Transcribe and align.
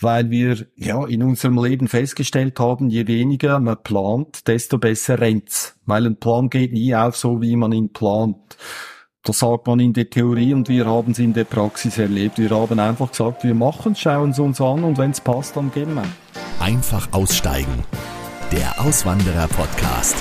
weil 0.00 0.30
wir 0.30 0.66
ja 0.76 1.04
in 1.06 1.22
unserem 1.22 1.62
Leben 1.62 1.88
festgestellt 1.88 2.58
haben, 2.58 2.88
je 2.88 3.06
weniger 3.06 3.60
man 3.60 3.82
plant, 3.82 4.48
desto 4.48 4.78
besser 4.78 5.20
rennt's. 5.20 5.76
Weil 5.86 6.06
ein 6.06 6.16
Plan 6.16 6.50
geht 6.50 6.72
nie 6.72 6.94
auf 6.94 7.16
so, 7.16 7.40
wie 7.40 7.56
man 7.56 7.72
ihn 7.72 7.92
plant. 7.92 8.56
Das 9.22 9.40
sagt 9.40 9.66
man 9.66 9.80
in 9.80 9.92
der 9.92 10.08
Theorie 10.08 10.54
und 10.54 10.68
wir 10.70 10.86
haben 10.86 11.12
es 11.12 11.18
in 11.18 11.34
der 11.34 11.44
Praxis 11.44 11.98
erlebt. 11.98 12.38
Wir 12.38 12.50
haben 12.50 12.80
einfach 12.80 13.10
gesagt, 13.10 13.44
wir 13.44 13.54
machen 13.54 13.92
es, 13.92 14.00
schauen 14.00 14.30
es 14.30 14.38
uns 14.38 14.60
an 14.60 14.82
und 14.82 14.96
wenn 14.96 15.10
es 15.10 15.20
passt, 15.20 15.56
dann 15.56 15.70
gehen 15.70 15.94
wir. 15.94 16.04
Einfach 16.58 17.12
aussteigen. 17.12 17.84
Der 18.50 18.80
Auswanderer-Podcast. 18.80 20.16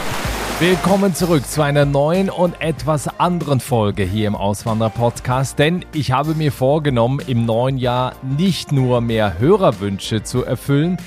Willkommen 0.60 1.16
zurück 1.16 1.48
zu 1.48 1.62
einer 1.62 1.86
neuen 1.86 2.30
und 2.30 2.60
etwas 2.60 3.08
anderen 3.18 3.62
Folge 3.62 4.04
hier 4.04 4.28
im 4.28 4.36
Auswanderer-Podcast, 4.36 5.58
denn 5.58 5.86
ich 5.94 6.12
habe 6.12 6.36
mir 6.36 6.52
vorgenommen, 6.52 7.22
im 7.26 7.46
neuen 7.46 7.78
Jahr 7.78 8.14
nicht 8.38 8.74
nur 8.74 9.00
mehr 9.00 9.40
Hörerwünsche 9.40 10.22
zu 10.24 10.44
erfüllen, 10.44 10.98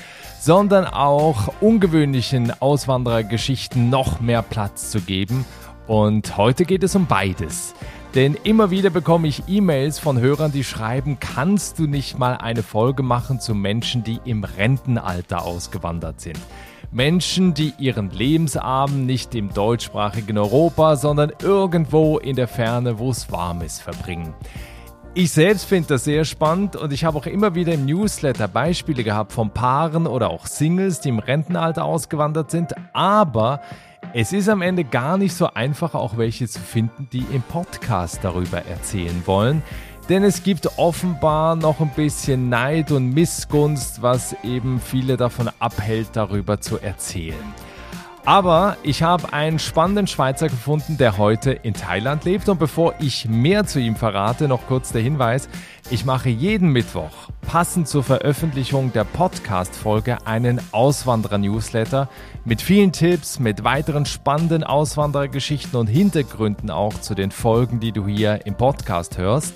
sondern 0.41 0.85
auch 0.85 1.53
ungewöhnlichen 1.61 2.51
Auswanderergeschichten 2.59 3.91
noch 3.91 4.19
mehr 4.19 4.41
Platz 4.41 4.89
zu 4.89 5.01
geben. 5.01 5.45
Und 5.85 6.35
heute 6.35 6.65
geht 6.65 6.81
es 6.81 6.95
um 6.95 7.05
beides. 7.05 7.75
Denn 8.15 8.35
immer 8.43 8.71
wieder 8.71 8.89
bekomme 8.89 9.27
ich 9.27 9.43
E-Mails 9.47 9.99
von 9.99 10.19
Hörern, 10.19 10.51
die 10.51 10.63
schreiben, 10.63 11.19
kannst 11.19 11.77
du 11.77 11.85
nicht 11.85 12.17
mal 12.17 12.37
eine 12.37 12.63
Folge 12.63 13.03
machen 13.03 13.39
zu 13.39 13.53
Menschen, 13.53 14.03
die 14.03 14.19
im 14.25 14.43
Rentenalter 14.43 15.43
ausgewandert 15.45 16.21
sind. 16.21 16.39
Menschen, 16.93 17.55
die 17.55 17.73
ihren 17.79 18.11
Lebensabend 18.11 19.07
nicht 19.07 19.33
im 19.33 19.51
deutschsprachigen 19.51 20.37
Europa, 20.37 20.95
sondern 20.95 21.31
irgendwo 21.41 22.19
in 22.19 22.35
der 22.35 22.47
Ferne, 22.47 22.99
wo 22.99 23.09
es 23.09 23.31
warm 23.31 23.61
ist, 23.61 23.81
verbringen. 23.81 24.35
Ich 25.15 25.31
selbst 25.31 25.65
finde 25.65 25.89
das 25.89 26.03
sehr 26.03 26.23
spannend 26.23 26.75
und 26.75 26.93
ich 26.93 27.03
habe 27.03 27.17
auch 27.17 27.25
immer 27.25 27.55
wieder 27.55 27.73
im 27.73 27.85
Newsletter 27.85 28.47
Beispiele 28.47 29.03
gehabt 29.03 29.31
von 29.31 29.49
Paaren 29.49 30.05
oder 30.05 30.29
auch 30.29 30.45
Singles, 30.45 31.01
die 31.01 31.09
im 31.09 31.19
Rentenalter 31.19 31.83
ausgewandert 31.83 32.51
sind, 32.51 32.73
aber 32.93 33.61
es 34.13 34.31
ist 34.31 34.47
am 34.47 34.61
Ende 34.61 34.83
gar 34.83 35.17
nicht 35.17 35.33
so 35.33 35.47
einfach, 35.47 35.95
auch 35.95 36.17
welche 36.17 36.47
zu 36.47 36.59
finden, 36.59 37.07
die 37.11 37.25
im 37.31 37.41
Podcast 37.41 38.19
darüber 38.21 38.65
erzählen 38.65 39.23
wollen. 39.25 39.63
Denn 40.09 40.23
es 40.23 40.43
gibt 40.43 40.77
offenbar 40.77 41.55
noch 41.55 41.79
ein 41.79 41.91
bisschen 41.95 42.49
Neid 42.49 42.91
und 42.91 43.13
Missgunst, 43.13 44.01
was 44.01 44.35
eben 44.43 44.81
viele 44.81 45.15
davon 45.15 45.49
abhält, 45.59 46.09
darüber 46.13 46.59
zu 46.59 46.77
erzählen. 46.77 47.53
Aber 48.25 48.77
ich 48.83 49.03
habe 49.03 49.33
einen 49.33 49.59
spannenden 49.59 50.07
Schweizer 50.07 50.47
gefunden, 50.47 50.97
der 50.97 51.17
heute 51.17 51.51
in 51.51 51.73
Thailand 51.73 52.23
lebt. 52.23 52.47
Und 52.47 52.57
bevor 52.57 52.93
ich 52.99 53.27
mehr 53.27 53.65
zu 53.65 53.79
ihm 53.79 53.97
verrate, 53.97 54.47
noch 54.47 54.65
kurz 54.67 54.93
der 54.93 55.01
Hinweis. 55.01 55.49
Ich 55.89 56.05
mache 56.05 56.29
jeden 56.29 56.69
Mittwoch, 56.69 57.11
passend 57.41 57.89
zur 57.89 58.01
Veröffentlichung 58.01 58.93
der 58.93 59.03
Podcast-Folge, 59.03 60.25
einen 60.25 60.61
Auswanderer-Newsletter 60.71 62.07
mit 62.45 62.61
vielen 62.61 62.93
Tipps, 62.93 63.39
mit 63.39 63.65
weiteren 63.65 64.05
spannenden 64.05 64.63
Auswanderergeschichten 64.63 65.77
und 65.77 65.87
Hintergründen 65.87 66.71
auch 66.71 66.93
zu 67.01 67.15
den 67.15 67.31
Folgen, 67.31 67.81
die 67.81 67.91
du 67.91 68.07
hier 68.07 68.45
im 68.45 68.55
Podcast 68.55 69.17
hörst. 69.17 69.55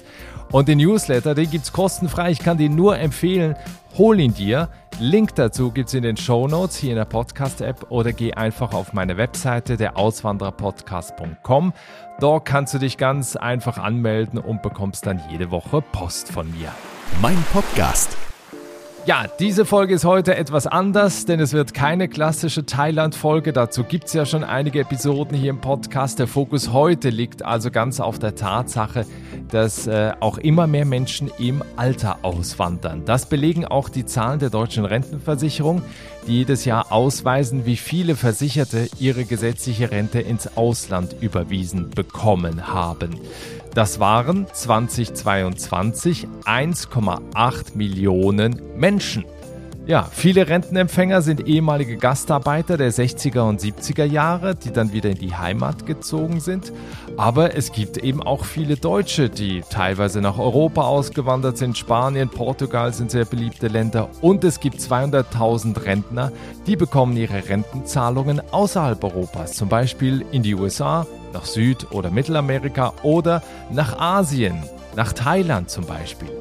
Und 0.51 0.67
den 0.67 0.77
Newsletter, 0.77 1.35
den 1.35 1.49
gibt's 1.49 1.73
kostenfrei. 1.73 2.31
Ich 2.31 2.39
kann 2.39 2.57
den 2.57 2.75
nur 2.75 2.97
empfehlen. 2.97 3.55
Hol 3.97 4.19
ihn 4.19 4.33
dir. 4.33 4.69
Link 4.99 5.35
dazu 5.35 5.71
gibt's 5.71 5.93
in 5.93 6.03
den 6.03 6.17
Show 6.17 6.47
Notes 6.47 6.77
hier 6.77 6.91
in 6.91 6.95
der 6.95 7.05
Podcast-App 7.05 7.91
oder 7.91 8.13
geh 8.13 8.33
einfach 8.33 8.73
auf 8.73 8.93
meine 8.93 9.17
Webseite 9.17 9.77
der 9.77 9.97
Auswandererpodcast.com. 9.97 11.73
Dort 12.19 12.45
kannst 12.45 12.73
du 12.73 12.79
dich 12.79 12.97
ganz 12.97 13.35
einfach 13.35 13.77
anmelden 13.77 14.39
und 14.39 14.63
bekommst 14.63 15.05
dann 15.05 15.21
jede 15.29 15.51
Woche 15.51 15.81
Post 15.81 16.31
von 16.31 16.49
mir. 16.51 16.71
Mein 17.21 17.43
Podcast 17.53 18.17
ja, 19.07 19.25
diese 19.39 19.63
Folge 19.63 19.93
ist 19.93 20.03
heute 20.03 20.35
etwas 20.35 20.67
anders, 20.67 21.23
denn 21.23 21.39
es 21.39 21.53
wird 21.53 21.73
keine 21.73 22.09
klassische 22.09 22.65
Thailand-Folge. 22.65 23.53
Dazu 23.53 23.85
gibt 23.85 24.07
es 24.07 24.13
ja 24.13 24.25
schon 24.25 24.43
einige 24.43 24.81
Episoden 24.81 25.37
hier 25.37 25.51
im 25.51 25.61
Podcast. 25.61 26.19
Der 26.19 26.27
Fokus 26.27 26.73
heute 26.73 27.09
liegt 27.09 27.41
also 27.41 27.71
ganz 27.71 28.01
auf 28.01 28.19
der 28.19 28.35
Tatsache, 28.35 29.05
dass 29.49 29.87
äh, 29.87 30.11
auch 30.19 30.37
immer 30.37 30.67
mehr 30.67 30.83
Menschen 30.83 31.31
im 31.39 31.63
Alter 31.77 32.19
auswandern. 32.23 33.05
Das 33.05 33.29
belegen 33.29 33.63
auch 33.63 33.87
die 33.87 34.05
Zahlen 34.05 34.39
der 34.39 34.49
deutschen 34.49 34.83
Rentenversicherung, 34.83 35.83
die 36.27 36.39
jedes 36.39 36.65
Jahr 36.65 36.91
ausweisen, 36.91 37.65
wie 37.65 37.77
viele 37.77 38.17
Versicherte 38.17 38.89
ihre 38.99 39.23
gesetzliche 39.23 39.89
Rente 39.89 40.19
ins 40.19 40.57
Ausland 40.57 41.15
überwiesen 41.21 41.91
bekommen 41.91 42.67
haben. 42.67 43.17
Das 43.77 43.99
waren 43.99 44.47
2022 44.51 46.27
1,8 46.45 47.75
Millionen 47.77 48.59
Menschen. 48.75 49.23
Ja, 49.85 50.09
viele 50.11 50.49
Rentenempfänger 50.49 51.21
sind 51.21 51.47
ehemalige 51.47 51.97
Gastarbeiter 51.97 52.77
der 52.77 52.91
60er 52.91 53.41
und 53.41 53.61
70er 53.61 54.03
Jahre, 54.03 54.55
die 54.55 54.71
dann 54.71 54.93
wieder 54.93 55.11
in 55.11 55.19
die 55.19 55.35
Heimat 55.35 55.85
gezogen 55.85 56.39
sind. 56.39 56.73
Aber 57.17 57.55
es 57.55 57.71
gibt 57.71 57.97
eben 57.97 58.23
auch 58.23 58.45
viele 58.45 58.77
Deutsche, 58.77 59.29
die 59.29 59.61
teilweise 59.69 60.21
nach 60.21 60.39
Europa 60.39 60.81
ausgewandert 60.81 61.59
sind. 61.59 61.77
Spanien, 61.77 62.29
Portugal 62.29 62.95
sind 62.95 63.11
sehr 63.11 63.25
beliebte 63.25 63.67
Länder. 63.67 64.09
Und 64.21 64.43
es 64.43 64.59
gibt 64.59 64.79
200.000 64.79 65.85
Rentner, 65.85 66.31
die 66.65 66.77
bekommen 66.77 67.15
ihre 67.15 67.47
Rentenzahlungen 67.47 68.41
außerhalb 68.51 69.03
Europas, 69.03 69.53
zum 69.53 69.69
Beispiel 69.69 70.25
in 70.31 70.41
die 70.41 70.55
USA, 70.55 71.05
nach 71.37 71.45
Süd- 71.45 71.91
oder 71.91 72.09
Mittelamerika 72.09 72.93
oder 73.03 73.43
nach 73.71 73.99
Asien, 73.99 74.63
nach 74.95 75.13
Thailand 75.13 75.69
zum 75.69 75.85
Beispiel. 75.85 76.31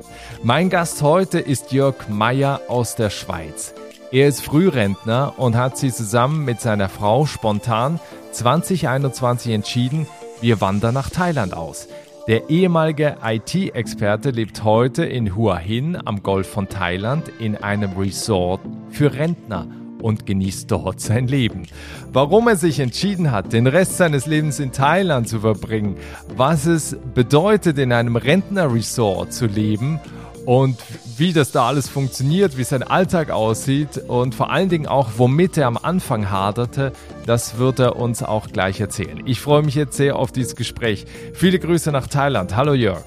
Mein 0.42 0.70
Gast 0.70 1.02
heute 1.02 1.38
ist 1.38 1.70
Jörg 1.70 2.08
Meyer 2.08 2.62
aus 2.68 2.94
der 2.94 3.10
Schweiz. 3.10 3.74
Er 4.10 4.28
ist 4.28 4.40
Frührentner 4.40 5.34
und 5.36 5.54
hat 5.54 5.76
sich 5.76 5.92
zusammen 5.92 6.46
mit 6.46 6.62
seiner 6.62 6.88
Frau 6.88 7.26
spontan 7.26 8.00
2021 8.32 9.52
entschieden, 9.52 10.06
wir 10.40 10.62
wandern 10.62 10.94
nach 10.94 11.10
Thailand 11.10 11.54
aus. 11.54 11.88
Der 12.26 12.48
ehemalige 12.48 13.18
IT-Experte 13.22 14.30
lebt 14.30 14.64
heute 14.64 15.04
in 15.04 15.36
Hua 15.36 15.58
Hin 15.58 15.98
am 16.02 16.22
Golf 16.22 16.48
von 16.48 16.68
Thailand 16.68 17.28
in 17.38 17.56
einem 17.56 17.92
Resort 17.98 18.60
für 18.90 19.12
Rentner 19.12 19.66
und 20.02 20.26
genießt 20.26 20.70
dort 20.70 21.00
sein 21.00 21.26
Leben. 21.26 21.64
Warum 22.12 22.48
er 22.48 22.56
sich 22.56 22.80
entschieden 22.80 23.30
hat, 23.30 23.52
den 23.52 23.66
Rest 23.66 23.96
seines 23.96 24.26
Lebens 24.26 24.60
in 24.60 24.72
Thailand 24.72 25.28
zu 25.28 25.40
verbringen, 25.40 25.96
was 26.36 26.66
es 26.66 26.96
bedeutet, 27.14 27.78
in 27.78 27.92
einem 27.92 28.16
Rentnerresort 28.16 29.32
zu 29.32 29.46
leben 29.46 30.00
und 30.44 30.76
wie 31.18 31.32
das 31.32 31.50
da 31.50 31.66
alles 31.66 31.88
funktioniert, 31.88 32.56
wie 32.56 32.64
sein 32.64 32.82
Alltag 32.82 33.30
aussieht 33.30 33.98
und 34.06 34.34
vor 34.34 34.50
allen 34.50 34.68
Dingen 34.68 34.86
auch, 34.86 35.10
womit 35.16 35.58
er 35.58 35.66
am 35.66 35.76
Anfang 35.76 36.30
haderte, 36.30 36.92
das 37.26 37.58
wird 37.58 37.80
er 37.80 37.96
uns 37.96 38.22
auch 38.22 38.48
gleich 38.48 38.80
erzählen. 38.80 39.22
Ich 39.26 39.40
freue 39.40 39.62
mich 39.62 39.74
jetzt 39.74 39.96
sehr 39.96 40.16
auf 40.16 40.30
dieses 40.30 40.54
Gespräch. 40.54 41.04
Viele 41.34 41.58
Grüße 41.58 41.90
nach 41.90 42.06
Thailand. 42.06 42.54
Hallo 42.54 42.74
Jörg. 42.74 43.02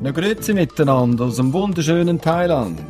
Na 0.00 0.10
grüezi 0.10 0.54
miteinander 0.54 1.24
aus 1.24 1.36
dem 1.36 1.52
wunderschönen 1.52 2.20
Thailand. 2.20 2.80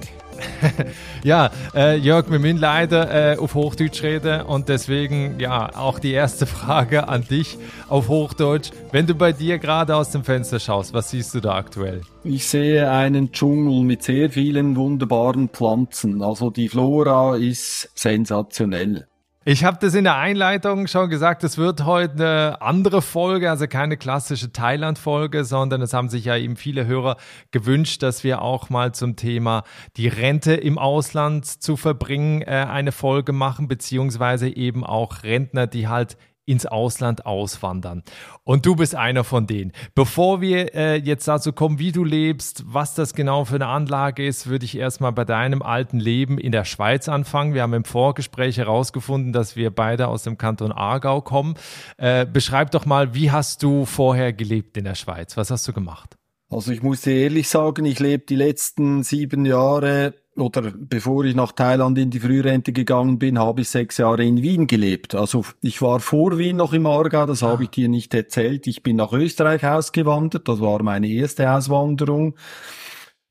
ja, 1.25 1.50
äh, 1.75 1.97
Jörg, 1.97 2.31
wir 2.31 2.39
müssen 2.39 2.59
leider 2.59 3.33
äh, 3.33 3.37
auf 3.37 3.55
Hochdeutsch 3.55 4.03
reden 4.03 4.43
und 4.43 4.69
deswegen 4.69 5.39
ja 5.39 5.75
auch 5.77 5.99
die 5.99 6.12
erste 6.12 6.47
Frage 6.55 7.09
an 7.09 7.22
dich 7.22 7.59
auf 7.89 8.09
Hochdeutsch. 8.09 8.71
Wenn 8.93 9.06
du 9.06 9.15
bei 9.15 9.33
dir 9.33 9.59
gerade 9.59 9.97
aus 9.97 10.11
dem 10.11 10.25
Fenster 10.25 10.59
schaust, 10.59 10.95
was 10.95 11.11
siehst 11.11 11.34
du 11.34 11.41
da 11.41 11.55
aktuell? 11.55 12.03
Ich 12.22 12.47
sehe 12.47 12.91
einen 12.91 13.33
Dschungel 13.33 13.84
mit 13.84 14.03
sehr 14.03 14.31
vielen 14.31 14.77
wunderbaren 14.77 15.49
Pflanzen. 15.49 16.22
Also 16.22 16.51
die 16.51 16.69
Flora 16.69 17.37
ist 17.37 17.91
sensationell. 17.95 19.06
Ich 19.47 19.62
habe 19.62 19.77
das 19.78 19.94
in 19.94 20.05
der 20.05 20.16
Einleitung 20.16 20.87
schon 20.87 21.10
gesagt, 21.10 21.44
es 21.44 21.59
wird 21.59 21.84
heute 21.84 22.15
eine 22.15 22.62
andere 22.62 23.03
Folge, 23.03 23.50
also 23.50 23.66
keine 23.66 23.99
klassische 23.99 24.53
Thailand-Folge, 24.53 25.44
sondern 25.44 25.82
es 25.82 25.93
haben 25.93 26.09
sich 26.09 26.25
ja 26.25 26.38
eben 26.38 26.56
viele 26.56 26.87
Hörer 26.87 27.19
gewünscht, 27.50 28.03
dass 28.03 28.25
wir 28.25 28.41
auch 28.41 28.71
mal 28.71 28.94
zum 28.94 29.16
Thema 29.16 29.65
die 29.99 30.09
Rente 30.09 30.54
im 30.54 30.78
Ausland 30.78 31.44
zu 31.44 31.77
verbringen 31.77 32.41
äh, 32.41 32.66
eine 32.71 32.91
Folge 32.91 33.33
machen, 33.33 33.69
beziehungsweise 33.69 34.48
eben 34.48 34.83
auch 34.83 35.24
Rentner, 35.24 35.66
die 35.66 35.89
halt 35.89 36.16
ins 36.47 36.67
Ausland 36.67 37.27
auswandern. 37.27 38.03
Und 38.45 38.67
du 38.67 38.77
bist 38.77 38.95
einer 38.95 39.25
von 39.25 39.47
denen. 39.47 39.73
Bevor 39.95 40.41
wir 40.41 40.75
äh, 40.75 40.97
jetzt 40.97 41.27
dazu 41.27 41.53
kommen, 41.53 41.79
wie 41.79 41.93
du 41.93 42.05
lebst, 42.05 42.65
was 42.67 42.95
das 42.95 43.15
genau 43.15 43.45
für 43.45 43.55
eine 43.57 43.69
Anlage 43.69 44.27
ist, 44.27 44.47
würde 44.47 44.65
ich 44.65 44.77
erstmal 44.77 45.13
bei 45.13 45.25
deinem 45.25 45.63
alten 45.63 45.99
Leben 45.99 46.39
in 46.39 46.53
der 46.53 46.65
Schweiz 46.65 47.09
anfangen. 47.09 47.55
Wir 47.55 47.63
haben 47.63 47.75
im 47.75 47.85
Vorgespräch 47.85 48.59
herausgefunden, 48.59 49.33
dass 49.33 49.57
wir 49.57 49.71
beide 49.71 50.09
aus 50.09 50.23
dem 50.23 50.39
Kanton 50.39 50.73
Aargau 50.73 51.21
kommen. 51.21 51.55
Äh, 51.97 52.27
beschreib 52.27 52.71
doch 52.73 52.87
mal, 52.87 53.15
wie 53.15 53.31
hast 53.31 53.63
du 53.63 53.87
vorher 53.87 54.33
gelebt 54.33 54.77
in 54.77 54.85
der 54.85 54.95
Schweiz? 54.95 55.37
Was 55.37 55.51
hast 55.51 55.67
du 55.67 55.73
gemacht? 55.73 56.17
Also 56.51 56.71
ich 56.73 56.83
muss 56.83 57.01
dir 57.01 57.15
ehrlich 57.15 57.49
sagen, 57.49 57.85
ich 57.85 57.99
lebe 57.99 58.27
die 58.27 58.37
letzten 58.37 59.03
sieben 59.03 59.47
Jahre 59.47 60.15
oder 60.36 60.72
bevor 60.77 61.25
ich 61.25 61.34
nach 61.34 61.53
Thailand 61.53 61.97
in 61.98 62.10
die 62.10 62.21
Frührente 62.21 62.72
gegangen 62.72 63.19
bin, 63.19 63.39
habe 63.39 63.60
ich 63.60 63.69
sechs 63.69 63.98
Jahre 63.98 64.25
in 64.25 64.42
Wien 64.42 64.66
gelebt. 64.66 65.15
Also 65.15 65.45
ich 65.63 65.81
war 65.81 66.01
vor 66.01 66.39
Wien 66.39 66.57
noch 66.57 66.72
im 66.72 66.86
Aargau, 66.86 67.27
das 67.27 67.42
habe 67.42 67.65
ich 67.65 67.71
dir 67.71 67.89
nicht 67.89 68.13
erzählt. 68.15 68.66
Ich 68.66 68.83
bin 68.83 68.97
nach 68.97 69.13
Österreich 69.13 69.65
ausgewandert, 69.65 70.48
das 70.48 70.60
war 70.60 70.83
meine 70.83 71.09
erste 71.09 71.51
Auswanderung. 71.51 72.34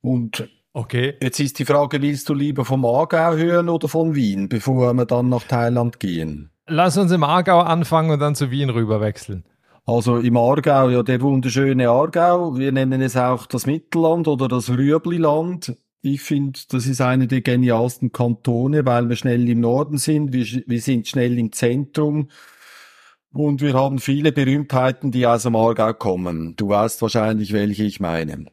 Und 0.00 0.48
Okay. 0.76 1.14
Jetzt 1.22 1.38
ist 1.38 1.60
die 1.60 1.64
Frage, 1.64 2.02
willst 2.02 2.28
du 2.28 2.34
lieber 2.34 2.64
vom 2.64 2.84
Aargau 2.84 3.36
hören 3.36 3.68
oder 3.68 3.86
von 3.86 4.16
Wien, 4.16 4.48
bevor 4.48 4.92
wir 4.92 5.06
dann 5.06 5.28
nach 5.28 5.44
Thailand 5.44 6.00
gehen? 6.00 6.50
Lass 6.66 6.96
uns 6.96 7.12
im 7.12 7.22
Aargau 7.22 7.60
anfangen 7.60 8.10
und 8.10 8.18
dann 8.18 8.34
zu 8.34 8.50
Wien 8.50 8.70
rüber 8.70 9.00
wechseln. 9.00 9.44
Also 9.86 10.16
im 10.16 10.36
Aargau, 10.36 10.88
ja, 10.88 11.04
der 11.04 11.20
wunderschöne 11.20 11.90
Aargau. 11.90 12.58
Wir 12.58 12.72
nennen 12.72 13.02
es 13.02 13.16
auch 13.16 13.46
das 13.46 13.66
Mittelland 13.66 14.26
oder 14.26 14.48
das 14.48 14.68
Rüebliland. 14.68 15.76
Ich 16.06 16.20
finde, 16.20 16.60
das 16.68 16.86
ist 16.86 17.00
einer 17.00 17.26
der 17.26 17.40
genialsten 17.40 18.12
Kantone, 18.12 18.84
weil 18.84 19.08
wir 19.08 19.16
schnell 19.16 19.48
im 19.48 19.60
Norden 19.60 19.96
sind. 19.96 20.34
Wir, 20.34 20.44
wir 20.66 20.80
sind 20.82 21.08
schnell 21.08 21.38
im 21.38 21.50
Zentrum. 21.50 22.28
Und 23.32 23.62
wir 23.62 23.72
haben 23.72 23.98
viele 23.98 24.30
Berühmtheiten, 24.30 25.12
die 25.12 25.26
aus 25.26 25.44
dem 25.44 25.56
Aargau 25.56 25.94
kommen. 25.94 26.56
Du 26.56 26.68
weißt 26.68 27.00
wahrscheinlich, 27.00 27.54
welche 27.54 27.84
ich 27.84 28.00
meine. 28.00 28.48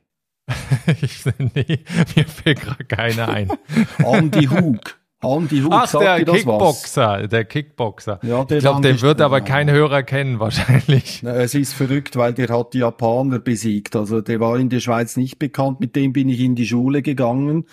ich, 1.01 1.25
nee, 1.53 1.79
mir 2.15 2.25
fällt 2.25 2.61
gerade 2.61 2.85
keiner 2.85 3.27
ein. 3.27 3.51
Andy 3.97 4.45
Hug. 4.45 5.00
Andi 5.23 5.61
Hug, 5.61 5.71
Ach, 5.71 5.87
sagt 5.87 6.03
der 6.03 6.17
dir 6.17 6.25
das 6.25 6.35
Kickboxer, 6.37 7.27
der 7.27 7.45
Kickboxer. 7.45 8.19
Ja, 8.23 8.43
der 8.43 8.57
ich 8.57 8.63
glaube, 8.63 8.81
den 8.81 9.01
wird 9.01 9.21
aber 9.21 9.41
kein 9.41 9.69
Hörer 9.69 10.03
kennen 10.03 10.39
wahrscheinlich. 10.39 11.23
was? 11.23 11.35
Es 11.35 11.55
ist 11.55 11.73
verrückt, 11.73 12.15
weil 12.15 12.33
der 12.33 12.49
hat 12.49 12.73
die 12.73 12.79
Japaner 12.79 13.39
besiegt. 13.39 13.95
Also 13.95 14.21
der 14.21 14.39
war 14.39 14.57
in 14.57 14.69
der 14.69 14.79
Schweiz 14.79 15.17
nicht 15.17 15.37
bekannt. 15.37 15.79
Mit 15.79 15.95
dem 15.95 16.11
bin 16.13 16.29
ich 16.29 16.39
in 16.39 16.55
die 16.55 16.65
Schule 16.65 17.01
gegangen. 17.01 17.65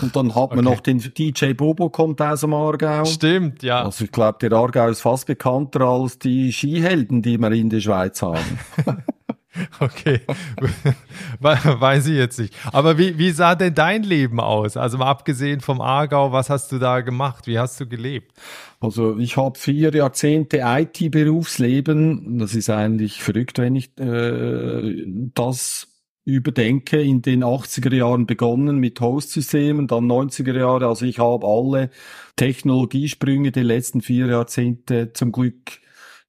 Und 0.00 0.16
dann 0.16 0.34
hat 0.34 0.54
man 0.54 0.66
okay. 0.66 0.74
noch 0.74 0.80
den 0.80 0.98
DJ 0.98 1.54
Bobo 1.54 1.90
kommt 1.90 2.22
aus 2.22 2.40
dem 2.40 2.54
Aargau. 2.54 3.04
Stimmt, 3.04 3.62
ja. 3.62 3.84
Also 3.84 4.04
ich 4.04 4.12
glaube, 4.12 4.38
der 4.40 4.52
Aargau 4.52 4.88
ist 4.88 5.00
fast 5.00 5.26
bekannter 5.26 5.80
als 5.82 6.18
die 6.18 6.52
Skihelden, 6.52 7.22
die 7.22 7.38
wir 7.38 7.50
in 7.52 7.68
der 7.68 7.80
Schweiz 7.80 8.22
haben. 8.22 8.58
Okay, 9.80 10.20
We- 11.40 11.80
weiß 11.80 12.06
ich 12.06 12.16
jetzt 12.16 12.38
nicht. 12.38 12.54
Aber 12.72 12.96
wie, 12.98 13.18
wie 13.18 13.30
sah 13.30 13.54
denn 13.54 13.74
dein 13.74 14.02
Leben 14.02 14.40
aus? 14.40 14.76
Also 14.76 14.98
mal 14.98 15.06
abgesehen 15.10 15.60
vom 15.60 15.80
Aargau, 15.80 16.32
was 16.32 16.48
hast 16.50 16.72
du 16.72 16.78
da 16.78 17.00
gemacht? 17.00 17.46
Wie 17.46 17.58
hast 17.58 17.78
du 17.80 17.86
gelebt? 17.86 18.32
Also 18.80 19.18
ich 19.18 19.36
habe 19.36 19.58
vier 19.58 19.94
Jahrzehnte 19.94 20.60
IT-Berufsleben. 20.64 22.38
Das 22.38 22.54
ist 22.54 22.70
eigentlich 22.70 23.22
verrückt, 23.22 23.58
wenn 23.58 23.76
ich 23.76 23.96
äh, 23.98 25.04
das 25.34 25.88
überdenke. 26.24 27.00
In 27.02 27.20
den 27.22 27.44
80er 27.44 27.94
Jahren 27.94 28.26
begonnen 28.26 28.78
mit 28.78 29.00
Host-Systemen, 29.00 29.86
dann 29.86 30.06
90er 30.06 30.56
Jahre. 30.56 30.86
Also 30.86 31.04
ich 31.04 31.18
habe 31.18 31.46
alle 31.46 31.90
Technologiesprünge 32.36 33.52
der 33.52 33.64
letzten 33.64 34.00
vier 34.00 34.26
Jahrzehnte 34.26 35.12
zum 35.12 35.32
Glück 35.32 35.80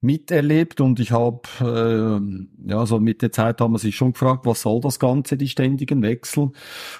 miterlebt 0.03 0.81
und 0.81 0.99
ich 0.99 1.11
habe, 1.11 1.41
äh, 1.61 2.69
ja, 2.69 2.85
so 2.85 2.99
mit 2.99 3.21
der 3.21 3.31
Zeit 3.31 3.61
haben 3.61 3.73
wir 3.73 3.79
sich 3.79 3.95
schon 3.95 4.13
gefragt, 4.13 4.45
was 4.45 4.61
soll 4.61 4.81
das 4.81 4.99
Ganze, 4.99 5.37
die 5.37 5.47
ständigen 5.47 6.01
Wechsel 6.01 6.51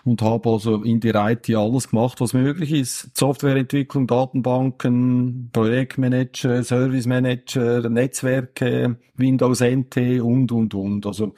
und 0.04 0.22
habe 0.22 0.50
also 0.50 0.84
in 0.84 1.00
der 1.00 1.16
IT 1.30 1.54
alles 1.56 1.90
gemacht, 1.90 2.22
was 2.22 2.34
möglich 2.34 2.72
ist. 2.72 3.16
Softwareentwicklung, 3.16 4.08
Datenbanken, 4.08 5.50
Projektmanager, 5.52 6.64
Service 6.64 7.06
Manager, 7.06 7.90
Netzwerke, 7.90 8.98
Windows 9.16 9.62
NT 9.62 10.22
und, 10.22 10.52
und, 10.52 10.74
und. 10.74 11.06
Also 11.06 11.34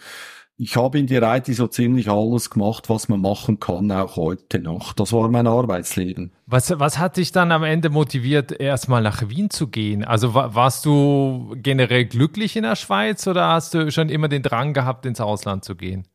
ich 0.58 0.78
habe 0.78 1.00
in 1.00 1.08
der 1.08 1.22
IT 1.36 1.48
so 1.48 1.68
ziemlich 1.68 2.10
alles 2.10 2.50
gemacht, 2.50 2.90
was 2.90 3.10
man 3.10 3.20
machen 3.20 3.60
kann, 3.60 3.92
auch 3.92 4.16
heute 4.16 4.60
noch. 4.60 4.94
Das 4.94 5.12
war 5.12 5.30
mein 5.30 5.48
Arbeitsleben. 5.48 6.32
Was, 6.46 6.80
was 6.80 6.98
hat 6.98 7.18
dich 7.18 7.32
dann 7.32 7.52
am 7.52 7.64
Ende 7.64 7.90
motiviert, 7.90 8.52
erstmal 8.52 9.02
nach 9.02 9.28
Wien 9.30 9.50
zu 9.50 9.68
gehen? 9.68 10.06
Also 10.06 10.34
wa 10.34 10.56
warst 10.56 10.86
du 10.86 11.56
generell 11.58 12.06
glücklich 12.06 12.56
in 12.56 12.64
der 12.64 12.76
Schweiz 12.76 13.28
oder 13.28 13.50
hast 13.50 13.74
du 13.74 13.92
schon 13.92 14.10
immer 14.10 14.30
den 14.30 14.44
Drang 14.44 14.74
gehabt, 14.74 15.06
ins 15.06 15.20
Ausland 15.20 15.66
zu 15.66 15.76
gehen? 15.76 16.08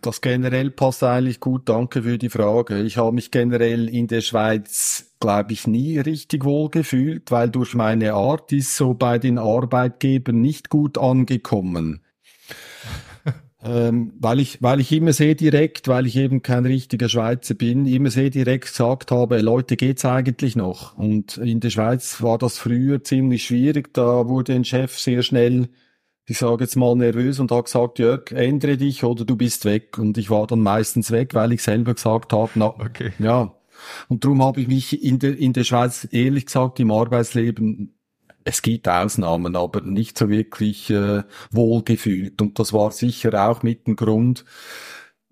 Das 0.00 0.22
generell 0.22 0.70
passt 0.70 1.02
eigentlich 1.02 1.40
gut. 1.40 1.68
Danke 1.68 2.04
für 2.04 2.16
die 2.16 2.30
Frage. 2.30 2.80
Ich 2.80 2.96
habe 2.96 3.12
mich 3.12 3.30
generell 3.30 3.88
in 3.88 4.06
der 4.06 4.22
Schweiz, 4.22 5.12
glaube 5.20 5.52
ich, 5.52 5.66
nie 5.66 5.98
richtig 5.98 6.44
wohl 6.44 6.70
gefühlt, 6.70 7.30
weil 7.30 7.50
durch 7.50 7.74
meine 7.74 8.14
Art 8.14 8.50
ist 8.52 8.76
so 8.76 8.94
bei 8.94 9.18
den 9.18 9.36
Arbeitgebern 9.36 10.40
nicht 10.40 10.70
gut 10.70 10.96
angekommen. 10.96 12.00
Ähm, 13.62 14.12
weil 14.18 14.40
ich, 14.40 14.62
weil 14.62 14.80
ich 14.80 14.90
immer 14.92 15.12
sehr 15.12 15.34
direkt, 15.34 15.88
weil 15.88 16.06
ich 16.06 16.16
eben 16.16 16.42
kein 16.42 16.64
richtiger 16.64 17.08
Schweizer 17.08 17.54
bin, 17.54 17.86
immer 17.86 18.10
sehr 18.10 18.30
direkt 18.30 18.66
gesagt 18.66 19.10
habe, 19.10 19.40
Leute, 19.40 19.76
geht's 19.76 20.04
eigentlich 20.04 20.56
noch? 20.56 20.96
Und 20.96 21.36
in 21.36 21.60
der 21.60 21.70
Schweiz 21.70 22.22
war 22.22 22.38
das 22.38 22.58
früher 22.58 23.04
ziemlich 23.04 23.44
schwierig. 23.44 23.92
Da 23.92 24.28
wurde 24.28 24.54
ein 24.54 24.64
Chef 24.64 24.98
sehr 24.98 25.22
schnell 25.22 25.68
ich 26.30 26.38
sage 26.38 26.62
jetzt 26.62 26.76
mal 26.76 26.94
nervös 26.94 27.40
und 27.40 27.50
hat 27.50 27.64
gesagt, 27.64 27.98
Jörg, 27.98 28.30
ändere 28.30 28.76
dich 28.76 29.02
oder 29.02 29.24
du 29.24 29.34
bist 29.34 29.64
weg. 29.64 29.98
Und 29.98 30.16
ich 30.16 30.30
war 30.30 30.46
dann 30.46 30.60
meistens 30.60 31.10
weg, 31.10 31.34
weil 31.34 31.52
ich 31.52 31.62
selber 31.62 31.94
gesagt 31.94 32.32
habe, 32.32 32.50
na, 32.54 32.66
Okay. 32.78 33.12
ja. 33.18 33.52
Und 34.08 34.24
darum 34.24 34.42
habe 34.42 34.60
ich 34.60 34.68
mich 34.68 35.02
in 35.02 35.18
der, 35.18 35.36
in 35.36 35.52
der 35.54 35.64
Schweiz, 35.64 36.06
ehrlich 36.12 36.46
gesagt, 36.46 36.78
im 36.78 36.92
Arbeitsleben, 36.92 37.98
es 38.44 38.62
gibt 38.62 38.88
Ausnahmen, 38.88 39.56
aber 39.56 39.80
nicht 39.82 40.18
so 40.18 40.28
wirklich 40.28 40.90
äh, 40.90 41.22
wohlgefühlt. 41.50 42.40
Und 42.40 42.58
das 42.58 42.72
war 42.72 42.90
sicher 42.90 43.48
auch 43.48 43.62
mit 43.62 43.86
dem 43.86 43.96
Grund, 43.96 44.44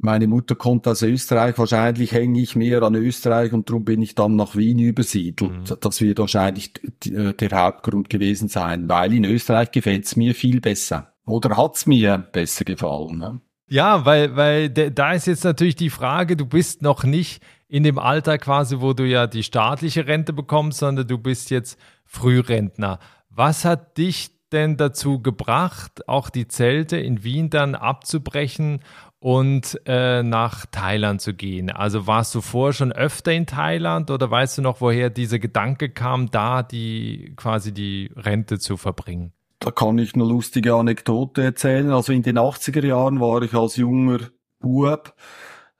meine 0.01 0.29
Mutter 0.29 0.55
kommt 0.55 0.87
aus 0.87 1.03
Österreich, 1.03 1.59
wahrscheinlich 1.59 2.13
hänge 2.13 2.41
ich 2.41 2.55
mehr 2.55 2.83
an 2.83 2.95
Österreich 2.95 3.53
und 3.53 3.69
darum 3.69 3.85
bin 3.85 4.01
ich 4.01 4.15
dann 4.15 4.37
nach 4.37 4.55
Wien 4.55 4.79
übersiedelt. 4.79 5.77
Das 5.85 6.01
wird 6.01 6.21
wahrscheinlich 6.21 6.73
äh, 7.07 7.33
der 7.33 7.51
Hauptgrund 7.51 8.09
gewesen 8.09 8.49
sein, 8.49 8.89
weil 8.89 9.13
in 9.13 9.25
Österreich 9.25 9.73
gefällt's 9.73 10.15
mir 10.15 10.37
viel 10.37 10.61
besser. 10.61 11.15
Oder 11.27 11.57
hat's 11.57 11.87
mir 11.87 12.19
besser 12.19 12.65
gefallen. 12.65 13.19
Ne? 13.19 13.41
Ja, 13.69 14.05
weil, 14.07 14.37
weil 14.37 14.71
da 14.71 15.13
ist 15.13 15.27
jetzt 15.27 15.45
natürlich 15.45 15.77
die 15.77 15.91
Frage, 15.91 16.37
du 16.37 16.47
bist 16.47 16.81
noch 16.81 17.03
nicht 17.03 17.43
in 17.69 17.83
dem 17.83 17.99
Alter 17.99 18.39
quasi, 18.39 18.81
wo 18.81 18.93
du 18.95 19.05
ja 19.05 19.27
die 19.27 19.43
staatliche 19.43 20.07
Rente 20.07 20.33
bekommst, 20.33 20.79
sondern 20.79 21.07
du 21.07 21.19
bist 21.19 21.51
jetzt 21.51 21.79
Frührentner. 22.09 22.99
Was 23.31 23.65
hat 23.65 23.99
dich 23.99 24.31
denn 24.51 24.77
dazu 24.77 25.23
gebracht, 25.23 26.09
auch 26.09 26.31
die 26.31 26.49
Zelte 26.49 26.97
in 26.97 27.23
Wien 27.23 27.51
dann 27.51 27.75
abzubrechen 27.75 28.81
und 29.21 29.79
äh, 29.87 30.23
nach 30.23 30.67
Thailand 30.67 31.21
zu 31.21 31.35
gehen? 31.35 31.71
Also 31.71 32.07
warst 32.07 32.35
du 32.35 32.41
vorher 32.41 32.73
schon 32.73 32.93
öfter 32.93 33.33
in 33.33 33.47
Thailand 33.47 34.11
oder 34.11 34.31
weißt 34.31 34.59
du 34.59 34.63
noch, 34.63 34.81
woher 34.81 35.11
dieser 35.11 35.39
Gedanke 35.39 35.91
kam, 35.91 36.31
da 36.31 36.63
die 36.63 37.35
quasi 37.37 37.73
die 37.73 38.11
Rente 38.17 38.59
zu 38.59 38.77
verbringen? 38.77 39.33
Da 39.61 39.71
kann 39.71 39.99
ich 39.99 40.15
eine 40.15 40.25
lustige 40.25 40.75
Anekdote 40.75 41.43
erzählen. 41.43 41.91
Also 41.91 42.13
in 42.13 42.23
den 42.23 42.39
80er 42.39 42.87
Jahren 42.87 43.21
war 43.21 43.43
ich 43.43 43.55
als 43.55 43.77
junger 43.77 44.21
Bub, 44.61 45.15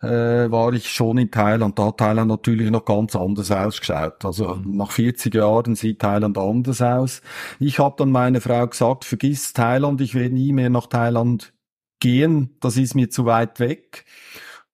äh, 0.01 0.51
war 0.51 0.73
ich 0.73 0.91
schon 0.91 1.19
in 1.19 1.31
Thailand. 1.31 1.79
Da 1.79 1.87
hat 1.87 1.99
Thailand 1.99 2.29
natürlich 2.29 2.71
noch 2.71 2.85
ganz 2.85 3.17
anders 3.17 3.51
ausgeschaut. 3.51 4.25
Also 4.25 4.61
nach 4.65 4.93
40 4.93 5.35
Jahren 5.35 5.75
sieht 5.75 6.01
Thailand 6.01 6.39
anders 6.39 6.83
aus. 6.83 7.23
Ich 7.59 7.79
habe 7.79 7.97
dann 7.99 8.11
meine 8.11 8.41
Frau 8.41 8.67
gesagt, 8.67 9.05
vergiss 9.05 9.53
Thailand, 9.53 10.01
ich 10.01 10.15
werde 10.15 10.35
nie 10.35 10.53
mehr 10.53 10.71
nach 10.71 10.87
Thailand 10.87 11.53
gehen, 12.01 12.57
das 12.61 12.77
ist 12.77 12.95
mir 12.95 13.11
zu 13.11 13.27
weit 13.27 13.61
weg. 13.61 14.05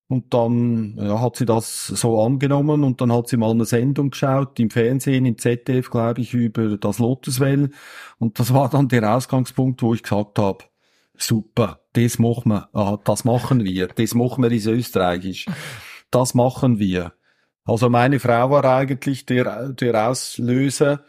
Und 0.07 0.35
dann 0.35 0.97
ja, 0.99 1.21
hat 1.21 1.37
sie 1.37 1.47
das 1.47 1.87
so 1.87 2.23
angenommen 2.23 2.85
und 2.85 3.01
dann 3.01 3.11
hat 3.11 3.29
sie 3.29 3.39
mal 3.39 3.51
eine 3.51 3.65
Sendung 3.65 4.11
geschaut 4.11 4.61
im 4.61 4.69
Fernsehen, 4.69 5.25
im 5.25 5.39
ZDF, 5.39 5.91
glaube 5.91 6.21
ich, 6.21 6.35
über 6.35 6.77
das 6.77 6.99
Lotuswell. 6.99 7.71
Und 8.19 8.39
das 8.39 8.53
war 8.53 8.69
dann 8.69 8.89
der 8.89 9.17
Ausgangspunkt, 9.17 9.83
wo 9.83 9.95
ich 9.95 10.03
gesagt 10.03 10.39
habe, 10.39 10.65
super, 11.17 11.81
das 11.93 12.19
machen 12.19 12.51
wir, 12.51 12.69
ah, 12.75 12.99
das 13.05 13.25
machen 13.25 13.65
wir, 13.65 13.89
das 13.89 14.15
machen 14.15 14.43
wir 14.43 14.53
ist 14.53 14.67
österreichisch, 14.67 15.47
das 16.11 16.35
machen 16.35 16.79
wir. 16.79 17.13
Also 17.65 17.89
meine 17.89 18.21
Frau 18.21 18.51
war 18.51 18.65
eigentlich 18.65 19.25
der, 19.25 19.71
der 19.71 20.09
Auslöser, 20.09 21.03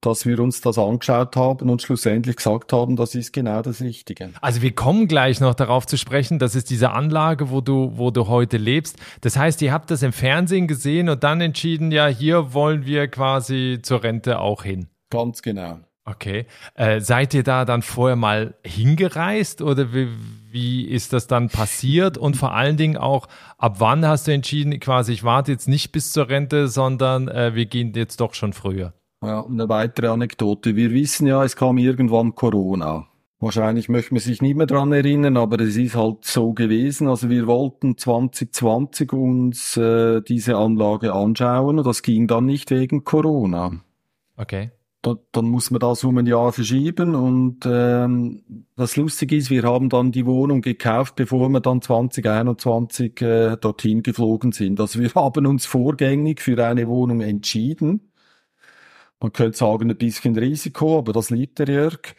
dass 0.00 0.26
wir 0.26 0.38
uns 0.38 0.60
das 0.60 0.78
angeschaut 0.78 1.36
haben 1.36 1.68
und 1.68 1.82
schlussendlich 1.82 2.36
gesagt 2.36 2.72
haben, 2.72 2.96
das 2.96 3.14
ist 3.14 3.32
genau 3.32 3.62
das 3.62 3.80
Richtige. 3.80 4.30
Also 4.40 4.62
wir 4.62 4.74
kommen 4.74 5.08
gleich 5.08 5.40
noch 5.40 5.54
darauf 5.54 5.86
zu 5.86 5.98
sprechen. 5.98 6.38
Das 6.38 6.54
ist 6.54 6.70
diese 6.70 6.92
Anlage, 6.92 7.50
wo 7.50 7.60
du, 7.60 7.92
wo 7.96 8.10
du 8.10 8.28
heute 8.28 8.58
lebst. 8.58 8.96
Das 9.22 9.36
heißt, 9.36 9.60
ihr 9.62 9.72
habt 9.72 9.90
das 9.90 10.02
im 10.02 10.12
Fernsehen 10.12 10.68
gesehen 10.68 11.08
und 11.08 11.24
dann 11.24 11.40
entschieden, 11.40 11.90
ja, 11.90 12.06
hier 12.06 12.54
wollen 12.54 12.86
wir 12.86 13.08
quasi 13.08 13.80
zur 13.82 14.04
Rente 14.04 14.38
auch 14.38 14.62
hin. 14.62 14.88
Ganz 15.10 15.42
genau. 15.42 15.80
Okay. 16.10 16.46
Äh, 16.74 17.00
seid 17.00 17.34
ihr 17.34 17.42
da 17.42 17.66
dann 17.66 17.82
vorher 17.82 18.16
mal 18.16 18.54
hingereist 18.64 19.60
oder 19.60 19.92
wie, 19.92 20.08
wie 20.50 20.84
ist 20.84 21.12
das 21.12 21.26
dann 21.26 21.50
passiert? 21.50 22.16
Und 22.16 22.36
vor 22.36 22.54
allen 22.54 22.78
Dingen 22.78 22.96
auch, 22.96 23.26
ab 23.58 23.76
wann 23.78 24.06
hast 24.06 24.26
du 24.26 24.32
entschieden, 24.32 24.80
quasi, 24.80 25.12
ich 25.12 25.22
warte 25.22 25.52
jetzt 25.52 25.68
nicht 25.68 25.92
bis 25.92 26.12
zur 26.12 26.30
Rente, 26.30 26.68
sondern 26.68 27.28
äh, 27.28 27.54
wir 27.54 27.66
gehen 27.66 27.92
jetzt 27.94 28.20
doch 28.20 28.32
schon 28.32 28.54
früher? 28.54 28.94
Ja, 29.22 29.44
eine 29.44 29.68
weitere 29.68 30.06
Anekdote. 30.06 30.76
Wir 30.76 30.92
wissen 30.92 31.26
ja, 31.26 31.44
es 31.44 31.56
kam 31.56 31.76
irgendwann 31.76 32.34
Corona. 32.34 33.06
Wahrscheinlich 33.40 33.88
möchte 33.88 34.14
man 34.14 34.20
sich 34.20 34.40
nicht 34.40 34.56
mehr 34.56 34.66
dran 34.66 34.90
erinnern, 34.92 35.36
aber 35.36 35.60
es 35.60 35.76
ist 35.76 35.94
halt 35.94 36.24
so 36.24 36.54
gewesen. 36.54 37.06
Also 37.06 37.28
wir 37.28 37.46
wollten 37.46 37.98
2020 37.98 39.12
uns 39.12 39.76
äh, 39.76 40.22
diese 40.22 40.56
Anlage 40.56 41.12
anschauen 41.12 41.78
und 41.78 41.86
das 41.86 42.02
ging 42.02 42.26
dann 42.26 42.46
nicht 42.46 42.70
wegen 42.70 43.04
Corona. 43.04 43.72
Okay. 44.36 44.70
Dann 45.32 45.46
muss 45.46 45.70
man 45.70 45.80
das 45.80 46.04
um 46.04 46.18
ein 46.18 46.26
Jahr 46.26 46.52
verschieben 46.52 47.14
und 47.14 47.60
ähm, 47.66 48.66
das 48.76 48.96
Lustige 48.96 49.36
ist, 49.36 49.50
wir 49.50 49.62
haben 49.62 49.88
dann 49.88 50.12
die 50.12 50.26
Wohnung 50.26 50.60
gekauft, 50.62 51.16
bevor 51.16 51.48
wir 51.48 51.60
dann 51.60 51.82
2021 51.82 53.20
äh, 53.20 53.56
dorthin 53.56 54.02
geflogen 54.02 54.52
sind. 54.52 54.80
Also 54.80 55.00
wir 55.00 55.10
haben 55.14 55.46
uns 55.46 55.66
vorgängig 55.66 56.40
für 56.40 56.64
eine 56.64 56.88
Wohnung 56.88 57.20
entschieden. 57.20 58.12
Man 59.20 59.32
könnte 59.32 59.58
sagen, 59.58 59.90
ein 59.90 59.96
bisschen 59.96 60.36
Risiko, 60.36 60.98
aber 60.98 61.12
das 61.12 61.30
liebt 61.30 61.58
der 61.58 61.68
Jörg. 61.68 62.14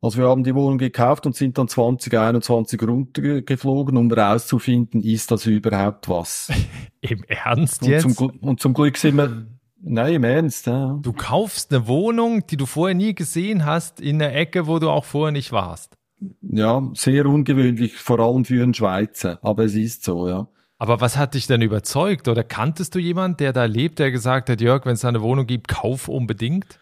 Also 0.00 0.18
wir 0.18 0.28
haben 0.28 0.44
die 0.44 0.54
Wohnung 0.54 0.78
gekauft 0.78 1.26
und 1.26 1.34
sind 1.34 1.58
dann 1.58 1.66
2021 1.66 2.80
runtergeflogen, 2.82 3.96
um 3.96 4.08
herauszufinden, 4.08 5.02
ist 5.02 5.32
das 5.32 5.46
überhaupt 5.46 6.08
was? 6.08 6.52
Im 7.00 7.24
Ernst 7.24 7.84
jetzt? 7.84 8.04
Und 8.04 8.14
zum, 8.14 8.30
und 8.30 8.60
zum 8.60 8.74
Glück 8.74 8.96
sind 8.96 9.16
wir, 9.16 9.46
nein, 9.80 10.14
im 10.14 10.24
Ernst, 10.24 10.66
ja. 10.66 10.98
Du 11.02 11.12
kaufst 11.12 11.72
eine 11.72 11.86
Wohnung, 11.86 12.46
die 12.46 12.56
du 12.56 12.66
vorher 12.66 12.94
nie 12.94 13.14
gesehen 13.14 13.64
hast, 13.64 14.00
in 14.00 14.18
der 14.18 14.34
Ecke, 14.34 14.66
wo 14.66 14.78
du 14.78 14.90
auch 14.90 15.04
vorher 15.04 15.32
nicht 15.32 15.52
warst. 15.52 15.94
Ja, 16.42 16.82
sehr 16.94 17.26
ungewöhnlich, 17.26 17.96
vor 17.96 18.18
allem 18.18 18.44
für 18.44 18.62
einen 18.62 18.74
Schweizer, 18.74 19.38
aber 19.42 19.64
es 19.64 19.74
ist 19.74 20.04
so, 20.04 20.28
ja. 20.28 20.48
Aber 20.78 21.00
was 21.00 21.16
hat 21.16 21.34
dich 21.34 21.46
denn 21.46 21.62
überzeugt? 21.62 22.28
Oder 22.28 22.44
kanntest 22.44 22.94
du 22.94 23.00
jemanden, 23.00 23.38
der 23.38 23.52
da 23.52 23.64
lebt, 23.64 23.98
der 23.98 24.12
gesagt 24.12 24.48
hat, 24.48 24.60
Jörg, 24.60 24.86
wenn 24.86 24.94
es 24.94 25.04
eine 25.04 25.22
Wohnung 25.22 25.46
gibt, 25.46 25.66
kauf 25.68 26.08
unbedingt? 26.08 26.78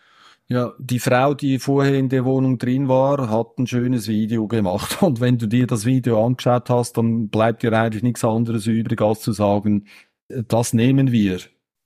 Ja, 0.49 0.75
die 0.79 1.00
Frau, 1.00 1.35
die 1.35 1.59
vorher 1.59 1.95
in 1.95 2.09
der 2.09 2.25
Wohnung 2.25 2.59
drin 2.59 2.88
war, 2.88 3.31
hat 3.31 3.59
ein 3.59 3.67
schönes 3.67 4.07
Video 4.07 4.47
gemacht. 4.47 4.99
Und 5.03 5.21
wenn 5.21 5.38
du 5.38 5.47
dir 5.47 5.67
das 5.67 5.87
Video 5.87 6.25
angeschaut 6.25 6.71
hast, 6.71 6.99
dann 6.99 7.29
bleibt 7.29 7.62
dir 7.62 7.73
eigentlich 7.73 8.03
nichts 8.03 8.25
anderes 8.25 8.67
übrig, 8.67 9.00
als 9.00 9.23
zu 9.23 9.33
sagen, 9.33 9.87
das 10.29 10.73
nehmen 10.73 11.11
wir. 11.11 11.41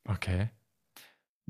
Okay. 0.06 0.50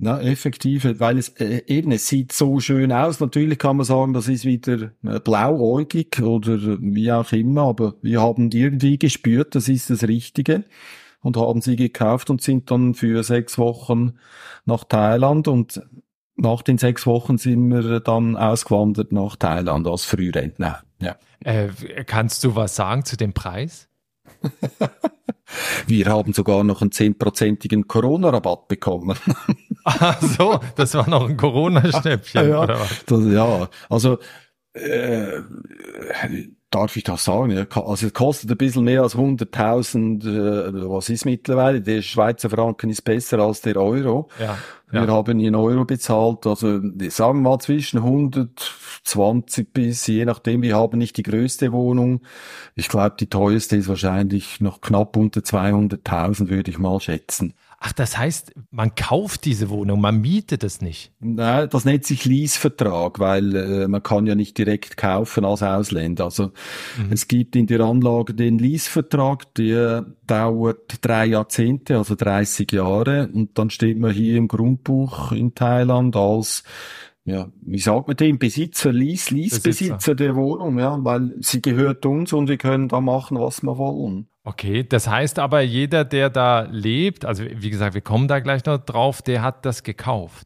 Na, 0.02 0.18
effektiv, 0.22 0.86
weil 0.98 1.18
es 1.18 1.28
äh, 1.40 1.62
eben, 1.66 1.92
es 1.92 2.08
sieht 2.08 2.32
so 2.32 2.58
schön 2.58 2.90
aus. 2.90 3.20
Natürlich 3.20 3.58
kann 3.58 3.76
man 3.76 3.84
sagen, 3.84 4.14
das 4.14 4.28
ist 4.28 4.46
wieder 4.46 4.92
äh, 5.04 5.20
blauäugig 5.20 6.22
oder 6.22 6.58
wie 6.80 7.12
auch 7.12 7.30
immer, 7.32 7.64
aber 7.64 7.94
wir 8.00 8.22
haben 8.22 8.50
irgendwie 8.50 8.96
gespürt, 8.96 9.54
das 9.54 9.68
ist 9.68 9.90
das 9.90 10.04
Richtige 10.04 10.64
und 11.20 11.36
haben 11.36 11.60
sie 11.60 11.76
gekauft 11.76 12.30
und 12.30 12.40
sind 12.40 12.70
dann 12.70 12.94
für 12.94 13.22
sechs 13.22 13.58
Wochen 13.58 14.14
nach 14.64 14.84
Thailand 14.84 15.48
und 15.48 15.82
nach 16.34 16.62
den 16.62 16.78
sechs 16.78 17.06
Wochen 17.06 17.36
sind 17.36 17.68
wir 17.68 18.00
dann 18.00 18.38
ausgewandert 18.38 19.12
nach 19.12 19.36
Thailand 19.36 19.86
als 19.86 20.06
Frührentner. 20.06 20.82
Ja. 21.02 21.16
Äh, 21.44 21.68
kannst 22.06 22.42
du 22.44 22.56
was 22.56 22.74
sagen 22.74 23.04
zu 23.04 23.18
dem 23.18 23.34
Preis? 23.34 23.86
wir 25.86 26.06
haben 26.06 26.32
sogar 26.32 26.64
noch 26.64 26.82
einen 26.82 26.92
zehnprozentigen 26.92 27.88
Corona-Rabatt 27.88 28.68
bekommen. 28.68 29.16
Ach 29.84 30.20
so, 30.20 30.60
das 30.76 30.94
war 30.94 31.08
noch 31.08 31.28
ein 31.28 31.36
Corona-Schnäppchen, 31.36 32.50
ja, 32.50 32.62
oder 32.62 32.80
was? 32.80 33.04
Das, 33.06 33.24
ja, 33.26 33.68
also 33.88 34.18
äh, 34.74 35.40
darf 36.70 36.96
ich 36.96 37.04
das 37.04 37.24
sagen? 37.24 37.50
Ja, 37.50 37.66
also 37.82 38.06
es 38.06 38.14
kostet 38.14 38.50
ein 38.50 38.56
bisschen 38.56 38.84
mehr 38.84 39.02
als 39.02 39.16
100.000, 39.16 40.24
äh, 40.24 40.88
was 40.88 41.08
ist 41.08 41.24
mittlerweile? 41.24 41.80
Der 41.80 42.02
Schweizer 42.02 42.50
Franken 42.50 42.90
ist 42.90 43.02
besser 43.02 43.40
als 43.40 43.60
der 43.60 43.76
Euro. 43.76 44.28
Ja, 44.40 44.56
Wir 44.90 45.02
ja. 45.02 45.08
haben 45.08 45.40
in 45.40 45.54
Euro 45.54 45.84
bezahlt, 45.84 46.46
also 46.46 46.80
sagen 47.08 47.42
wir 47.42 47.50
mal 47.50 47.58
zwischen 47.58 47.98
120 47.98 49.72
bis, 49.72 50.06
je 50.06 50.24
nachdem, 50.24 50.62
wir 50.62 50.76
haben 50.76 50.98
nicht 50.98 51.16
die 51.16 51.22
größte 51.22 51.72
Wohnung. 51.72 52.22
Ich 52.74 52.88
glaube, 52.88 53.16
die 53.18 53.28
teuerste 53.28 53.76
ist 53.76 53.88
wahrscheinlich 53.88 54.60
noch 54.60 54.80
knapp 54.80 55.16
unter 55.16 55.40
200.000, 55.40 56.48
würde 56.48 56.70
ich 56.70 56.78
mal 56.78 57.00
schätzen. 57.00 57.54
Ach, 57.82 57.92
das 57.92 58.18
heißt, 58.18 58.52
man 58.70 58.94
kauft 58.94 59.46
diese 59.46 59.70
Wohnung, 59.70 60.02
man 60.02 60.20
mietet 60.20 60.64
es 60.64 60.82
nicht. 60.82 61.14
Nein, 61.18 61.66
das 61.70 61.86
nennt 61.86 62.04
sich 62.04 62.26
Leasevertrag, 62.26 63.18
weil 63.18 63.56
äh, 63.56 63.88
man 63.88 64.02
kann 64.02 64.26
ja 64.26 64.34
nicht 64.34 64.58
direkt 64.58 64.98
kaufen 64.98 65.46
als 65.46 65.62
Ausländer. 65.62 66.24
Also 66.24 66.52
es 67.10 67.26
gibt 67.26 67.56
in 67.56 67.66
der 67.66 67.80
Anlage 67.80 68.34
den 68.34 68.58
Leasevertrag, 68.58 69.54
der 69.54 70.04
dauert 70.26 70.98
drei 71.00 71.24
Jahrzehnte, 71.24 71.96
also 71.96 72.14
30 72.16 72.70
Jahre, 72.70 73.30
und 73.32 73.58
dann 73.58 73.70
steht 73.70 73.98
man 73.98 74.12
hier 74.12 74.36
im 74.36 74.46
Grundbuch 74.46 75.32
in 75.32 75.54
Thailand 75.54 76.16
als 76.16 76.64
ja, 77.24 77.48
wie 77.62 77.78
sagt 77.78 78.08
man 78.08 78.16
dem? 78.16 78.38
Besitzer, 78.38 78.92
Lease, 78.92 79.34
Leasebesitzer 79.34 79.94
Besitzer. 79.94 80.14
der 80.14 80.36
Wohnung, 80.36 80.78
ja, 80.78 80.98
weil 81.02 81.34
sie 81.40 81.62
gehört 81.62 82.04
uns 82.04 82.32
und 82.32 82.48
wir 82.48 82.56
können 82.56 82.88
da 82.88 83.00
machen, 83.00 83.38
was 83.38 83.62
wir 83.62 83.78
wollen. 83.78 84.26
Okay, 84.50 84.82
das 84.82 85.06
heißt 85.06 85.38
aber, 85.38 85.60
jeder, 85.60 86.04
der 86.04 86.28
da 86.28 86.62
lebt, 86.62 87.24
also 87.24 87.44
wie 87.48 87.70
gesagt, 87.70 87.94
wir 87.94 88.00
kommen 88.00 88.26
da 88.26 88.40
gleich 88.40 88.64
noch 88.64 88.78
drauf, 88.78 89.22
der 89.22 89.42
hat 89.42 89.64
das 89.64 89.84
gekauft. 89.84 90.44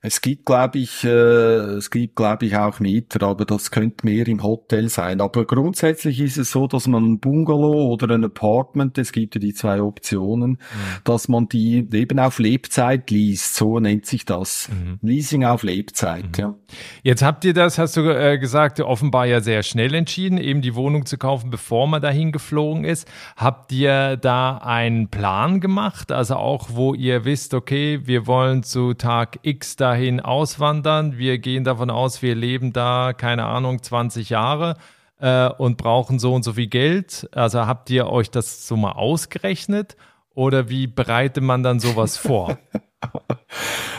Es 0.00 0.20
gibt, 0.20 0.46
glaube 0.46 0.78
ich, 0.78 1.04
äh, 1.04 1.08
es 1.08 1.90
gibt, 1.90 2.16
glaube 2.16 2.46
ich, 2.46 2.56
auch 2.56 2.80
Mieter, 2.80 3.26
aber 3.26 3.44
das 3.44 3.70
könnte 3.70 4.06
mehr 4.06 4.26
im 4.28 4.42
Hotel 4.42 4.88
sein. 4.88 5.20
Aber 5.20 5.44
grundsätzlich 5.44 6.20
ist 6.20 6.38
es 6.38 6.52
so, 6.52 6.66
dass 6.66 6.86
man 6.86 7.04
ein 7.04 7.18
Bungalow 7.18 7.92
oder 7.92 8.14
ein 8.14 8.24
Apartment, 8.24 8.96
es 8.98 9.12
gibt 9.12 9.34
ja 9.34 9.40
die 9.40 9.54
zwei 9.54 9.82
Optionen, 9.82 10.58
dass 11.04 11.28
man 11.28 11.48
die 11.48 11.86
eben 11.92 12.18
auf 12.18 12.38
Lebzeit 12.38 13.10
liest. 13.10 13.56
So 13.56 13.80
nennt 13.80 14.06
sich 14.06 14.24
das. 14.24 14.68
Leasing 15.02 15.44
auf 15.44 15.62
Lebzeit, 15.62 16.38
ja. 16.38 16.54
Jetzt 17.02 17.22
habt 17.22 17.44
ihr 17.44 17.54
das, 17.54 17.78
hast 17.78 17.96
du 17.96 18.02
äh, 18.02 18.38
gesagt, 18.38 18.80
offenbar 18.80 19.26
ja 19.26 19.40
sehr 19.40 19.62
schnell 19.62 19.94
entschieden, 19.94 20.38
eben 20.38 20.62
die 20.62 20.74
Wohnung 20.74 21.06
zu 21.06 21.18
kaufen, 21.18 21.50
bevor 21.50 21.86
man 21.86 22.02
dahin 22.02 22.32
geflogen 22.32 22.84
ist. 22.84 23.08
Habt 23.36 23.72
ihr 23.72 24.16
da 24.16 24.58
einen 24.58 25.08
Plan 25.08 25.60
gemacht? 25.60 26.12
Also 26.12 26.36
auch, 26.36 26.68
wo 26.72 26.94
ihr 26.94 27.24
wisst, 27.24 27.54
okay, 27.54 28.00
wir 28.04 28.26
wollen 28.26 28.62
zu 28.62 28.94
Tag 28.94 29.38
X 29.42 29.76
dahin 29.88 30.20
auswandern. 30.20 31.16
Wir 31.16 31.38
gehen 31.38 31.64
davon 31.64 31.88
aus, 31.88 32.20
wir 32.20 32.34
leben 32.34 32.74
da, 32.74 33.14
keine 33.14 33.46
Ahnung, 33.46 33.82
20 33.82 34.28
Jahre 34.28 34.76
äh, 35.18 35.48
und 35.48 35.78
brauchen 35.78 36.18
so 36.18 36.34
und 36.34 36.42
so 36.42 36.52
viel 36.52 36.66
Geld. 36.66 37.28
Also 37.32 37.66
habt 37.66 37.88
ihr 37.88 38.08
euch 38.08 38.30
das 38.30 38.68
so 38.68 38.76
mal 38.76 38.92
ausgerechnet? 38.92 39.96
Oder 40.34 40.68
wie 40.68 40.86
bereitet 40.86 41.42
man 41.42 41.62
dann 41.62 41.80
sowas 41.80 42.18
vor? 42.18 42.58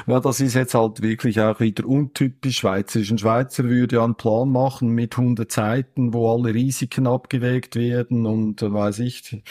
Ja, 0.07 0.19
das 0.19 0.39
ist 0.39 0.55
jetzt 0.55 0.73
halt 0.73 1.03
wirklich 1.03 1.39
auch 1.39 1.59
wieder 1.59 1.85
untypisch 1.85 2.57
schweizerisch. 2.57 3.11
Ein 3.11 3.19
Schweizer 3.19 3.65
würde 3.65 3.97
ja 3.97 4.03
einen 4.03 4.15
Plan 4.15 4.49
machen 4.49 4.89
mit 4.89 5.15
100 5.17 5.51
Seiten, 5.51 6.13
wo 6.13 6.31
alle 6.33 6.53
Risiken 6.53 7.05
abgewägt 7.05 7.75
werden 7.75 8.25
und 8.25 8.61
äh, 8.63 8.73
weiß 8.73 8.99
ich, 8.99 9.43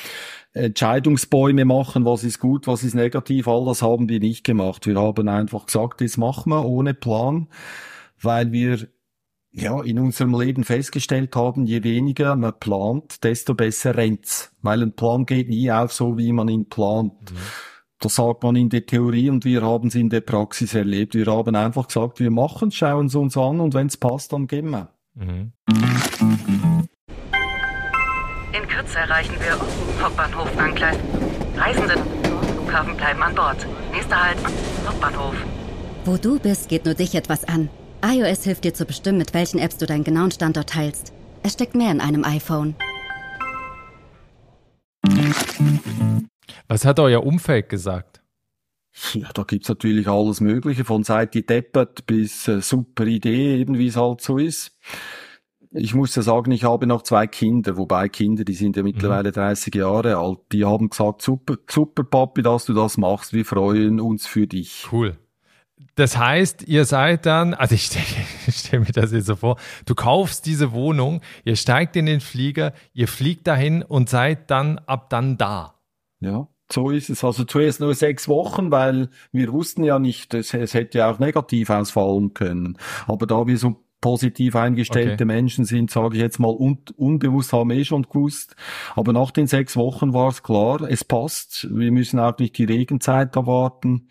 Entscheidungsbäume 0.55 1.65
machen, 1.65 2.05
was 2.05 2.25
ist 2.25 2.41
gut, 2.41 2.67
was 2.67 2.83
ist 2.83 2.95
negativ, 2.95 3.47
all 3.47 3.67
das 3.67 3.83
haben 3.83 4.09
wir 4.09 4.19
nicht 4.19 4.43
gemacht. 4.43 4.87
Wir 4.87 4.97
haben 4.97 5.29
einfach 5.29 5.67
gesagt, 5.67 6.01
das 6.01 6.17
machen 6.17 6.51
wir 6.51 6.65
ohne 6.65 6.95
Plan, 6.95 7.47
weil 8.21 8.51
wir 8.51 8.89
ja, 9.53 9.81
in 9.83 9.99
unserem 9.99 10.39
Leben 10.39 10.65
festgestellt 10.65 11.35
haben, 11.37 11.67
je 11.67 11.83
weniger 11.83 12.37
man 12.37 12.59
plant, 12.59 13.25
desto 13.25 13.55
besser 13.55 13.97
rennt's. 13.97 14.53
Weil 14.63 14.83
ein 14.83 14.93
Plan 14.93 15.25
geht 15.25 15.49
nie 15.49 15.71
auf, 15.71 15.93
so 15.93 16.19
wie 16.19 16.33
man 16.33 16.49
ihn 16.49 16.69
plant. 16.69 17.15
Das 18.01 18.15
sagt 18.15 18.45
man 18.45 18.55
in 18.55 18.69
der 18.69 18.87
Theorie 18.87 19.29
und 19.29 19.45
wir 19.45 19.63
haben 19.63 19.89
es 19.89 19.97
in 19.97 20.09
der 20.09 20.21
Praxis 20.21 20.75
erlebt. 20.75 21.15
Wir 21.15 21.27
haben 21.27 21.55
einfach 21.57 21.89
gesagt, 21.89 22.21
wir 22.21 22.31
machen 22.31 22.71
schauen 22.71 23.07
es 23.07 23.15
uns 23.17 23.37
an 23.37 23.59
und 23.61 23.75
wenn 23.75 23.89
es 23.89 23.97
passt, 23.97 24.33
dann 24.33 24.47
gehen 24.47 24.71
wir. 24.71 24.89
Mhm. 25.15 25.53
In 28.53 28.69
Kürze 28.69 28.99
erreichen 28.99 29.35
wir 29.41 29.59
Hauptbahnhof 30.03 30.57
Angleis. 30.57 30.97
Reisende 31.57 31.95
Flughafen 32.55 32.97
bleiben 32.97 33.23
an 33.23 33.35
Bord. 33.35 33.67
Nächster 33.93 34.25
Halt, 34.25 34.39
Hauptbahnhof. 34.87 35.35
Wo 36.05 36.17
du 36.17 36.39
bist, 36.39 36.69
geht 36.69 36.85
nur 36.85 36.95
dich 36.95 37.17
etwas 37.17 37.45
an. 37.45 37.69
iOS 38.05 38.45
hilft 38.45 38.63
dir 38.63 38.75
zu 38.75 38.85
bestimmen, 38.85 39.19
mit 39.19 39.35
welchen 39.35 39.59
Apps 39.59 39.77
du 39.77 39.87
deinen 39.87 40.05
genauen 40.05 40.31
Standort 40.31 40.71
teilst. 40.71 41.13
Es 41.43 41.55
steckt 41.55 41.75
mehr 41.75 41.91
in 41.91 42.01
einem 42.01 42.25
iPhone. 42.25 42.77
Was 46.69 46.85
hat 46.85 47.01
euer 47.01 47.25
Umfeld 47.25 47.71
gesagt? 47.71 48.23
Ja, 49.15 49.29
da 49.33 49.43
gibt's 49.45 49.69
natürlich 49.69 50.09
alles 50.09 50.41
Mögliche, 50.41 50.85
von 50.85 51.03
seit 51.03 51.35
die 51.35 51.47
deppert 51.47 52.07
bis 52.07 52.49
äh, 52.49 52.61
super 52.61 53.07
Idee, 53.07 53.57
eben 53.57 53.79
wie 53.79 53.87
es 53.87 53.97
halt 53.97 54.21
so 54.21 54.39
ist. 54.39 54.77
Ich 55.71 55.95
muss 55.95 56.15
ja 56.17 56.23
sagen, 56.23 56.51
ich 56.51 56.65
habe 56.65 56.87
noch 56.87 57.03
zwei 57.03 57.27
Kinder, 57.27 57.77
wobei 57.77 58.09
Kinder, 58.09 58.45
die 58.45 58.55
sind 58.55 58.77
ja 58.77 58.83
mittlerweile 58.83 59.33
30 59.33 59.75
Jahre 59.75 60.17
alt, 60.17 60.39
die 60.53 60.65
haben 60.65 60.89
gesagt, 60.89 61.23
super, 61.23 61.57
super 61.69 62.05
Papi, 62.05 62.43
dass 62.43 62.65
du 62.65 62.75
das 62.75 62.97
machst, 62.97 63.33
wir 63.33 63.45
freuen 63.45 64.01
uns 64.01 64.27
für 64.27 64.47
dich. 64.47 64.89
Cool. 64.91 65.19
Das 65.95 66.17
heißt, 66.17 66.67
ihr 66.67 66.85
seid 66.85 67.27
dann, 67.27 67.55
also 67.55 67.75
ich 67.75 67.85
stelle 67.87 68.05
stell 68.51 68.81
mir 68.81 68.93
das 68.93 69.13
jetzt 69.13 69.27
so 69.27 69.37
vor, 69.37 69.59
du 69.85 69.95
kaufst 69.95 70.47
diese 70.47 70.73
Wohnung, 70.73 71.21
ihr 71.45 71.57
steigt 71.57 71.97
in 71.97 72.07
den 72.07 72.21
Flieger, 72.21 72.73
ihr 72.95 73.09
fliegt 73.09 73.47
dahin 73.47 73.83
und 73.83 74.09
seid 74.09 74.51
dann 74.51 74.79
ab 74.81 75.11
dann 75.11 75.37
da. 75.37 75.75
Ja, 76.21 76.49
so 76.71 76.91
ist 76.91 77.11
es. 77.11 77.25
Also 77.25 77.45
zuerst 77.45 77.81
nur 77.81 77.95
sechs 77.95 78.29
Wochen, 78.29 78.71
weil 78.71 79.09
wir 79.33 79.53
wussten 79.53 79.85
ja 79.85 79.99
nicht, 79.99 80.35
es, 80.35 80.53
es 80.55 80.75
hätte 80.75 80.99
ja 80.99 81.11
auch 81.11 81.19
negativ 81.19 81.71
ausfallen 81.71 82.35
können. 82.35 82.77
Aber 83.07 83.27
da 83.27 83.47
wir 83.47 83.59
so 83.59 83.85
positiv 84.01 84.55
eingestellte 84.55 85.15
Okay. 85.15 85.25
Menschen 85.25 85.65
sind, 85.65 85.91
sage 85.91 86.17
ich 86.17 86.23
jetzt 86.23 86.39
mal, 86.39 86.55
un 86.55 86.79
unbewusst 86.97 87.53
haben 87.53 87.71
eh 87.71 87.85
schon 87.85 88.03
gewusst. 88.03 88.55
Aber 88.95 89.13
nach 89.13 89.31
den 89.31 89.47
sechs 89.47 89.77
Wochen 89.77 90.13
war 90.13 90.29
es 90.29 90.43
klar, 90.43 90.83
es 90.83 91.05
passt. 91.05 91.67
Wir 91.71 91.91
müssen 91.91 92.21
auch 92.21 92.39
nicht 92.39 92.57
die 92.59 92.65
Regenzeit 92.65 93.35
erwarten, 93.35 94.09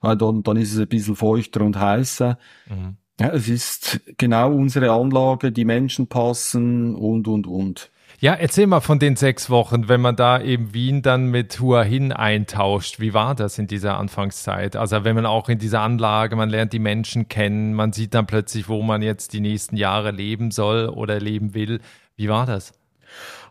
weil 0.00 0.16
dann, 0.16 0.42
dann 0.42 0.56
ist 0.56 0.72
es 0.74 0.78
ein 0.78 0.88
bisschen 0.88 1.16
feuchter 1.16 1.62
und 1.62 1.78
heißer. 1.78 2.38
Mhm. 2.68 2.96
Ja, 3.18 3.28
es 3.28 3.48
ist 3.48 4.00
genau 4.16 4.52
unsere 4.52 4.92
Anlage, 4.92 5.52
die 5.52 5.64
Menschen 5.64 6.06
passen 6.06 6.94
und, 6.94 7.28
und, 7.28 7.46
und. 7.46 7.90
Ja, 8.22 8.34
erzähl 8.34 8.66
mal 8.66 8.80
von 8.80 8.98
den 8.98 9.16
sechs 9.16 9.48
Wochen, 9.48 9.88
wenn 9.88 10.02
man 10.02 10.14
da 10.14 10.42
eben 10.42 10.74
Wien 10.74 11.00
dann 11.00 11.30
mit 11.30 11.58
Hua 11.58 11.82
Hin 11.82 12.12
eintauscht. 12.12 13.00
Wie 13.00 13.14
war 13.14 13.34
das 13.34 13.58
in 13.58 13.66
dieser 13.66 13.96
Anfangszeit? 13.96 14.76
Also 14.76 15.04
wenn 15.04 15.14
man 15.14 15.24
auch 15.24 15.48
in 15.48 15.58
dieser 15.58 15.80
Anlage, 15.80 16.36
man 16.36 16.50
lernt 16.50 16.74
die 16.74 16.80
Menschen 16.80 17.28
kennen, 17.28 17.72
man 17.72 17.94
sieht 17.94 18.12
dann 18.12 18.26
plötzlich, 18.26 18.68
wo 18.68 18.82
man 18.82 19.00
jetzt 19.00 19.32
die 19.32 19.40
nächsten 19.40 19.78
Jahre 19.78 20.10
leben 20.10 20.50
soll 20.50 20.90
oder 20.90 21.18
leben 21.18 21.54
will. 21.54 21.80
Wie 22.14 22.28
war 22.28 22.44
das? 22.44 22.74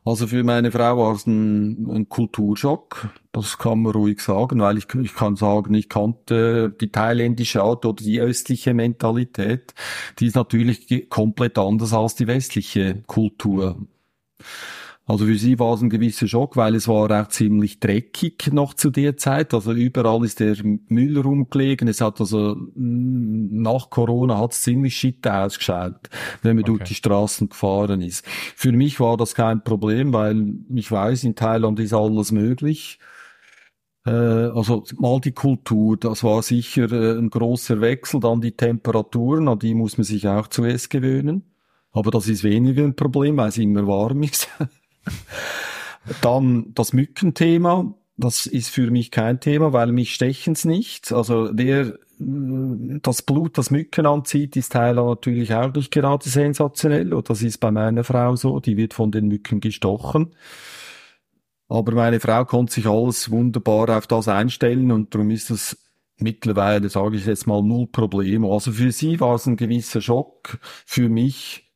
Also 0.05 0.27
für 0.27 0.43
meine 0.43 0.71
Frau 0.71 0.99
war 0.99 1.15
es 1.15 1.25
ein, 1.25 1.89
ein 1.89 2.07
Kulturschock, 2.07 3.09
das 3.31 3.57
kann 3.57 3.81
man 3.81 3.93
ruhig 3.93 4.19
sagen, 4.21 4.61
weil 4.61 4.77
ich, 4.77 4.85
ich 5.01 5.15
kann 5.15 5.35
sagen, 5.35 5.73
ich 5.73 5.89
kannte 5.89 6.69
die 6.79 6.91
thailändische 6.91 7.63
Art 7.63 7.88
oder 7.88 8.03
die 8.03 8.21
östliche 8.21 8.75
Mentalität, 8.75 9.73
die 10.19 10.27
ist 10.27 10.35
natürlich 10.35 11.09
komplett 11.09 11.57
anders 11.57 11.91
als 11.91 12.13
die 12.13 12.27
westliche 12.27 13.01
Kultur. 13.07 13.75
Also 15.10 15.25
für 15.25 15.39
sie 15.39 15.58
war 15.58 15.74
es 15.74 15.81
ein 15.81 15.89
gewisser 15.89 16.27
Schock, 16.27 16.55
weil 16.55 16.75
es 16.75 16.88
war 16.88 17.10
auch 17.10 17.29
ziemlich 17.29 17.79
dreckig 17.79 18.53
noch 18.53 18.75
zu 18.75 18.91
der 18.91 19.17
Zeit. 19.17 19.55
Also 19.55 19.72
überall 19.72 20.24
ist 20.24 20.39
der 20.39 20.55
Müll 20.63 21.17
rumgelegen. 21.17 21.88
Es 21.88 22.00
hat 22.00 22.19
also 22.19 22.55
mm, 22.75 23.60
nach 23.60 23.89
Corona 23.89 24.38
hat 24.38 24.51
es 24.53 24.62
ziemlich 24.62 24.96
shit 24.96 25.25
ausgeschaut, 25.27 26.10
wenn 26.43 26.58
man 26.58 26.65
durch 26.65 26.81
Okay. 26.81 26.89
die 26.89 26.93
Straßen 26.96 27.50
gefahren 27.50 28.01
ist. 28.01 28.24
Für 28.55 28.72
mich 28.72 29.00
war 29.00 29.17
das 29.17 29.34
kein 29.34 29.63
Problem, 29.63 30.13
weil 30.13 30.53
ich 30.75 30.91
weiß, 30.91 31.24
in 31.24 31.34
Thailand 31.36 31.79
ist 31.79 31.93
alles 31.93 32.31
möglich. 32.31 33.00
Äh, 34.05 34.12
also 34.12 34.84
mal 34.98 35.19
die 35.22 35.31
Kultur, 35.34 35.98
das 35.98 36.24
war 36.24 36.41
sicher 36.43 36.91
äh, 36.91 37.17
ein 37.17 37.29
großer 37.29 37.81
Wechsel. 37.81 38.19
Dann 38.19 38.41
die 38.41 38.51
Temperaturen, 38.55 39.48
an 39.48 39.60
die 39.60 39.74
muss 39.74 39.98
man 39.98 40.05
sich 40.05 40.27
auch 40.27 40.48
zuerst 40.48 40.89
gewöhnen. 40.91 41.48
Aber 41.91 42.12
das 42.12 42.27
ist 42.27 42.43
weniger 42.43 42.84
ein 42.84 42.96
Problem, 42.96 43.38
weil 43.38 43.50
es 43.50 43.58
immer 43.58 43.88
warm 43.88 44.24
ist. 44.24 44.48
Dann 46.22 46.74
das 46.74 46.93
Mückenthema. 46.93 47.93
Das 48.17 48.46
ist 48.46 48.69
für 48.69 48.91
mich 48.91 49.12
kein 49.12 49.39
Thema, 49.39 49.72
weil 49.74 49.91
mich 49.91 50.13
stechen's 50.13 50.65
nicht. 50.65 51.12
Also 51.12 51.50
wer 51.53 51.86
äh, 51.88 53.00
das 53.01 53.22
Blut, 53.22 53.58
das 53.58 53.72
Mücken 53.72 54.05
anzieht, 54.05 54.55
ist 54.58 54.74
Thailand 54.74 55.08
natürlich 55.08 55.53
auch 55.53 55.74
nicht 55.74 55.91
gerade 55.91 56.27
sensationell. 56.27 57.13
Und 57.13 57.29
das 57.29 57.41
ist 57.41 57.60
bei 57.60 57.72
meiner 57.72 58.03
Frau 58.03 58.36
so. 58.36 58.60
Die 58.60 58.77
wird 58.77 58.93
von 58.93 59.12
den 59.12 59.27
Mücken 59.27 59.62
gestochen. 59.62 60.36
Aber 61.69 61.93
meine 61.93 62.19
Frau 62.19 62.46
konnte 62.46 62.74
sich 62.74 62.88
alles 62.88 63.29
wunderbar 63.29 63.96
auf 63.96 64.08
das 64.08 64.27
einstellen 64.27 64.91
und 64.91 65.13
darum 65.13 65.29
ist 65.29 65.51
es 65.51 65.77
mittlerweile, 66.17 66.89
sage 66.89 67.15
ich 67.15 67.27
jetzt 67.27 67.46
mal, 67.46 67.62
null 67.62 67.88
Probleme. 67.88 68.48
Also 68.51 68.72
für 68.72 68.91
sie 68.91 69.19
war 69.19 69.36
es 69.36 69.46
ein 69.46 69.55
gewisser 69.55 70.01
Schock. 70.01 70.60
Für 70.86 71.10
mich 71.10 71.68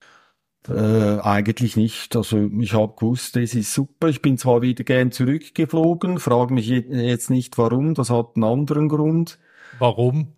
äh, 0.69 1.19
eigentlich 1.21 1.75
nicht. 1.77 2.15
Also 2.15 2.49
ich 2.59 2.73
habe 2.73 2.93
gewusst, 2.97 3.37
es 3.37 3.55
ist 3.55 3.73
super. 3.73 4.07
Ich 4.09 4.21
bin 4.21 4.37
zwar 4.37 4.61
wieder 4.61 4.83
gern 4.83 5.11
zurückgeflogen, 5.11 6.19
frage 6.19 6.53
mich 6.53 6.67
je- 6.67 6.85
jetzt 6.89 7.29
nicht 7.29 7.57
warum, 7.57 7.93
das 7.93 8.09
hat 8.09 8.31
einen 8.35 8.43
anderen 8.45 8.89
Grund. 8.89 9.39
Warum? 9.83 10.27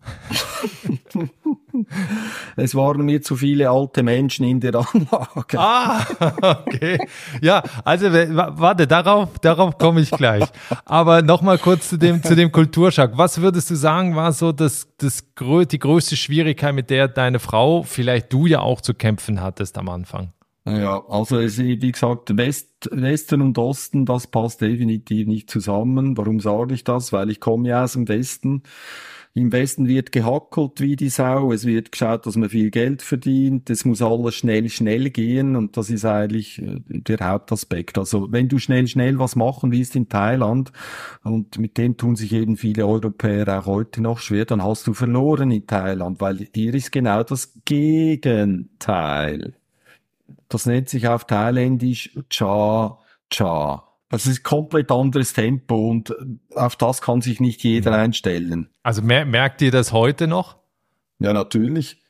Es 2.56 2.74
waren 2.74 3.04
mir 3.04 3.22
zu 3.22 3.36
viele 3.36 3.70
alte 3.70 4.02
Menschen 4.02 4.44
in 4.44 4.58
der 4.58 4.74
Anlage. 4.74 5.56
Ah, 5.56 6.04
okay. 6.66 6.98
Ja, 7.40 7.62
also 7.84 8.06
warte, 8.10 8.88
darauf, 8.88 9.38
darauf 9.38 9.78
komme 9.78 10.00
ich 10.00 10.10
gleich. 10.10 10.44
Aber 10.84 11.22
nochmal 11.22 11.58
kurz 11.58 11.90
zu 11.90 11.96
dem, 11.96 12.22
zu 12.24 12.34
dem 12.34 12.50
Kulturschock. 12.50 13.12
Was 13.14 13.40
würdest 13.40 13.70
du 13.70 13.76
sagen, 13.76 14.16
war 14.16 14.32
so 14.32 14.50
das, 14.50 14.88
das, 14.98 15.22
die 15.70 15.78
größte 15.78 16.16
Schwierigkeit, 16.16 16.74
mit 16.74 16.90
der 16.90 17.06
deine 17.06 17.38
Frau, 17.38 17.82
vielleicht 17.84 18.32
du 18.32 18.46
ja 18.46 18.60
auch 18.60 18.80
zu 18.80 18.94
kämpfen 18.94 19.42
hattest 19.42 19.78
am 19.78 19.88
Anfang? 19.90 20.32
Ja, 20.66 21.04
also 21.08 21.38
es, 21.38 21.58
wie 21.58 21.78
gesagt, 21.78 22.36
West, 22.36 22.88
Westen 22.90 23.42
und 23.42 23.58
Osten, 23.58 24.06
das 24.06 24.26
passt 24.26 24.60
definitiv 24.62 25.28
nicht 25.28 25.50
zusammen. 25.50 26.16
Warum 26.16 26.40
sage 26.40 26.74
ich 26.74 26.82
das? 26.82 27.12
Weil 27.12 27.30
ich 27.30 27.38
komme 27.38 27.68
ja 27.68 27.84
aus 27.84 27.92
dem 27.92 28.08
Westen. 28.08 28.64
Im 29.36 29.52
Westen 29.52 29.86
wird 29.86 30.12
gehackelt 30.12 30.80
wie 30.80 30.96
die 30.96 31.10
Sau. 31.10 31.52
Es 31.52 31.66
wird 31.66 31.92
geschaut, 31.92 32.24
dass 32.24 32.36
man 32.36 32.48
viel 32.48 32.70
Geld 32.70 33.02
verdient. 33.02 33.68
Es 33.68 33.84
muss 33.84 34.00
alles 34.00 34.34
schnell, 34.34 34.70
schnell 34.70 35.10
gehen. 35.10 35.56
Und 35.56 35.76
das 35.76 35.90
ist 35.90 36.06
eigentlich 36.06 36.62
äh, 36.62 36.80
der 36.88 37.18
Hauptaspekt. 37.18 37.98
Also 37.98 38.32
wenn 38.32 38.48
du 38.48 38.58
schnell, 38.58 38.86
schnell 38.86 39.18
was 39.18 39.36
machen 39.36 39.72
willst 39.72 39.94
in 39.94 40.08
Thailand, 40.08 40.72
und 41.22 41.58
mit 41.58 41.76
dem 41.76 41.98
tun 41.98 42.16
sich 42.16 42.32
eben 42.32 42.56
viele 42.56 42.86
Europäer 42.86 43.60
auch 43.60 43.66
heute 43.66 44.00
noch 44.00 44.20
schwer, 44.20 44.46
dann 44.46 44.64
hast 44.64 44.86
du 44.86 44.94
verloren 44.94 45.50
in 45.50 45.66
Thailand, 45.66 46.18
weil 46.22 46.48
hier 46.54 46.72
ist 46.72 46.90
genau 46.90 47.22
das 47.22 47.52
Gegenteil. 47.66 49.52
Das 50.48 50.64
nennt 50.64 50.88
sich 50.88 51.08
auf 51.08 51.26
Thailändisch 51.26 52.18
Cha 52.30 52.98
Cha. 53.28 53.85
Das 54.08 54.26
ist 54.26 54.44
komplett 54.44 54.92
anderes 54.92 55.32
Tempo 55.32 55.88
und 55.88 56.14
auf 56.54 56.76
das 56.76 57.00
kann 57.00 57.20
sich 57.20 57.40
nicht 57.40 57.62
jeder 57.64 57.92
einstellen. 57.92 58.70
Also 58.82 59.02
mer 59.02 59.24
merkt 59.24 59.62
ihr 59.62 59.72
das 59.72 59.92
heute 59.92 60.28
noch? 60.28 60.56
Ja, 61.18 61.32
natürlich. 61.32 62.00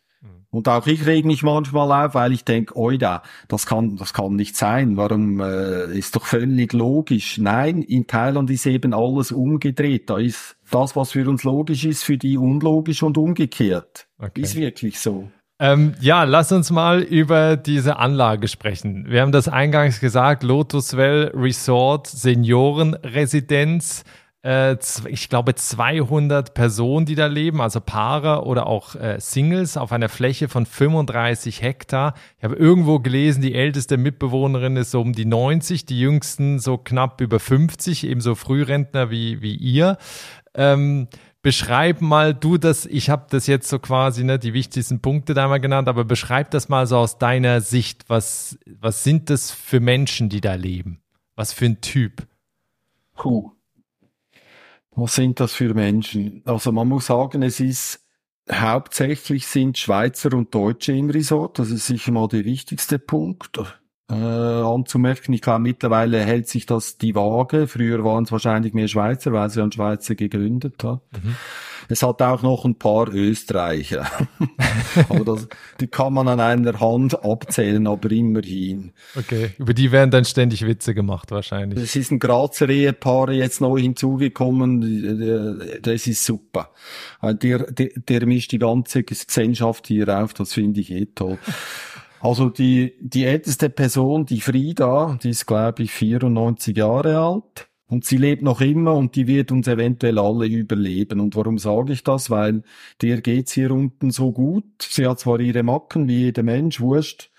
Und 0.51 0.69
auch 0.69 0.87
ich 0.87 1.05
reg 1.05 1.27
mich 1.27 1.43
manchmal 1.43 2.07
auf, 2.07 2.15
weil 2.15 2.33
ich 2.33 2.45
denke, 2.45 2.77
oida, 2.77 3.23
das 3.49 3.67
kann, 3.67 3.97
das 3.97 4.15
kann 4.15 4.37
nicht 4.37 4.57
sein. 4.57 4.97
Warum 4.97 5.41
äh, 5.41 5.93
ist 5.97 6.17
doch 6.17 6.25
völlig 6.25 6.73
logisch? 6.73 7.37
Nein, 7.37 7.83
in 7.83 8.07
Thailand 8.07 8.49
ist 8.49 8.65
eben 8.65 8.95
alles 8.95 9.33
umgedreht. 9.33 10.09
Da 10.09 10.19
ist 10.19 10.57
das, 10.71 10.97
was 10.97 11.13
für 11.13 11.29
uns 11.29 11.45
logisch 11.45 11.85
ist, 11.85 12.05
für 12.05 12.17
die 12.17 12.39
unlogisch 12.39 13.03
und 13.03 13.19
umgekehrt. 13.19 14.09
Okay. 14.19 14.41
Ist 14.41 14.57
wirklich 14.57 14.99
so. 14.99 15.31
Ähm, 15.59 15.95
ja, 16.01 16.25
lass 16.25 16.53
uns 16.53 16.71
mal 16.71 17.01
über 17.01 17.57
diese 17.57 17.97
Anlage 17.97 18.47
sprechen. 18.47 19.07
Wir 19.09 19.23
haben 19.23 19.33
das 19.33 19.49
eingangs 19.49 20.01
gesagt, 20.01 20.43
Lotus 20.43 20.97
Well 20.97 21.33
Resort 21.35 22.07
Seniorenresidenz. 22.09 24.05
Äh, 24.47 24.77
ich 25.09 25.31
glaube 25.31 25.55
200 25.55 26.53
Personen, 26.53 27.07
die 27.07 27.15
da 27.15 27.27
leben, 27.27 27.63
also 27.63 27.81
Paare 27.81 28.45
oder 28.45 28.67
auch 28.67 28.97
äh, 28.97 29.19
Singles 29.19 29.79
auf 29.79 29.93
einer 29.93 30.11
Fläche 30.11 30.49
von 30.49 30.67
35 30.67 31.63
Hektar. 31.63 32.13
Ich 32.37 32.45
habe 32.45 32.57
irgendwo 32.57 33.01
gelesen, 33.01 33.41
die 33.41 33.55
älteste 33.55 33.97
Mitbewohnerin 33.97 34.77
ist 34.77 34.91
so 34.91 35.01
um 35.01 35.15
die 35.15 35.25
90, 35.25 35.87
die 35.87 35.99
jüngsten 35.99 36.59
so 36.59 36.77
knapp 36.77 37.23
über 37.23 37.41
50, 37.41 38.05
ebenso 38.07 38.35
Frührentner 38.35 39.11
wie, 39.11 39.41
wie 39.41 39.57
ihr. 39.57 39.97
Ähm, 40.55 41.09
beschreib 41.47 42.01
mal 42.01 42.35
du 42.35 42.59
das, 42.59 42.87
ich 42.87 43.09
habe 43.09 43.29
das 43.31 43.47
jetzt 43.47 43.69
so 43.69 43.79
quasi, 43.79 44.25
ne, 44.25 44.37
die 44.37 44.53
wichtigsten 44.53 44.99
Punkte 44.99 45.33
da 45.33 45.47
mal 45.47 45.61
genannt, 45.61 45.87
aber 45.87 46.05
beschreib 46.05 46.51
das 46.51 46.69
mal 46.69 46.89
so 46.89 46.97
aus 46.97 47.19
deiner 47.19 47.61
Sicht. 47.61 48.09
Was, 48.09 48.59
was 48.81 49.05
sind 49.05 49.31
das 49.31 49.53
für 49.53 49.79
Menschen, 49.79 50.29
die 50.29 50.41
da 50.41 50.55
leben? 50.55 50.99
Was 51.37 51.53
für 51.53 51.67
ein 51.67 51.81
Typ? 51.81 52.27
Puh. 53.15 53.53
Was 54.91 55.15
sind 55.15 55.39
das 55.39 55.53
für 55.53 55.73
Menschen? 55.73 56.43
Also 56.47 56.73
man 56.73 56.89
muss 56.89 57.07
sagen, 57.07 57.45
es 57.45 57.61
ist 57.61 58.01
hauptsächlich 58.51 59.47
sind 59.47 59.79
Schweizer 59.79 60.35
und 60.35 60.53
Deutsche 60.53 60.95
im 60.95 61.11
Resort. 61.11 61.61
Das 61.61 61.71
ist 61.71 61.87
sicher 61.87 62.11
mal 62.11 62.27
der 62.27 62.45
wichtigste 62.45 62.99
Punkt 62.99 63.57
äh, 64.11 64.15
anzumerken. 64.15 65.33
Ich 65.33 65.43
glaube, 65.43 65.61
mittlerweile 65.61 66.21
hält 66.21 66.49
sich 66.49 66.67
das 66.67 66.99
die 66.99 67.15
Waage. 67.15 67.67
Früher 67.67 68.05
waren 68.05 68.25
es 68.25 68.33
wahrscheinlich 68.33 68.73
mehr 68.73 68.89
Schweizer, 68.89 69.33
weil 69.33 69.51
sie 69.51 69.63
ein 69.63 69.73
Schweizer 69.73 70.15
gegründet 70.15 70.83
hat. 70.85 71.01
Es 71.89 72.03
hat 72.03 72.21
auch 72.23 72.43
noch 72.43 72.65
ein 72.65 72.77
paar 72.77 73.09
Österreicher. 73.09 74.07
aber 75.09 75.25
das, 75.25 75.49
die 75.81 75.87
kann 75.87 76.15
man 76.15 76.29
an 76.29 76.41
einer 76.41 76.81
Hand 76.81 77.23
abzählen, 77.25 77.87
aber 77.87 78.11
immerhin. 78.11 78.93
Okay. 79.17 79.51
Über 79.59 79.75
die 79.75 79.93
werden 79.93 80.11
dann 80.11 80.25
ständig 80.25 80.67
Witze 80.67 80.95
gemacht, 80.95 81.31
wahrscheinlich. 81.31 81.79
Es 81.79 81.95
ist 81.95 82.11
ein 82.11 82.19
Grazer 82.19 82.69
Ehepaar 82.69 83.31
jetzt 83.31 83.61
neu 83.61 83.81
hinzugekommen. 83.81 85.81
Das 85.83 86.07
ist 86.07 86.25
super. 86.25 86.71
Weil 87.21 87.35
Der, 87.37 87.71
der, 87.71 87.91
der 87.97 88.27
mischt 88.27 88.53
die 88.53 88.59
ganze 88.59 89.05
Gesellschaft 89.05 89.87
hier 89.87 90.09
auf. 90.09 90.35
Das 90.35 90.53
finde 90.53 90.81
ich 90.81 90.91
eh 90.91 91.07
toll. 91.07 91.39
Also 92.27 92.51
die, 92.51 92.95
die 93.01 93.25
älteste 93.25 93.71
Person, 93.71 94.27
die 94.27 94.41
Frida, 94.41 95.17
die 95.23 95.31
ist 95.31 95.47
glaube 95.47 95.85
ich 95.85 95.93
94 95.93 96.77
Jahre 96.77 97.21
alt. 97.21 97.69
Und 97.87 98.05
sie 98.05 98.17
lebt 98.17 98.43
noch 98.43 98.61
immer 98.61 98.95
und 98.95 99.15
die 99.15 99.29
wird 99.29 99.53
uns 99.53 99.69
eventuell 99.69 100.19
alle 100.19 100.47
überleben. 100.47 101.21
Und 101.21 101.37
warum 101.37 101.57
sage 101.57 101.93
ich 101.93 102.03
das? 102.03 102.29
Weil 102.29 102.65
der 103.01 103.21
geht's 103.21 103.53
hier 103.53 103.71
unten 103.71 104.11
so 104.11 104.33
gut. 104.33 104.65
Sie 104.81 105.07
hat 105.07 105.21
zwar 105.21 105.39
ihre 105.39 105.63
Macken 105.63 106.09
wie 106.09 106.25
jeder 106.25 106.43
Mensch, 106.43 106.81
wurscht. 106.81 107.31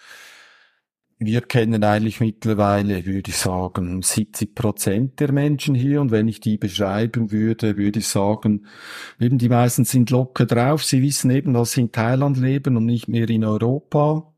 wir 1.19 1.41
kennen 1.41 1.84
eigentlich 1.84 2.21
mittlerweile, 2.21 3.06
würde 3.06 3.30
ich 3.30 3.36
sagen, 3.36 4.02
70 4.02 4.56
Prozent 4.56 5.19
der 5.19 5.34
Menschen 5.34 5.76
hier. 5.76 6.00
Und 6.00 6.12
wenn 6.12 6.30
ich 6.30 6.39
die 6.39 6.58
beschreiben 6.58 7.30
würde, 7.34 7.76
würde 7.76 8.00
ich 8.00 8.08
sagen, 8.08 8.67
eben 9.19 9.38
die 9.38 9.50
meisten 9.50 9.84
sind 9.84 10.12
locker 10.12 10.45
drauf. 10.45 10.86
Sie 10.86 11.02
wissen 11.02 11.30
eben, 11.30 11.54
dass 11.54 11.73
sie 11.73 11.82
in 11.82 11.91
Thailand 11.91 12.38
leben 12.38 12.78
und 12.78 12.86
nicht 12.86 13.10
mehr 13.10 13.30
in 13.30 13.43
Europa. 13.43 14.34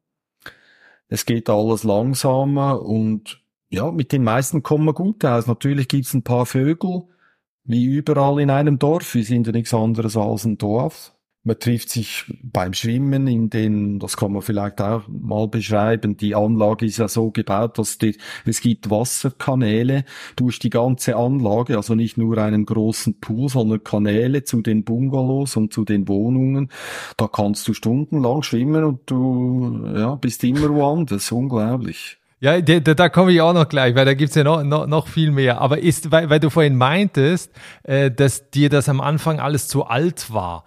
Es 1.10 1.26
geht 1.26 1.50
alles 1.50 1.84
langsamer 1.84 2.82
und 2.82 3.44
ja, 3.70 3.92
mit 3.92 4.12
den 4.12 4.24
meisten 4.24 4.64
kommen 4.64 4.86
wir 4.86 4.94
gut 4.94 5.26
aus. 5.26 5.48
Natürlich 5.48 5.88
gibt's 5.88 6.14
ein 6.14 6.24
paar 6.24 6.46
Vögel, 6.46 7.04
wie 7.64 7.86
überall 7.86 8.40
in 8.40 8.50
einem 8.50 8.80
Dorf. 8.80 9.16
Wir 9.16 9.24
sind 9.24 9.48
ja 9.48 9.54
nichts 9.54 9.74
anderes 9.74 10.16
als 10.16 10.46
ein 10.46 10.58
Dorf. 10.58 11.14
Man 11.50 11.60
trifft 11.60 11.90
sich 11.90 12.26
beim 12.44 12.74
Schwimmen 12.74 13.26
in 13.26 13.50
den, 13.50 13.98
das 13.98 14.18
kann 14.18 14.34
man 14.34 14.44
vielleicht 14.44 14.80
auch 14.82 15.02
mal 15.08 15.48
beschreiben, 15.48 16.16
die 16.16 16.36
Anlage 16.36 16.86
ist 16.86 17.00
ja 17.00 17.08
so 17.08 17.32
gebaut, 17.32 17.80
dass 17.80 17.98
die, 17.98 18.16
es 18.46 18.62
gibt 18.62 18.92
Wasserkanäle 18.92 20.06
durch 20.36 20.60
die 20.60 20.70
ganze 20.70 21.16
Anlage, 21.16 21.76
also 21.76 21.96
nicht 21.96 22.20
nur 22.20 22.38
einen 22.38 22.68
großen 22.68 23.20
Pool, 23.20 23.50
sondern 23.50 23.84
Kanäle 23.84 24.44
zu 24.44 24.62
den 24.62 24.84
Bungalows 24.84 25.58
und 25.58 25.74
zu 25.74 25.86
den 25.86 26.08
Wohnungen. 26.08 26.70
Da 27.18 27.28
kannst 27.28 27.68
du 27.68 27.74
stundenlang 27.74 28.44
schwimmen 28.44 28.84
und 28.84 29.10
du 29.10 29.88
ja, 29.96 30.14
bist 30.14 30.44
immer 30.44 30.70
woanders, 30.70 31.32
unglaublich. 31.32 32.20
Ja, 32.42 32.62
da, 32.62 32.80
da 32.80 33.10
komme 33.10 33.32
ich 33.32 33.42
auch 33.42 33.54
noch 33.54 33.70
gleich, 33.70 33.96
weil 33.96 34.06
da 34.06 34.14
gibt's 34.14 34.36
ja 34.36 34.44
noch, 34.44 34.62
noch, 34.64 34.86
noch 34.86 35.08
viel 35.08 35.32
mehr. 35.32 35.62
Aber 35.62 35.80
ist, 35.80 36.12
weil, 36.12 36.30
weil 36.30 36.40
du 36.40 36.52
vorhin 36.52 36.78
meintest, 36.78 37.52
äh, 37.82 38.12
dass 38.12 38.52
dir 38.52 38.70
das 38.70 38.88
am 38.88 39.02
Anfang 39.02 39.40
alles 39.40 39.68
zu 39.68 39.86
alt 39.86 40.32
war. 40.32 40.66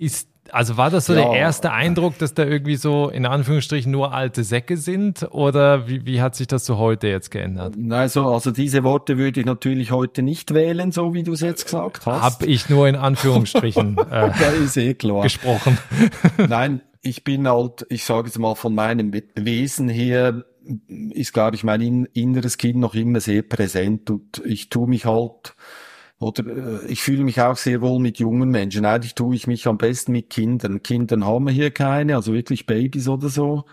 Ist, 0.00 0.30
also 0.50 0.78
war 0.78 0.88
das 0.88 1.04
so 1.04 1.12
ja. 1.12 1.28
der 1.28 1.38
erste 1.38 1.72
Eindruck, 1.72 2.16
dass 2.16 2.32
da 2.32 2.42
irgendwie 2.42 2.76
so 2.76 3.10
in 3.10 3.26
Anführungsstrichen 3.26 3.92
nur 3.92 4.14
alte 4.14 4.44
Säcke 4.44 4.78
sind? 4.78 5.28
Oder 5.30 5.88
wie, 5.88 6.06
wie 6.06 6.22
hat 6.22 6.34
sich 6.34 6.46
das 6.46 6.64
so 6.64 6.78
heute 6.78 7.08
jetzt 7.08 7.30
geändert? 7.30 7.74
Also, 7.90 8.26
also 8.26 8.50
diese 8.50 8.82
Worte 8.82 9.18
würde 9.18 9.40
ich 9.40 9.46
natürlich 9.46 9.90
heute 9.90 10.22
nicht 10.22 10.54
wählen, 10.54 10.90
so 10.90 11.12
wie 11.12 11.22
du 11.22 11.34
es 11.34 11.42
jetzt 11.42 11.66
gesagt 11.66 12.06
hast. 12.06 12.22
Hab 12.22 12.42
ich 12.42 12.70
nur 12.70 12.88
in 12.88 12.96
Anführungsstrichen 12.96 13.98
äh, 14.10 14.30
eh 14.76 14.94
gesprochen. 14.94 15.76
Nein, 16.48 16.80
ich 17.02 17.22
bin 17.22 17.46
halt, 17.46 17.84
ich 17.90 18.06
sage 18.06 18.28
es 18.28 18.38
mal 18.38 18.54
von 18.54 18.74
meinem 18.74 19.12
Wesen 19.34 19.90
her, 19.90 20.46
ist, 21.10 21.34
glaube 21.34 21.56
ich, 21.56 21.62
mein 21.64 22.06
inneres 22.14 22.56
Kind 22.56 22.76
noch 22.76 22.94
immer 22.94 23.20
sehr 23.20 23.42
präsent 23.42 24.08
und 24.08 24.40
ich 24.46 24.70
tue 24.70 24.88
mich 24.88 25.04
halt 25.04 25.54
oder 26.20 26.46
äh, 26.46 26.86
ich 26.86 27.02
fühle 27.02 27.24
mich 27.24 27.40
auch 27.40 27.56
sehr 27.56 27.80
wohl 27.80 27.98
mit 27.98 28.18
jungen 28.18 28.50
Menschen. 28.50 28.84
Eigentlich 28.84 29.14
tue 29.14 29.34
ich 29.34 29.46
mich 29.46 29.66
am 29.66 29.78
besten 29.78 30.12
mit 30.12 30.30
Kindern. 30.30 30.82
Kindern 30.82 31.24
haben 31.24 31.46
wir 31.46 31.52
hier 31.52 31.70
keine, 31.70 32.14
also 32.14 32.32
wirklich 32.32 32.66
Babys 32.66 33.08
oder 33.08 33.28
so. 33.28 33.64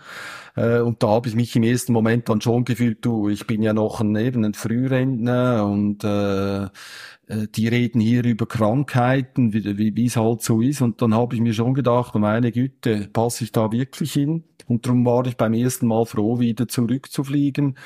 Äh, 0.58 0.80
und 0.80 1.02
da 1.02 1.08
habe 1.08 1.28
ich 1.28 1.34
mich 1.34 1.54
im 1.54 1.62
ersten 1.62 1.92
Moment 1.92 2.28
dann 2.28 2.40
schon 2.40 2.64
gefühlt, 2.64 3.04
du, 3.04 3.28
ich 3.28 3.46
bin 3.46 3.62
ja 3.62 3.72
noch 3.72 4.00
ein, 4.00 4.16
eben 4.16 4.44
ein 4.44 4.54
Frührentner 4.54 5.66
und 5.66 6.02
äh, 6.04 6.64
äh 6.64 7.46
die 7.54 7.68
reden 7.68 8.00
hier 8.00 8.24
über 8.24 8.46
Krankheiten, 8.46 9.52
wie, 9.52 9.94
wie 9.94 10.06
es 10.06 10.16
halt 10.16 10.42
so 10.42 10.60
ist. 10.60 10.80
Und 10.80 11.00
dann 11.00 11.14
habe 11.14 11.34
ich 11.34 11.40
mir 11.40 11.54
schon 11.54 11.74
gedacht, 11.74 12.14
meine 12.16 12.50
Güte, 12.50 13.08
passe 13.12 13.44
ich 13.44 13.52
da 13.52 13.70
wirklich 13.70 14.12
hin? 14.12 14.44
Und 14.66 14.84
darum 14.84 15.04
war 15.06 15.26
ich 15.26 15.36
beim 15.36 15.54
ersten 15.54 15.86
Mal 15.86 16.04
froh, 16.04 16.40
wieder 16.40 16.68
zurückzufliegen, 16.68 17.78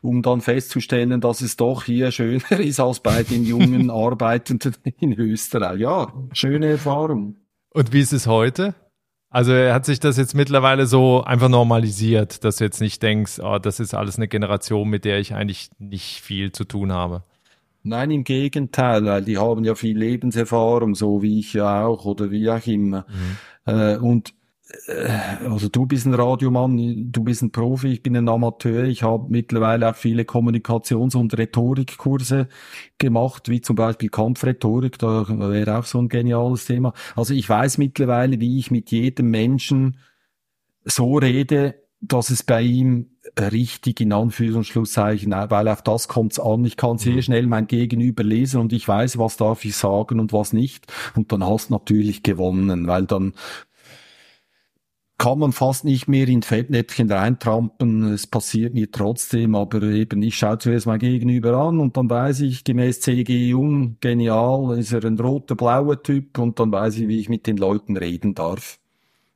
um 0.00 0.22
dann 0.22 0.40
festzustellen, 0.40 1.20
dass 1.20 1.42
es 1.42 1.56
doch 1.56 1.84
hier 1.84 2.10
schöner 2.12 2.50
ist 2.60 2.80
als 2.80 3.00
bei 3.00 3.22
den 3.22 3.44
jungen 3.44 3.90
Arbeitenden 3.90 4.74
in 5.00 5.12
Österreich. 5.12 5.80
Ja, 5.80 6.12
schöne 6.32 6.68
Erfahrung. 6.68 7.36
Und 7.72 7.92
wie 7.92 8.00
ist 8.00 8.12
es 8.12 8.26
heute? 8.26 8.74
Also 9.30 9.54
hat 9.54 9.84
sich 9.86 10.00
das 10.00 10.16
jetzt 10.16 10.34
mittlerweile 10.34 10.86
so 10.86 11.22
einfach 11.22 11.48
normalisiert, 11.48 12.42
dass 12.42 12.56
du 12.56 12.64
jetzt 12.64 12.80
nicht 12.80 13.00
denkst, 13.00 13.38
oh, 13.40 13.58
das 13.58 13.78
ist 13.78 13.94
alles 13.94 14.16
eine 14.16 14.26
Generation, 14.26 14.88
mit 14.88 15.04
der 15.04 15.20
ich 15.20 15.34
eigentlich 15.34 15.70
nicht 15.78 16.20
viel 16.20 16.50
zu 16.50 16.64
tun 16.64 16.92
habe? 16.92 17.22
Nein, 17.84 18.10
im 18.10 18.24
Gegenteil, 18.24 19.04
weil 19.04 19.22
die 19.22 19.38
haben 19.38 19.64
ja 19.64 19.76
viel 19.76 19.96
Lebenserfahrung, 19.96 20.96
so 20.96 21.22
wie 21.22 21.38
ich 21.38 21.54
ja 21.54 21.86
auch 21.86 22.04
oder 22.04 22.30
wie 22.32 22.50
auch 22.50 22.66
immer. 22.66 23.06
Mhm. 23.08 23.72
Äh, 23.72 23.96
und 23.96 24.34
also 25.48 25.68
du 25.68 25.86
bist 25.86 26.06
ein 26.06 26.14
Radiomann, 26.14 27.10
du 27.10 27.24
bist 27.24 27.42
ein 27.42 27.50
Profi, 27.50 27.88
ich 27.88 28.02
bin 28.02 28.16
ein 28.16 28.28
Amateur. 28.28 28.84
Ich 28.84 29.02
habe 29.02 29.26
mittlerweile 29.28 29.90
auch 29.90 29.96
viele 29.96 30.22
Kommunikations- 30.24 31.16
und 31.16 31.36
Rhetorikkurse 31.36 32.48
gemacht, 32.98 33.48
wie 33.48 33.60
zum 33.60 33.76
Beispiel 33.76 34.08
Kampfrhetorik, 34.08 34.98
da 34.98 35.26
wäre 35.28 35.78
auch 35.78 35.84
so 35.84 35.98
ein 35.98 36.08
geniales 36.08 36.66
Thema. 36.66 36.92
Also 37.16 37.34
ich 37.34 37.48
weiß 37.48 37.78
mittlerweile, 37.78 38.40
wie 38.40 38.58
ich 38.58 38.70
mit 38.70 38.90
jedem 38.90 39.30
Menschen 39.30 39.98
so 40.84 41.16
rede, 41.16 41.76
dass 42.00 42.30
es 42.30 42.42
bei 42.42 42.62
ihm 42.62 43.10
richtig 43.38 44.00
in 44.00 44.12
Anführungsschlusszeichen, 44.12 45.32
weil 45.32 45.68
auf 45.68 45.82
das 45.82 46.08
kommt 46.08 46.32
es 46.32 46.40
an. 46.40 46.64
Ich 46.64 46.76
kann 46.76 46.96
sehr 46.96 47.16
mhm. 47.16 47.22
schnell 47.22 47.46
mein 47.46 47.66
Gegenüber 47.66 48.22
lesen 48.22 48.60
und 48.60 48.72
ich 48.72 48.88
weiß, 48.88 49.18
was 49.18 49.36
darf 49.36 49.64
ich 49.64 49.76
sagen 49.76 50.18
und 50.18 50.32
was 50.32 50.52
nicht. 50.52 50.86
Und 51.14 51.30
dann 51.30 51.44
hast 51.44 51.68
du 51.68 51.74
natürlich 51.74 52.22
gewonnen, 52.22 52.86
weil 52.86 53.04
dann 53.04 53.34
kann 55.20 55.38
man 55.38 55.52
fast 55.52 55.84
nicht 55.84 56.08
mehr 56.08 56.26
in 56.28 56.40
Fettnäpfchen 56.40 57.12
reintrampen. 57.12 58.14
Es 58.14 58.26
passiert 58.26 58.72
mir 58.72 58.90
trotzdem, 58.90 59.54
aber 59.54 59.82
eben, 59.82 60.22
ich 60.22 60.38
schaue 60.38 60.56
zuerst 60.56 60.86
mein 60.86 60.98
Gegenüber 60.98 61.58
an 61.58 61.78
und 61.78 61.94
dann 61.98 62.08
weiß 62.08 62.40
ich, 62.40 62.64
gemäß 62.64 63.02
CG 63.02 63.48
Jung, 63.48 63.98
genial, 64.00 64.78
ist 64.78 64.94
er 64.94 65.04
ein 65.04 65.20
roter, 65.20 65.56
blauer 65.56 66.02
Typ 66.02 66.38
und 66.38 66.58
dann 66.58 66.72
weiß 66.72 66.96
ich, 66.96 67.08
wie 67.08 67.20
ich 67.20 67.28
mit 67.28 67.46
den 67.46 67.58
Leuten 67.58 67.98
reden 67.98 68.34
darf. 68.34 68.78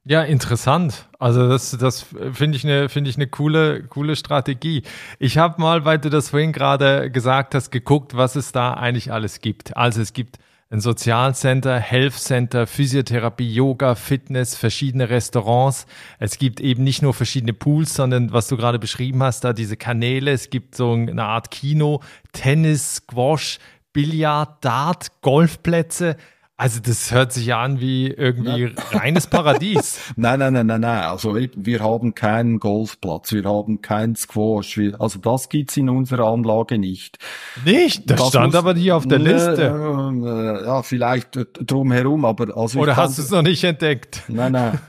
Ja, 0.07 0.23
interessant. 0.23 1.07
Also 1.19 1.51
das, 1.51 1.77
das 1.79 2.07
finde 2.33 2.57
ich 2.57 2.65
eine 2.65 2.89
finde 2.89 3.11
ich 3.11 3.17
eine 3.17 3.27
coole 3.27 3.85
coole 3.85 4.17
Strategie. 4.17 4.85
Ich 5.19 5.37
habe 5.37 5.61
mal, 5.61 5.85
weil 5.85 5.99
du 5.99 6.09
das 6.09 6.31
vorhin 6.31 6.53
gerade 6.53 7.11
gesagt 7.11 7.55
hast, 7.55 7.71
geguckt, 7.71 8.17
was 8.17 8.37
es 8.37 8.53
da 8.53 8.73
eigentlich 8.73 9.13
alles 9.13 9.41
gibt. 9.41 9.77
Also 9.77 10.01
es 10.01 10.15
gibt 10.15 10.39
ein 10.71 10.81
Sozialcenter, 10.81 11.79
Health 11.79 12.15
Center, 12.15 12.67
Physiotherapie, 12.67 13.53
Yoga, 13.53 13.95
Fitness, 13.95 14.57
verschiedene 14.57 15.09
Restaurants. 15.11 15.87
Es 16.19 16.39
gibt 16.39 16.61
eben 16.61 16.83
nicht 16.83 17.03
nur 17.03 17.15
verschiedene 17.15 17.53
Pools, 17.53 17.95
sondern 17.95 18.33
was 18.33 18.49
du 18.49 18.57
gerade 18.57 18.79
beschrieben 18.79 19.23
hast, 19.23 19.45
da 19.45 19.53
diese 19.53 19.77
Kanäle. 19.77 20.33
Es 20.33 20.51
gibt 20.51 20.75
so 20.75 20.93
eine 20.93 21.25
Art 21.25 21.51
Kino, 21.51 22.01
Tennis, 22.33 22.97
Squash, 22.97 23.59
Billard, 23.93 24.65
Dart, 24.65 25.21
Golfplätze. 25.21 26.17
Also 26.65 26.81
das 26.81 27.13
hört 27.13 27.31
sich 27.31 27.53
an 27.53 27.79
wie 27.79 28.07
irgendwie 28.07 28.63
ja. 28.63 28.71
reines 28.93 29.27
Paradies. 29.27 30.01
nein, 30.17 30.39
nein, 30.39 30.55
nein, 30.55 30.67
nein, 30.67 30.81
nein. 30.81 31.03
Also 31.03 31.37
wir 31.37 31.81
haben 31.81 32.15
keinen 32.15 32.59
Golfplatz, 32.59 33.33
wir 33.33 33.45
haben 33.45 33.83
keinen 33.83 34.17
Squash. 34.17 34.79
Wir, 34.79 34.99
also 34.99 35.19
das 35.19 35.51
gibt's 35.51 35.77
in 35.77 35.91
unserer 35.91 36.27
Anlage 36.27 36.79
nicht. 36.79 37.19
Nicht? 37.67 38.09
Das, 38.09 38.19
das 38.19 38.29
stand 38.29 38.47
muss, 38.47 38.55
aber 38.55 38.73
hier 38.77 38.97
auf 38.97 39.07
der 39.07 39.19
Liste. 39.19 39.63
Äh, 39.63 40.65
ja, 40.65 40.83
vielleicht 40.83 41.39
drumherum, 41.61 42.25
aber 42.25 42.57
also 42.57 42.79
Oder 42.79 42.97
hast 42.97 43.19
du 43.19 43.23
es 43.23 43.31
noch 43.31 43.43
nicht 43.43 43.63
entdeckt? 43.63 44.23
Nein, 44.29 44.53
nein. 44.53 44.79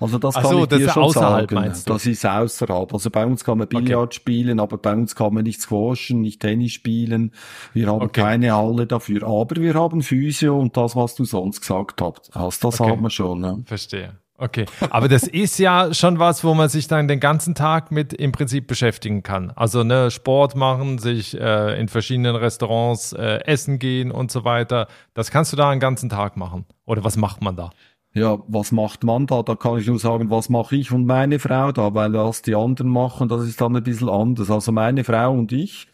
Also 0.00 0.18
das 0.18 0.34
kann 0.34 0.44
so, 0.44 0.62
ich 0.62 0.68
dir 0.68 0.88
schon 0.88 1.10
sagen. 1.10 1.72
Das 1.86 2.06
ist 2.06 2.24
außerhalb. 2.26 2.92
Also 2.92 3.10
bei 3.10 3.26
uns 3.26 3.44
kann 3.44 3.58
man 3.58 3.68
Billard 3.68 4.06
okay. 4.06 4.14
spielen, 4.14 4.60
aber 4.60 4.78
bei 4.78 4.92
uns 4.92 5.14
kann 5.14 5.34
man 5.34 5.44
nicht 5.44 5.60
squashen, 5.60 6.20
nicht 6.20 6.40
Tennis 6.40 6.72
spielen. 6.72 7.32
Wir 7.72 7.88
haben 7.88 8.02
okay. 8.02 8.20
keine 8.20 8.54
Halle 8.54 8.86
dafür. 8.86 9.22
Aber 9.24 9.56
wir 9.56 9.74
haben 9.74 10.02
Physio 10.02 10.58
und 10.58 10.76
das, 10.76 10.96
was 10.96 11.14
du 11.14 11.24
sonst 11.24 11.60
gesagt 11.60 12.00
hast, 12.00 12.30
das 12.34 12.80
okay. 12.80 12.90
haben 12.90 13.02
wir 13.02 13.10
schon. 13.10 13.40
Ne? 13.40 13.62
Verstehe. 13.66 14.14
Okay, 14.38 14.66
aber 14.90 15.08
das 15.08 15.22
ist 15.22 15.58
ja 15.58 15.94
schon 15.94 16.18
was, 16.18 16.44
wo 16.44 16.52
man 16.52 16.68
sich 16.68 16.88
dann 16.88 17.08
den 17.08 17.20
ganzen 17.20 17.54
Tag 17.54 17.90
mit 17.90 18.12
im 18.12 18.32
Prinzip 18.32 18.66
beschäftigen 18.66 19.22
kann. 19.22 19.50
Also 19.56 19.82
ne, 19.82 20.10
Sport 20.10 20.54
machen, 20.54 20.98
sich 20.98 21.38
äh, 21.40 21.80
in 21.80 21.88
verschiedenen 21.88 22.36
Restaurants 22.36 23.14
äh, 23.14 23.40
essen 23.46 23.78
gehen 23.78 24.10
und 24.10 24.30
so 24.30 24.44
weiter. 24.44 24.88
Das 25.14 25.30
kannst 25.30 25.52
du 25.52 25.56
da 25.56 25.70
einen 25.70 25.80
ganzen 25.80 26.10
Tag 26.10 26.36
machen. 26.36 26.66
Oder 26.84 27.02
was 27.02 27.16
macht 27.16 27.40
man 27.42 27.56
da? 27.56 27.70
Ja, 28.16 28.42
was 28.48 28.72
macht 28.72 29.04
man 29.04 29.26
da? 29.26 29.42
Da 29.42 29.54
kann 29.56 29.78
ich 29.78 29.86
nur 29.86 29.98
sagen, 29.98 30.30
was 30.30 30.48
mache 30.48 30.74
ich 30.74 30.90
und 30.90 31.04
meine 31.04 31.38
Frau 31.38 31.70
da, 31.70 31.92
weil 31.94 32.14
was 32.14 32.40
die 32.40 32.54
anderen 32.54 32.90
machen, 32.90 33.28
das 33.28 33.46
ist 33.46 33.60
dann 33.60 33.76
ein 33.76 33.82
bisschen 33.82 34.08
anders. 34.08 34.50
Also 34.50 34.72
meine 34.72 35.04
Frau 35.04 35.32
und 35.32 35.52
ich, 35.52 35.88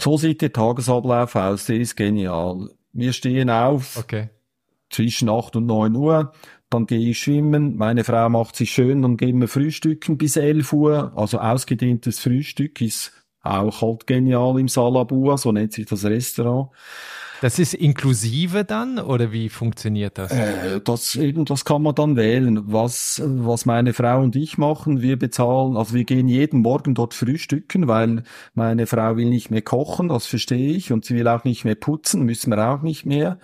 so 0.00 0.16
sieht 0.16 0.40
der 0.40 0.52
Tagesablauf 0.52 1.34
aus, 1.34 1.66
der 1.66 1.80
ist 1.80 1.96
genial. 1.96 2.70
Wir 2.92 3.12
stehen 3.12 3.50
auf 3.50 3.96
okay. 3.96 4.30
zwischen 4.88 5.28
acht 5.28 5.56
und 5.56 5.66
neun 5.66 5.96
Uhr, 5.96 6.32
dann 6.70 6.86
gehe 6.86 7.10
ich 7.10 7.18
schwimmen, 7.18 7.76
meine 7.76 8.04
Frau 8.04 8.28
macht 8.28 8.54
sich 8.54 8.70
schön, 8.70 9.02
dann 9.02 9.16
gehen 9.16 9.40
wir 9.40 9.48
frühstücken 9.48 10.18
bis 10.18 10.36
elf 10.36 10.72
Uhr, 10.72 11.12
also 11.16 11.40
ausgedehntes 11.40 12.20
Frühstück 12.20 12.80
ist 12.80 13.12
auch 13.42 13.82
halt 13.82 14.06
genial 14.06 14.60
im 14.60 14.68
Salabua, 14.68 15.36
so 15.36 15.50
nennt 15.50 15.72
sich 15.72 15.86
das 15.86 16.04
Restaurant. 16.04 16.70
Das 17.42 17.58
ist 17.58 17.74
inklusive 17.74 18.64
dann 18.64 19.00
oder 19.00 19.32
wie 19.32 19.48
funktioniert 19.48 20.16
das? 20.16 20.30
Äh, 20.30 20.80
das 20.80 21.16
eben, 21.16 21.44
das 21.44 21.64
kann 21.64 21.82
man 21.82 21.92
dann 21.92 22.14
wählen. 22.14 22.72
Was, 22.72 23.20
was 23.24 23.66
meine 23.66 23.94
Frau 23.94 24.22
und 24.22 24.36
ich 24.36 24.58
machen, 24.58 25.02
wir 25.02 25.18
bezahlen, 25.18 25.76
also 25.76 25.92
wir 25.92 26.04
gehen 26.04 26.28
jeden 26.28 26.60
Morgen 26.60 26.94
dort 26.94 27.14
frühstücken, 27.14 27.88
weil 27.88 28.22
meine 28.54 28.86
Frau 28.86 29.16
will 29.16 29.28
nicht 29.28 29.50
mehr 29.50 29.60
kochen, 29.60 30.06
das 30.06 30.26
verstehe 30.26 30.76
ich, 30.76 30.92
und 30.92 31.04
sie 31.04 31.16
will 31.16 31.26
auch 31.26 31.42
nicht 31.42 31.64
mehr 31.64 31.74
putzen, 31.74 32.22
müssen 32.22 32.50
wir 32.50 32.64
auch 32.64 32.82
nicht 32.82 33.06
mehr. 33.06 33.40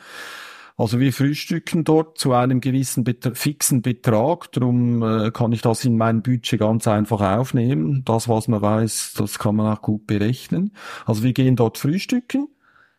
Also 0.77 1.01
wir 1.01 1.13
frühstücken 1.13 1.83
dort 1.83 2.19
zu 2.19 2.35
einem 2.35 2.61
gewissen 2.61 3.03
Bet 3.03 3.29
fixen 3.37 3.83
Betrag, 3.83 4.53
darum 4.53 5.03
äh, 5.03 5.33
kann 5.33 5.51
ich 5.51 5.63
das 5.63 5.85
in 5.85 5.97
mein 5.97 6.23
Budget 6.23 6.61
ganz 6.61 6.87
einfach 6.87 7.21
aufnehmen. 7.21 8.05
Das, 8.05 8.29
was 8.29 8.47
man 8.47 8.63
weiß, 8.63 9.15
das 9.19 9.41
kann 9.41 9.57
man 9.57 9.77
auch 9.77 9.83
gut 9.83 10.07
berechnen. 10.07 10.71
Also 11.05 11.25
wir 11.25 11.33
gehen 11.33 11.57
dort 11.57 11.79
frühstücken, 11.79 12.47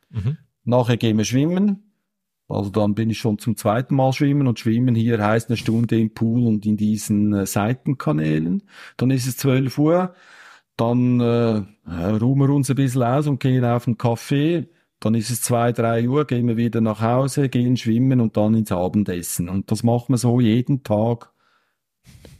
mhm. 0.09 0.37
Nachher 0.63 0.97
gehen 0.97 1.17
wir 1.17 1.25
schwimmen, 1.25 1.89
also 2.49 2.71
dann 2.71 2.95
bin 2.95 3.11
ich 3.11 3.19
schon 3.19 3.37
zum 3.37 3.55
zweiten 3.55 3.95
Mal 3.95 4.11
schwimmen 4.11 4.47
und 4.47 4.59
schwimmen 4.59 4.95
hier 4.95 5.23
heißt 5.23 5.49
eine 5.49 5.57
Stunde 5.57 5.99
im 5.99 6.13
Pool 6.13 6.47
und 6.47 6.65
in 6.65 6.77
diesen 6.77 7.31
äh, 7.33 7.45
Seitenkanälen. 7.45 8.63
Dann 8.97 9.11
ist 9.11 9.27
es 9.27 9.37
12 9.37 9.77
Uhr, 9.77 10.15
dann 10.75 11.19
äh, 11.19 11.61
ruhen 11.85 12.39
wir 12.39 12.49
uns 12.49 12.69
ein 12.69 12.75
bisschen 12.75 13.03
aus 13.03 13.27
und 13.27 13.39
gehen 13.39 13.63
auf 13.63 13.85
einen 13.85 13.97
Café. 13.97 14.67
Dann 14.99 15.13
ist 15.13 15.29
es 15.29 15.41
zwei, 15.43 15.71
drei 15.71 16.09
Uhr, 16.09 16.25
gehen 16.25 16.47
wir 16.47 16.57
wieder 16.57 16.81
nach 16.81 17.01
Hause, 17.01 17.49
gehen 17.49 17.77
schwimmen 17.77 18.19
und 18.19 18.35
dann 18.35 18.55
ins 18.55 18.71
Abendessen. 18.71 19.47
Und 19.47 19.71
das 19.71 19.83
machen 19.83 20.13
wir 20.13 20.17
so 20.17 20.41
jeden 20.41 20.83
Tag. 20.83 21.31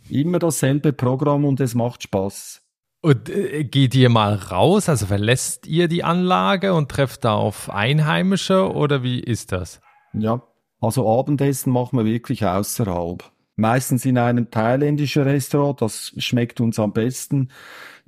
Immer 0.09 0.39
dasselbe 0.39 0.91
Programm 0.91 1.45
und 1.45 1.59
es 1.59 1.75
macht 1.75 2.03
Spaß. 2.03 2.63
Und 3.01 3.29
äh, 3.29 3.63
geht 3.63 3.95
ihr 3.95 4.09
mal 4.09 4.35
raus, 4.35 4.89
also 4.89 5.05
verlässt 5.05 5.67
ihr 5.67 5.87
die 5.87 6.03
Anlage 6.03 6.73
und 6.73 6.89
trefft 6.89 7.23
da 7.23 7.33
auf 7.35 7.69
Einheimische 7.69 8.73
oder 8.73 9.03
wie 9.03 9.19
ist 9.19 9.51
das? 9.53 9.79
Ja, 10.13 10.43
also 10.81 11.09
Abendessen 11.09 11.71
machen 11.71 11.97
wir 11.97 12.05
wirklich 12.05 12.45
außerhalb. 12.45 13.23
Meistens 13.55 14.05
in 14.05 14.17
einem 14.17 14.51
thailändischen 14.51 15.23
Restaurant, 15.23 15.81
das 15.81 16.13
schmeckt 16.17 16.61
uns 16.61 16.79
am 16.79 16.93
besten. 16.93 17.49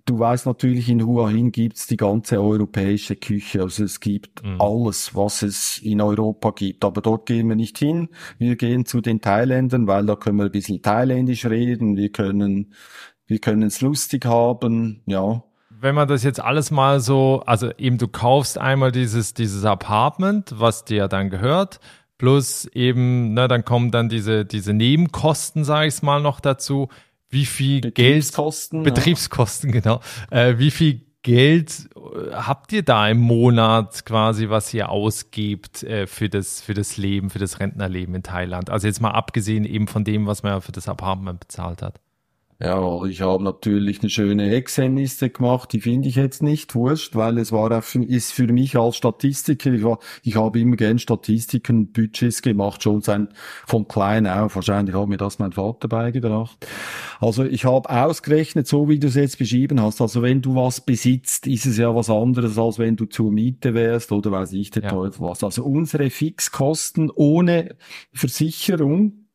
Du 0.05 0.17
weißt 0.17 0.45
natürlich, 0.45 0.89
in 0.89 1.05
Hua 1.05 1.29
Hin 1.29 1.51
gibt's 1.51 1.85
die 1.87 1.97
ganze 1.97 2.41
europäische 2.41 3.15
Küche. 3.15 3.61
Also 3.61 3.83
es 3.83 3.99
gibt 3.99 4.43
mhm. 4.43 4.59
alles, 4.59 5.13
was 5.13 5.43
es 5.43 5.77
in 5.79 6.01
Europa 6.01 6.51
gibt. 6.51 6.83
Aber 6.83 7.01
dort 7.01 7.27
gehen 7.27 7.49
wir 7.49 7.55
nicht 7.55 7.77
hin. 7.77 8.09
Wir 8.39 8.55
gehen 8.55 8.85
zu 8.85 9.01
den 9.01 9.21
Thailändern, 9.21 9.87
weil 9.87 10.05
da 10.05 10.15
können 10.15 10.37
wir 10.37 10.45
ein 10.45 10.51
bisschen 10.51 10.81
thailändisch 10.81 11.45
reden. 11.45 11.97
Wir 11.97 12.11
können, 12.11 12.73
wir 13.31 13.39
können 13.39 13.63
es 13.63 13.81
lustig 13.81 14.25
haben, 14.25 15.01
ja 15.07 15.43
wenn 15.83 15.95
man 15.95 16.07
das 16.07 16.23
jetzt 16.23 16.39
alles 16.39 16.69
mal 16.69 16.99
so, 16.99 17.41
also 17.47 17.71
eben 17.77 17.97
du 17.97 18.07
kaufst 18.07 18.59
einmal 18.59 18.91
dieses, 18.91 19.33
dieses 19.33 19.65
Apartment, 19.65 20.53
was 20.55 20.85
dir 20.85 21.07
dann 21.07 21.31
gehört, 21.31 21.79
plus 22.19 22.65
eben, 22.67 23.33
ne, 23.33 23.47
dann 23.47 23.65
kommen 23.65 23.89
dann 23.89 24.07
diese, 24.07 24.45
diese 24.45 24.73
Nebenkosten, 24.73 25.63
sage 25.63 25.87
ich 25.87 26.03
mal, 26.03 26.21
noch 26.21 26.39
dazu. 26.39 26.89
Wie 27.29 27.47
viel 27.47 27.81
Betriebskosten, 27.81 28.83
Geld, 28.83 28.93
Betriebskosten, 28.93 29.71
genau. 29.71 30.01
Äh, 30.29 30.59
wie 30.59 30.69
viel 30.69 31.01
Geld 31.23 31.89
äh, 31.95 32.31
habt 32.33 32.73
ihr 32.73 32.83
da 32.83 33.09
im 33.09 33.17
Monat 33.17 34.05
quasi, 34.05 34.49
was 34.49 34.71
ihr 34.75 34.89
ausgebt 34.89 35.81
äh, 35.81 36.05
für, 36.05 36.29
das, 36.29 36.61
für 36.61 36.75
das 36.75 36.97
Leben, 36.97 37.31
für 37.31 37.39
das 37.39 37.59
Rentnerleben 37.59 38.13
in 38.13 38.21
Thailand? 38.21 38.69
Also 38.69 38.85
jetzt 38.85 39.01
mal 39.01 39.11
abgesehen 39.11 39.65
eben 39.65 39.87
von 39.87 40.03
dem, 40.03 40.27
was 40.27 40.43
man 40.43 40.51
ja 40.53 40.61
für 40.61 40.73
das 40.73 40.87
Apartment 40.87 41.39
bezahlt 41.39 41.81
hat. 41.81 42.01
Ja, 42.63 43.03
ich 43.05 43.21
habe 43.21 43.43
natürlich 43.43 44.01
eine 44.01 44.11
schöne 44.11 44.53
Excel-Liste 44.53 45.31
gemacht, 45.31 45.73
die 45.73 45.81
finde 45.81 46.07
ich 46.07 46.15
jetzt 46.15 46.43
nicht 46.43 46.75
wurscht, 46.75 47.15
weil 47.15 47.39
es 47.39 47.51
war 47.51 47.81
für, 47.81 48.03
ist 48.03 48.33
für 48.33 48.45
mich 48.53 48.77
als 48.77 48.97
Statistiker, 48.97 49.73
ich, 49.73 49.83
war, 49.83 49.97
ich 50.21 50.35
habe 50.35 50.59
immer 50.59 50.75
gern 50.75 50.99
Statistiken, 50.99 51.91
Budgets 51.91 52.43
gemacht, 52.43 52.83
schon 52.83 53.01
sein, 53.01 53.29
von 53.65 53.87
klein 53.87 54.27
auf, 54.27 54.55
wahrscheinlich 54.55 54.95
hat 54.95 55.07
mir 55.07 55.17
das 55.17 55.39
mein 55.39 55.53
Vater 55.53 55.87
beigebracht. 55.87 56.67
Also 57.19 57.45
ich 57.45 57.65
habe 57.65 57.89
ausgerechnet, 57.89 58.67
so 58.67 58.87
wie 58.87 58.99
du 58.99 59.07
es 59.07 59.15
jetzt 59.15 59.39
beschrieben 59.39 59.81
hast, 59.81 59.99
also 59.99 60.21
wenn 60.21 60.43
du 60.43 60.53
was 60.53 60.81
besitzt, 60.81 61.47
ist 61.47 61.65
es 61.65 61.79
ja 61.79 61.95
was 61.95 62.11
anderes, 62.11 62.59
als 62.59 62.77
wenn 62.77 62.95
du 62.95 63.05
zur 63.05 63.31
Miete 63.31 63.73
wärst 63.73 64.11
oder 64.11 64.31
weiß 64.31 64.53
ich 64.53 64.69
der 64.69 64.83
ja. 64.83 64.89
Teufel 64.89 65.21
was. 65.21 65.43
Also 65.43 65.63
unsere 65.63 66.11
Fixkosten 66.11 67.09
ohne 67.09 67.75
Versicherung, 68.13 69.25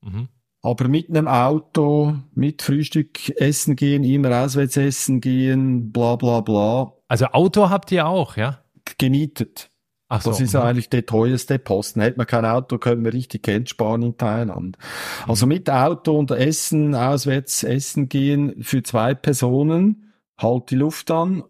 mhm 0.00 0.28
aber 0.66 0.88
mit 0.88 1.08
einem 1.08 1.28
Auto, 1.28 2.16
mit 2.34 2.60
Frühstück 2.60 3.30
essen 3.40 3.76
gehen, 3.76 4.02
immer 4.02 4.42
auswärts 4.42 4.76
essen 4.76 5.20
gehen, 5.20 5.92
bla 5.92 6.16
bla 6.16 6.40
bla. 6.40 6.92
Also 7.06 7.26
Auto 7.26 7.70
habt 7.70 7.92
ihr 7.92 8.06
auch, 8.06 8.36
ja? 8.36 8.64
Gemietet. 8.98 9.70
Ach 10.08 10.22
so, 10.22 10.30
das 10.30 10.40
ist 10.40 10.56
eigentlich 10.56 10.88
der 10.88 11.06
teuerste 11.06 11.60
Posten. 11.60 12.00
Hätte 12.00 12.16
man 12.18 12.26
kein 12.26 12.44
Auto, 12.44 12.78
können 12.78 13.04
wir 13.04 13.12
richtig 13.12 13.44
Geld 13.44 13.68
sparen 13.70 14.02
in 14.02 14.16
Thailand. 14.16 14.76
Mhm. 14.76 15.30
Also 15.30 15.46
mit 15.46 15.70
Auto 15.70 16.18
und 16.18 16.32
Essen, 16.32 16.96
auswärts 16.96 17.62
essen 17.62 18.08
gehen 18.08 18.62
für 18.62 18.82
zwei 18.82 19.14
Personen, 19.14 20.12
halt 20.36 20.70
die 20.70 20.76
Luft 20.76 21.12
an. 21.12 21.44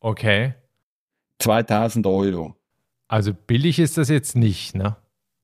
Okay. 0.00 0.54
2000 1.38 2.06
Euro. 2.06 2.56
Also 3.08 3.32
billig 3.32 3.78
ist 3.78 3.96
das 3.96 4.10
jetzt 4.10 4.36
nicht, 4.36 4.74
ne? 4.74 4.96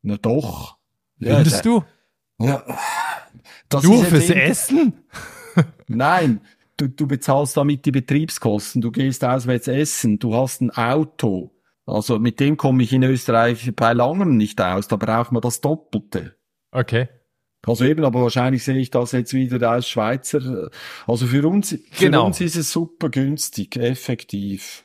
Na 0.02 0.16
doch. 0.18 0.76
Findest 1.18 1.64
ja, 1.64 1.70
du? 1.70 1.84
Ja. 2.40 2.64
Das 3.70 3.84
Nur 3.84 4.04
fürs 4.04 4.26
Ding. 4.26 4.36
Essen? 4.36 4.92
Nein, 5.86 6.40
du, 6.76 6.88
du 6.88 7.06
bezahlst 7.06 7.56
damit 7.56 7.86
die 7.86 7.92
Betriebskosten, 7.92 8.82
du 8.82 8.90
gehst 8.90 9.24
auswärts 9.24 9.68
essen, 9.68 10.18
du 10.18 10.34
hast 10.34 10.60
ein 10.60 10.70
Auto. 10.70 11.52
Also 11.86 12.18
mit 12.18 12.40
dem 12.40 12.56
komme 12.56 12.82
ich 12.82 12.92
in 12.92 13.02
Österreich 13.02 13.72
bei 13.74 13.92
langem 13.92 14.36
nicht 14.36 14.60
aus, 14.60 14.88
da 14.88 14.96
braucht 14.96 15.32
man 15.32 15.40
das 15.40 15.60
Doppelte. 15.60 16.34
Okay. 16.72 17.08
Also 17.66 17.84
eben, 17.84 18.04
aber 18.04 18.22
wahrscheinlich 18.22 18.64
sehe 18.64 18.78
ich 18.78 18.90
das 18.90 19.12
jetzt 19.12 19.34
wieder 19.34 19.70
als 19.70 19.88
Schweizer. 19.88 20.70
Also 21.06 21.26
für 21.26 21.46
uns, 21.46 21.70
für 21.90 22.04
genau. 22.06 22.26
uns 22.26 22.40
ist 22.40 22.56
es 22.56 22.72
super 22.72 23.10
günstig, 23.10 23.76
effektiv. 23.76 24.84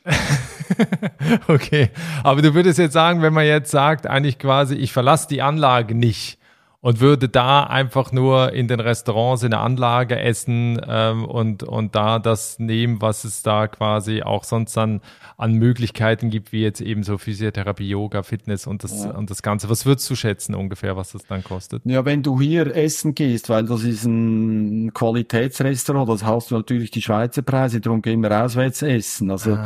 okay. 1.47 1.89
Aber 2.23 2.41
du 2.41 2.53
würdest 2.53 2.77
jetzt 2.77 2.93
sagen, 2.93 3.21
wenn 3.21 3.33
man 3.33 3.45
jetzt 3.45 3.71
sagt, 3.71 4.07
eigentlich 4.07 4.39
quasi, 4.39 4.75
ich 4.75 4.91
verlasse 4.91 5.29
die 5.29 5.41
Anlage 5.41 5.95
nicht, 5.95 6.37
und 6.85 6.99
würde 6.99 7.27
da 7.29 7.63
einfach 7.63 8.11
nur 8.11 8.53
in 8.53 8.67
den 8.67 8.79
Restaurants 8.79 9.41
in 9.41 9.49
der 9.49 9.61
Anlage 9.61 10.19
essen 10.19 10.79
ähm, 10.87 11.25
und, 11.25 11.63
und 11.63 11.95
da 11.95 12.19
das 12.19 12.59
nehmen, 12.59 13.01
was 13.01 13.23
es 13.23 13.41
da 13.41 13.67
quasi 13.67 14.21
auch 14.21 14.43
sonst 14.43 14.77
dann 14.77 15.01
an 15.35 15.53
Möglichkeiten 15.53 16.29
gibt, 16.29 16.51
wie 16.51 16.61
jetzt 16.61 16.81
eben 16.81 17.01
so 17.01 17.17
Physiotherapie, 17.17 17.89
Yoga, 17.89 18.21
Fitness 18.21 18.67
und 18.67 18.83
das, 18.83 19.03
ja. 19.03 19.17
und 19.17 19.31
das 19.31 19.41
Ganze. 19.41 19.67
Was 19.67 19.87
würdest 19.87 20.07
du 20.11 20.15
schätzen 20.15 20.53
ungefähr, 20.53 20.95
was 20.95 21.13
das 21.13 21.25
dann 21.25 21.43
kostet? 21.43 21.81
Ja, 21.85 22.05
wenn 22.05 22.21
du 22.21 22.39
hier 22.39 22.75
essen 22.75 23.15
gehst, 23.15 23.49
weil 23.49 23.65
das 23.65 23.81
ist 23.81 24.05
ein 24.05 24.93
Qualitätsrestaurant, 24.93 26.07
das 26.07 26.23
hast 26.23 26.51
du 26.51 26.55
natürlich 26.55 26.91
die 26.91 27.01
Schweizer 27.01 27.41
Preise, 27.41 27.81
darum 27.81 28.03
gehen 28.03 28.21
wir 28.21 28.43
auswärts 28.43 28.83
essen. 28.83 29.31
Also, 29.31 29.55
ah, 29.55 29.65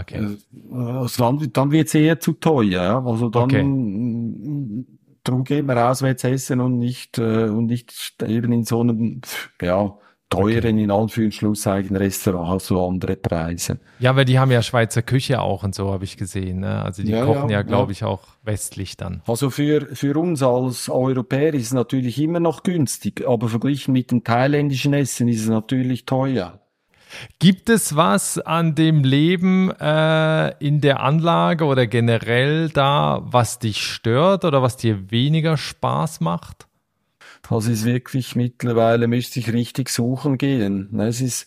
okay. 0.00 0.16
äh, 0.72 0.74
also 0.74 1.24
dann, 1.24 1.52
dann 1.52 1.70
wird 1.72 1.88
es 1.88 1.94
eher 1.94 2.20
zu 2.20 2.32
teuer. 2.32 2.82
Ja? 2.82 3.04
Also 3.04 3.28
dann 3.28 3.42
okay 3.42 4.93
darum 5.24 5.44
geht 5.44 5.66
man 5.66 5.78
auswärts 5.78 6.24
essen 6.24 6.60
und 6.60 6.78
nicht, 6.78 7.18
äh, 7.18 7.48
und 7.48 7.66
nicht 7.66 7.92
eben 8.24 8.52
in 8.52 8.64
so 8.64 8.80
einem, 8.80 9.22
ja, 9.60 9.98
teuren, 10.30 10.78
in 10.78 10.90
Anführungsschlusszeichen, 10.90 11.96
Restaurant 11.96 12.48
hast 12.48 12.70
du 12.70 12.84
andere 12.84 13.16
Preise. 13.16 13.78
Ja, 13.98 14.16
weil 14.16 14.24
die 14.24 14.38
haben 14.38 14.50
ja 14.50 14.62
Schweizer 14.62 15.02
Küche 15.02 15.40
auch 15.40 15.62
und 15.62 15.74
so, 15.74 15.92
habe 15.92 16.04
ich 16.04 16.16
gesehen. 16.16 16.60
Ne? 16.60 16.82
Also 16.82 17.02
die 17.02 17.10
ja, 17.10 17.24
kochen 17.24 17.50
ja, 17.50 17.58
ja 17.58 17.62
glaube 17.62 17.92
ja. 17.92 17.96
ich, 17.96 18.04
auch 18.04 18.22
westlich 18.42 18.96
dann. 18.96 19.22
Also 19.26 19.50
für, 19.50 19.94
für 19.94 20.16
uns 20.18 20.42
als 20.42 20.88
Europäer 20.88 21.54
ist 21.54 21.66
es 21.66 21.72
natürlich 21.72 22.20
immer 22.20 22.40
noch 22.40 22.62
günstig, 22.62 23.24
aber 23.26 23.48
verglichen 23.48 23.92
mit 23.92 24.10
dem 24.10 24.24
thailändischen 24.24 24.94
Essen 24.94 25.28
ist 25.28 25.42
es 25.42 25.48
natürlich 25.48 26.04
teuer. 26.04 26.60
Gibt 27.38 27.68
es 27.68 27.96
was 27.96 28.38
an 28.38 28.74
dem 28.74 29.04
Leben 29.04 29.70
äh, 29.70 30.50
in 30.58 30.80
der 30.80 31.00
Anlage 31.00 31.64
oder 31.64 31.86
generell 31.86 32.68
da, 32.68 33.20
was 33.24 33.58
dich 33.58 33.82
stört 33.82 34.44
oder 34.44 34.62
was 34.62 34.76
dir 34.76 35.10
weniger 35.10 35.56
Spaß 35.56 36.20
macht? 36.20 36.66
Das 37.48 37.66
ist 37.66 37.84
wirklich 37.84 38.36
mittlerweile, 38.36 39.06
müsste 39.06 39.38
ich 39.38 39.52
richtig 39.52 39.90
suchen 39.90 40.38
gehen. 40.38 40.98
Es 40.98 41.20
ist, 41.20 41.46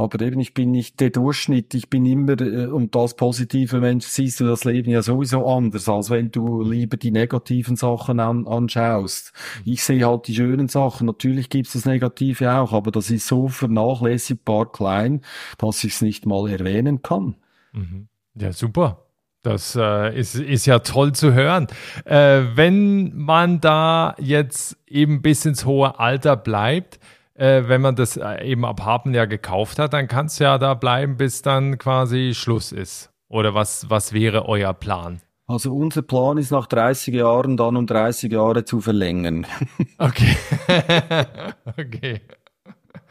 aber 0.00 0.20
eben, 0.24 0.40
ich 0.40 0.54
bin 0.54 0.70
nicht 0.70 1.00
der 1.00 1.10
Durchschnitt. 1.10 1.74
Ich 1.74 1.90
bin 1.90 2.06
immer, 2.06 2.40
äh, 2.40 2.66
und 2.66 2.94
als 2.96 3.14
positive 3.14 3.80
Mensch 3.80 4.06
siehst 4.06 4.40
du 4.40 4.46
das 4.46 4.64
Leben 4.64 4.90
ja 4.90 5.02
sowieso 5.02 5.46
anders, 5.46 5.88
als 5.88 6.10
wenn 6.10 6.30
du 6.30 6.62
lieber 6.62 6.96
die 6.96 7.10
negativen 7.10 7.76
Sachen 7.76 8.20
an, 8.20 8.46
anschaust. 8.46 9.32
Ich 9.64 9.84
sehe 9.84 10.06
halt 10.06 10.26
die 10.26 10.34
schönen 10.34 10.68
Sachen. 10.68 11.06
Natürlich 11.06 11.50
gibt 11.50 11.66
es 11.66 11.74
das 11.74 11.84
Negative 11.84 12.52
auch, 12.52 12.72
aber 12.72 12.90
das 12.90 13.10
ist 13.10 13.26
so 13.26 13.48
vernachlässigbar 13.48 14.72
klein, 14.72 15.22
dass 15.58 15.84
ich 15.84 15.94
es 15.94 16.02
nicht 16.02 16.26
mal 16.26 16.50
erwähnen 16.50 17.02
kann. 17.02 17.36
Mhm. 17.72 18.08
Ja, 18.34 18.52
super. 18.52 19.06
Das 19.42 19.74
äh, 19.74 20.18
ist, 20.18 20.34
ist 20.34 20.66
ja 20.66 20.80
toll 20.80 21.12
zu 21.12 21.32
hören. 21.32 21.66
Äh, 22.04 22.42
wenn 22.54 23.16
man 23.16 23.60
da 23.60 24.14
jetzt 24.18 24.76
eben 24.86 25.22
bis 25.22 25.46
ins 25.46 25.64
hohe 25.64 25.98
Alter 25.98 26.36
bleibt, 26.36 27.00
äh, 27.40 27.68
wenn 27.68 27.80
man 27.80 27.96
das 27.96 28.16
äh, 28.16 28.44
eben 28.44 28.64
ab 28.64 28.82
Haben 28.84 29.14
ja 29.14 29.24
gekauft 29.24 29.78
hat, 29.78 29.94
dann 29.94 30.06
kann 30.08 30.26
es 30.26 30.38
ja 30.38 30.58
da 30.58 30.74
bleiben, 30.74 31.16
bis 31.16 31.42
dann 31.42 31.78
quasi 31.78 32.32
Schluss 32.34 32.70
ist. 32.70 33.10
Oder 33.28 33.54
was, 33.54 33.88
was 33.88 34.12
wäre 34.12 34.46
euer 34.46 34.74
Plan? 34.74 35.20
Also 35.46 35.74
unser 35.74 36.02
Plan 36.02 36.38
ist 36.38 36.52
nach 36.52 36.66
30 36.66 37.14
Jahren 37.14 37.56
dann 37.56 37.76
um 37.76 37.86
30 37.86 38.30
Jahre 38.30 38.64
zu 38.64 38.80
verlängern. 38.80 39.46
Okay. 39.98 40.36
okay. 41.78 42.20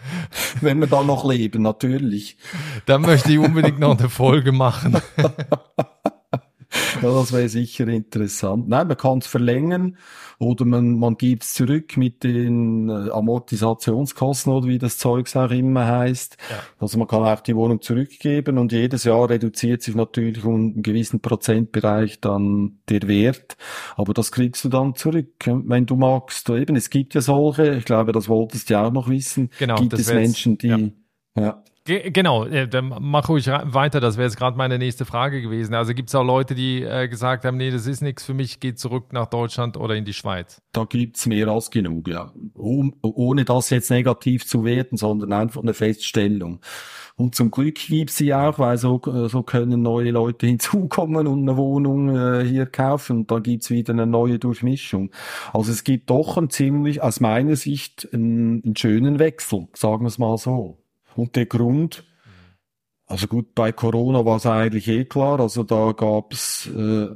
Wenn 0.62 0.80
wir 0.80 0.88
dann 0.88 1.08
noch 1.08 1.28
leben, 1.28 1.62
natürlich. 1.62 2.38
Dann 2.86 3.02
möchte 3.02 3.32
ich 3.32 3.40
unbedingt 3.40 3.80
noch 3.80 3.98
eine 4.00 4.10
Folge 4.10 4.52
machen. 4.52 4.98
ja, 7.02 7.14
das 7.14 7.34
wäre 7.34 7.50
sicher 7.50 7.88
interessant. 7.88 8.70
Nein, 8.70 8.88
man 8.88 8.98
kann 8.98 9.20
es 9.20 9.28
verlängern 9.28 9.98
oder 10.38 10.66
man, 10.66 11.00
man 11.00 11.18
gibt 11.18 11.44
es 11.44 11.54
zurück 11.54 11.98
mit 11.98 12.24
den 12.24 12.90
äh, 12.90 13.10
Amortisationskosten 13.10 14.54
oder 14.54 14.68
wie 14.68 14.78
das 14.78 15.00
Zeugs 15.00 15.36
auch 15.36 15.50
immer 15.50 15.88
heißt. 15.88 16.38
Ja. 16.50 16.58
Also 16.78 17.00
man 17.00 17.08
kann 17.08 17.24
auch 17.24 17.42
die 17.42 17.56
Wohnung 17.56 17.82
zurückgeben 17.82 18.60
und 18.60 18.72
jedes 18.72 19.04
Jahr 19.04 19.30
reduziert 19.30 19.82
sich 19.82 19.96
natürlich 19.96 20.44
um 20.46 20.56
einen 20.56 20.84
gewissen 20.84 21.22
Prozentbereich 21.22 22.22
dann 22.22 22.80
der 22.88 23.08
Wert. 23.08 23.58
Aber 23.96 24.14
das 24.14 24.32
kriegst 24.32 24.64
du 24.64 24.70
dann 24.70 24.96
zurück, 24.96 25.34
wenn 25.46 25.88
du 25.88 25.96
magst. 25.96 26.50
Eben, 26.50 26.76
es 26.76 26.92
gibt 26.92 27.16
ja 27.16 27.22
solche, 27.22 27.76
ich 27.76 27.86
glaube, 27.86 28.12
das 28.12 28.30
wolltest 28.30 28.70
du 28.70 28.76
ja 28.76 28.86
auch 28.86 28.92
noch 28.92 29.10
wissen. 29.10 29.50
Genau, 29.58 29.76
gibt 29.76 29.94
es 29.94 30.14
Menschen, 30.14 30.58
die, 30.60 30.68
ja. 30.68 30.80
ja 31.36 31.64
genau, 32.12 32.46
dann 32.46 32.96
mach 33.00 33.30
ruhig 33.30 33.48
weiter, 33.48 34.00
das 34.00 34.18
wäre 34.18 34.28
jetzt 34.28 34.38
gerade 34.38 34.58
meine 34.58 34.78
nächste 34.78 35.06
Frage 35.06 35.42
gewesen. 35.42 35.74
Also 35.74 35.94
gibt 35.94 36.10
es 36.10 36.16
auch 36.16 36.24
Leute, 36.24 36.56
die 36.56 36.84
äh, 36.84 37.08
gesagt 37.08 37.46
haben, 37.46 37.58
nee, 37.58 37.72
das 37.72 37.88
ist 37.88 38.02
nichts 38.02 38.24
für 38.24 38.34
mich, 38.34 38.60
geht 38.60 38.80
zurück 38.80 39.12
nach 39.12 39.28
Deutschland 39.28 39.78
oder 39.78 39.96
in 39.96 40.06
die 40.06 40.14
Schweiz? 40.14 40.62
Da 40.72 40.86
gibt's 40.86 41.26
mehr 41.26 41.48
als 41.48 41.72
genug, 41.72 42.08
ja. 42.08 42.32
Um, 42.54 42.96
ohne 43.02 43.46
das 43.46 43.70
jetzt 43.70 43.90
negativ 43.90 44.46
zu 44.46 44.64
werten, 44.64 44.98
sondern 44.98 45.34
einfach 45.34 45.62
eine 45.62 45.74
Feststellung. 45.74 46.62
Und 47.16 47.36
zum 47.36 47.52
Glück 47.52 47.76
gibt's 47.76 48.16
sie 48.16 48.34
auch, 48.34 48.60
weil 48.60 48.78
so, 48.78 49.02
so 49.28 49.44
können 49.44 49.82
neue 49.82 50.12
Leute 50.12 50.46
hinzukommen 50.48 51.28
und 51.28 51.42
eine 51.42 51.58
Wohnung 51.58 52.16
äh, 52.16 52.46
hier 52.46 52.66
kaufen. 52.66 53.18
Und 53.18 53.32
da 53.32 53.40
gibt's 53.40 53.70
wieder 53.70 53.92
eine 53.92 54.06
neue 54.06 54.40
Durchmischung. 54.40 55.12
Also 55.52 55.72
es 55.72 55.84
gibt 55.84 56.10
doch 56.10 56.38
ein 56.38 56.50
ziemlich, 56.50 57.02
aus 57.02 57.20
meiner 57.20 57.58
Sicht, 57.58 58.08
einen, 58.14 58.64
einen 58.64 58.76
schönen 58.76 59.20
Wechsel, 59.20 59.68
sagen 59.74 60.04
wir 60.04 60.08
es 60.08 60.18
mal 60.18 60.38
so. 60.38 60.78
Und 61.20 61.36
der 61.36 61.46
Grund, 61.46 62.06
also 63.06 63.28
gut, 63.28 63.54
bei 63.54 63.72
Corona 63.72 64.26
war 64.26 64.38
es 64.38 64.46
eigentlich 64.46 64.88
eh 64.88 65.06
klar, 65.06 65.40
also 65.40 65.64
da 65.64 65.92
gab 65.92 66.34
es 66.34 66.68
äh, 66.68 67.08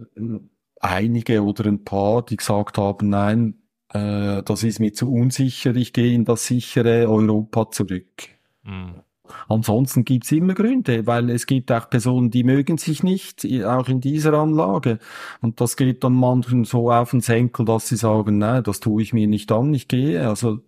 einige 0.80 1.44
oder 1.44 1.66
ein 1.66 1.84
paar, 1.84 2.24
die 2.24 2.38
gesagt 2.38 2.78
haben, 2.78 3.10
nein, 3.10 3.64
äh, 3.90 4.44
das 4.44 4.64
ist 4.64 4.80
mir 4.80 4.94
zu 4.94 5.12
unsicher, 5.12 5.76
ich 5.76 5.94
gehe 5.94 6.14
in 6.14 6.26
das 6.26 6.48
sichere 6.48 7.10
Europa 7.10 7.72
zurück. 7.72 8.30
Mhm. 8.64 9.04
Ansonsten 9.48 10.04
gibt's 10.04 10.32
immer 10.32 10.54
Gründe, 10.54 11.08
weil 11.08 11.30
es 11.30 11.46
gibt 11.46 11.72
auch 11.72 11.90
Personen, 11.90 12.30
die 12.30 12.44
mögen 12.44 12.78
sich 12.78 13.04
nicht, 13.04 13.46
auch 13.66 13.88
in 13.88 14.02
dieser 14.02 14.34
Anlage. 14.34 15.00
Und 15.42 15.62
das 15.62 15.78
geht 15.78 16.04
dann 16.04 16.14
manchen 16.14 16.66
so 16.66 16.92
auf 16.92 17.12
den 17.12 17.22
Senkel, 17.22 17.66
dass 17.66 17.88
sie 17.88 17.96
sagen, 17.96 18.38
nein, 18.38 18.64
das 18.64 18.80
tue 18.80 19.02
ich 19.02 19.14
mir 19.14 19.28
nicht 19.28 19.52
an, 19.52 19.74
ich 19.74 19.88
gehe. 19.88 20.28
Also, 20.28 20.60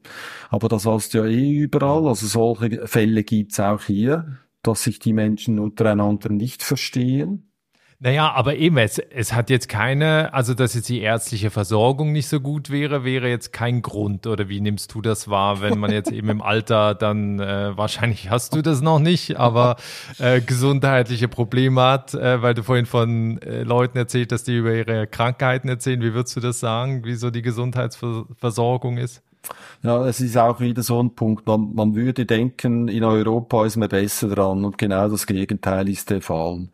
aber 0.49 0.69
das 0.69 0.85
hast 0.85 1.13
du 1.13 1.19
ja 1.19 1.25
eh 1.25 1.51
überall. 1.51 2.07
Also 2.07 2.27
solche 2.27 2.87
Fälle 2.87 3.23
gibt's 3.23 3.59
auch 3.59 3.83
hier, 3.83 4.37
dass 4.63 4.83
sich 4.83 4.99
die 4.99 5.13
Menschen 5.13 5.59
untereinander 5.59 6.29
nicht 6.29 6.63
verstehen. 6.63 7.51
Naja, 7.99 8.33
aber 8.33 8.57
eben, 8.57 8.77
es, 8.77 8.99
es 8.99 9.33
hat 9.33 9.49
jetzt 9.49 9.69
keine, 9.69 10.33
also 10.33 10.53
dass 10.53 10.73
jetzt 10.73 10.89
die 10.89 10.99
ärztliche 10.99 11.49
Versorgung 11.49 12.11
nicht 12.11 12.27
so 12.27 12.41
gut 12.41 12.69
wäre, 12.69 13.05
wäre 13.05 13.29
jetzt 13.29 13.53
kein 13.53 13.81
Grund. 13.81 14.27
Oder 14.27 14.49
wie 14.49 14.59
nimmst 14.59 14.93
du 14.93 15.01
das 15.01 15.29
wahr, 15.29 15.61
wenn 15.61 15.79
man 15.79 15.91
jetzt 15.91 16.11
eben 16.11 16.29
im 16.29 16.41
Alter 16.41 16.93
dann, 16.93 17.39
äh, 17.39 17.77
wahrscheinlich 17.77 18.29
hast 18.29 18.53
du 18.53 18.61
das 18.61 18.81
noch 18.81 18.99
nicht, 18.99 19.37
aber 19.37 19.77
äh, 20.19 20.41
gesundheitliche 20.41 21.29
Probleme 21.29 21.81
hat, 21.81 22.13
äh, 22.13 22.41
weil 22.41 22.53
du 22.53 22.63
vorhin 22.63 22.85
von 22.85 23.41
äh, 23.41 23.63
Leuten 23.63 23.97
erzählt 23.97 24.33
hast, 24.33 24.43
die 24.43 24.57
über 24.57 24.73
ihre 24.73 25.07
Krankheiten 25.07 25.69
erzählen. 25.69 26.01
Wie 26.01 26.13
würdest 26.13 26.35
du 26.35 26.41
das 26.41 26.59
sagen, 26.59 27.05
wie 27.05 27.15
so 27.15 27.31
die 27.31 27.41
Gesundheitsversorgung 27.41 28.97
ist? 28.97 29.23
Ja, 29.83 30.05
es 30.05 30.19
ist 30.19 30.37
auch 30.37 30.59
wieder 30.59 30.83
so 30.83 31.01
ein 31.01 31.15
Punkt. 31.15 31.47
Man, 31.47 31.73
man 31.73 31.95
würde 31.95 32.25
denken, 32.25 32.87
in 32.89 33.03
Europa 33.03 33.65
ist 33.65 33.77
man 33.77 33.87
besser 33.87 34.27
dran 34.27 34.65
und 34.65 34.77
genau 34.77 35.07
das 35.07 35.25
Gegenteil 35.27 35.87
ist 35.87 36.09
der 36.09 36.21
Fall. 36.21 36.67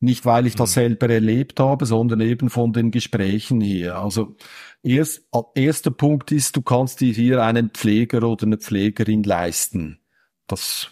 Nicht, 0.00 0.24
weil 0.24 0.46
ich 0.46 0.54
das 0.54 0.70
mhm. 0.70 0.80
selber 0.80 1.10
erlebt 1.10 1.58
habe, 1.58 1.84
sondern 1.84 2.20
eben 2.20 2.50
von 2.50 2.72
den 2.72 2.90
Gesprächen 2.92 3.60
her. 3.60 3.98
Also 3.98 4.36
erst, 4.82 5.28
erster 5.54 5.90
Punkt 5.90 6.30
ist, 6.30 6.54
du 6.56 6.62
kannst 6.62 7.00
dir 7.00 7.12
hier 7.12 7.42
einen 7.42 7.70
Pfleger 7.70 8.22
oder 8.22 8.46
eine 8.46 8.58
Pflegerin 8.58 9.24
leisten. 9.24 9.98
Das, 10.46 10.88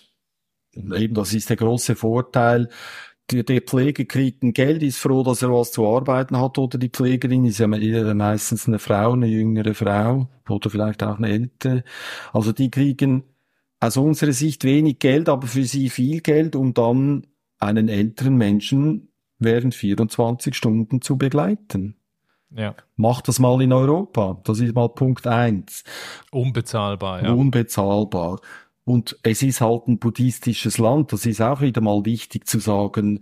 eben, 0.75 1.15
das 1.15 1.35
ist 1.35 1.51
der 1.51 1.57
große 1.57 1.95
Vorteil. 1.95 2.69
Der, 3.31 3.45
der 3.45 3.61
Pfleger 3.61 4.05
kriegt 4.05 4.43
ein 4.43 4.53
Geld, 4.53 4.83
ist 4.83 4.99
froh, 4.99 5.23
dass 5.23 5.43
er 5.43 5.53
was 5.53 5.73
zu 5.73 5.87
arbeiten 5.87 6.39
hat, 6.39 6.59
oder 6.59 6.79
die 6.79 6.91
Pflegerin 6.91 7.45
ist 7.45 7.59
ja 7.59 7.67
meistens 7.67 8.69
eine 8.69 8.79
Frau, 8.79 9.13
eine 9.13 9.27
jüngere 9.27 9.75
Frau, 9.75 10.29
oder 10.49 10.71
vielleicht 10.71 11.03
auch 11.03 11.19
eine 11.19 11.31
ältere. 11.31 11.85
Also 12.33 12.53
die 12.53 12.71
kriegen 12.71 13.25
aus 13.81 13.97
unserer 13.97 14.33
Sicht 14.33 14.65
wenig 14.65 14.99
Geld, 14.99 15.29
aber 15.29 15.47
für 15.47 15.65
sie 15.65 15.91
viel 15.91 16.21
Geld, 16.21 16.57
um 16.57 16.73
dann 16.75 17.27
einen 17.59 17.89
älteren 17.89 18.37
Menschen 18.37 19.13
während 19.39 19.75
24 19.75 20.55
Stunden 20.55 21.03
zu 21.03 21.17
begleiten. 21.17 21.97
Ja. 22.51 22.75
Mach 22.97 23.21
das 23.21 23.39
mal 23.39 23.61
in 23.61 23.73
Europa. 23.73 24.41
Das 24.45 24.61
ist 24.61 24.75
mal 24.75 24.89
Punkt 24.89 25.27
eins. 25.27 25.85
Unbezahlbar, 26.31 27.25
ja. 27.25 27.33
Unbezahlbar. 27.33 28.41
Und 28.87 29.19
es 29.25 29.43
ist 29.43 29.61
halt 29.61 29.89
ein 29.89 29.99
buddhistisches 29.99 30.79
Land, 30.79 31.13
das 31.13 31.27
ist 31.27 31.43
auch 31.43 31.61
wieder 31.61 31.81
mal 31.81 32.05
wichtig 32.05 32.47
zu 32.47 32.61
sagen. 32.61 33.19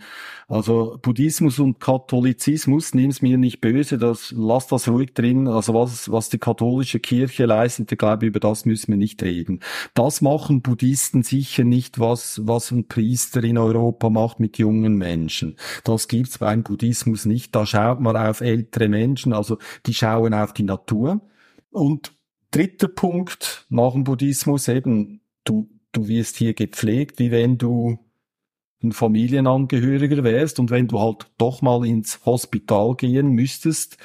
Also 0.47 0.99
Buddhismus 1.01 1.59
und 1.59 1.81
Katholizismus, 1.81 2.93
nimm's 2.93 3.23
mir 3.23 3.39
nicht 3.39 3.63
böse, 3.63 3.97
das, 3.97 4.35
lass 4.37 4.67
das 4.67 4.89
ruhig 4.89 5.15
drin. 5.15 5.49
Also 5.49 5.73
was, 5.73 6.13
was 6.13 6.29
die 6.29 6.37
katholische 6.37 7.01
Kirche 7.01 7.47
leistet, 7.47 7.91
ich 7.91 7.97
glaube, 7.97 8.27
über 8.27 8.41
das 8.41 8.67
müssen 8.67 8.93
wir 8.93 8.99
nicht 8.99 9.23
reden. 9.23 9.61
Das 9.95 10.21
machen 10.21 10.61
Buddhisten 10.61 11.23
sicher 11.23 11.65
nicht, 11.65 11.99
was, 11.99 12.43
was 12.45 12.71
ein 12.71 12.87
Priester 12.87 13.43
in 13.43 13.57
Europa 13.57 14.11
macht 14.11 14.41
mit 14.41 14.59
jungen 14.59 14.97
Menschen. 14.97 15.57
Das 15.83 16.09
gibt's 16.09 16.37
beim 16.37 16.63
Buddhismus 16.63 17.25
nicht. 17.25 17.57
Da 17.57 17.65
schaut 17.65 18.01
man 18.01 18.19
auf 18.19 18.43
ältere 18.43 18.91
Menschen, 18.91 19.33
also 19.33 19.57
die 19.87 19.95
schauen 19.95 20.35
auf 20.35 20.53
die 20.53 20.65
Natur. 20.65 21.23
Und 21.71 22.13
dritter 22.51 22.89
Punkt 22.89 23.65
nach 23.71 23.93
dem 23.93 24.05
Buddhismus 24.05 24.69
eben 24.69 25.23
du, 25.45 25.69
du 25.93 26.09
wirst 26.09 26.37
hier 26.37 26.55
gepflegt, 26.55 27.19
wie 27.19 27.31
wenn 27.31 27.59
du 27.59 27.99
ein 28.83 28.93
Familienangehöriger 28.93 30.25
wärst 30.25 30.59
und 30.59 30.71
wenn 30.71 30.89
du 30.89 31.01
halt 31.01 31.31
doch 31.39 31.63
mal 31.63 31.87
ins 31.87 32.25
Hospital 32.27 32.95
gehen 32.97 33.31
müsstest, 33.31 33.97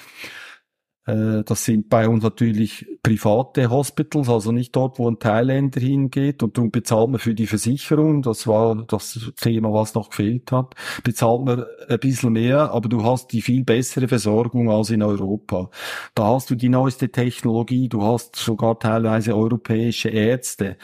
äh, 1.10 1.44
das 1.44 1.66
sind 1.66 1.90
bei 1.90 2.08
uns 2.08 2.24
natürlich 2.24 2.86
private 3.04 3.70
Hospitals, 3.70 4.30
also 4.30 4.52
nicht 4.52 4.76
dort, 4.76 5.00
wo 5.00 5.10
ein 5.10 5.20
Thailänder 5.20 5.82
hingeht 5.82 6.44
und 6.44 6.58
darum 6.58 6.72
bezahlt 6.72 7.10
man 7.10 7.20
für 7.20 7.34
die 7.34 7.48
Versicherung, 7.48 8.22
das 8.22 8.46
war 8.48 8.84
das 8.88 9.32
Thema, 9.38 9.74
was 9.74 9.96
noch 9.96 10.10
gefehlt 10.10 10.52
hat, 10.52 10.76
bezahlt 11.04 11.46
man 11.46 11.66
ein 11.88 12.00
bisschen 12.00 12.34
mehr, 12.34 12.72
aber 12.72 12.90
du 12.90 13.04
hast 13.04 13.32
die 13.32 13.42
viel 13.42 13.64
bessere 13.64 14.08
Versorgung 14.08 14.70
als 14.70 14.92
in 14.92 15.02
Europa. 15.02 15.70
Da 16.16 16.28
hast 16.28 16.50
du 16.50 16.56
die 16.56 16.70
neueste 16.70 17.10
Technologie, 17.12 17.90
du 17.90 18.04
hast 18.04 18.36
sogar 18.36 18.80
teilweise 18.80 19.36
europäische 19.36 20.10
Ärzte. 20.10 20.78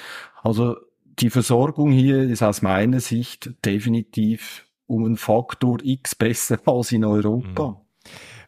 Also 0.46 0.76
die 1.20 1.32
Versorgung 1.32 1.92
hier 1.92 2.22
ist 2.22 2.44
aus 2.44 2.62
meiner 2.62 3.00
Sicht 3.00 3.50
definitiv 3.66 4.68
um 4.86 5.04
einen 5.04 5.18
Faktor 5.18 5.80
X 5.84 6.14
besser 6.14 6.60
als 6.66 6.92
in 6.92 7.04
Europa. 7.04 7.70
Mhm. 7.70 7.76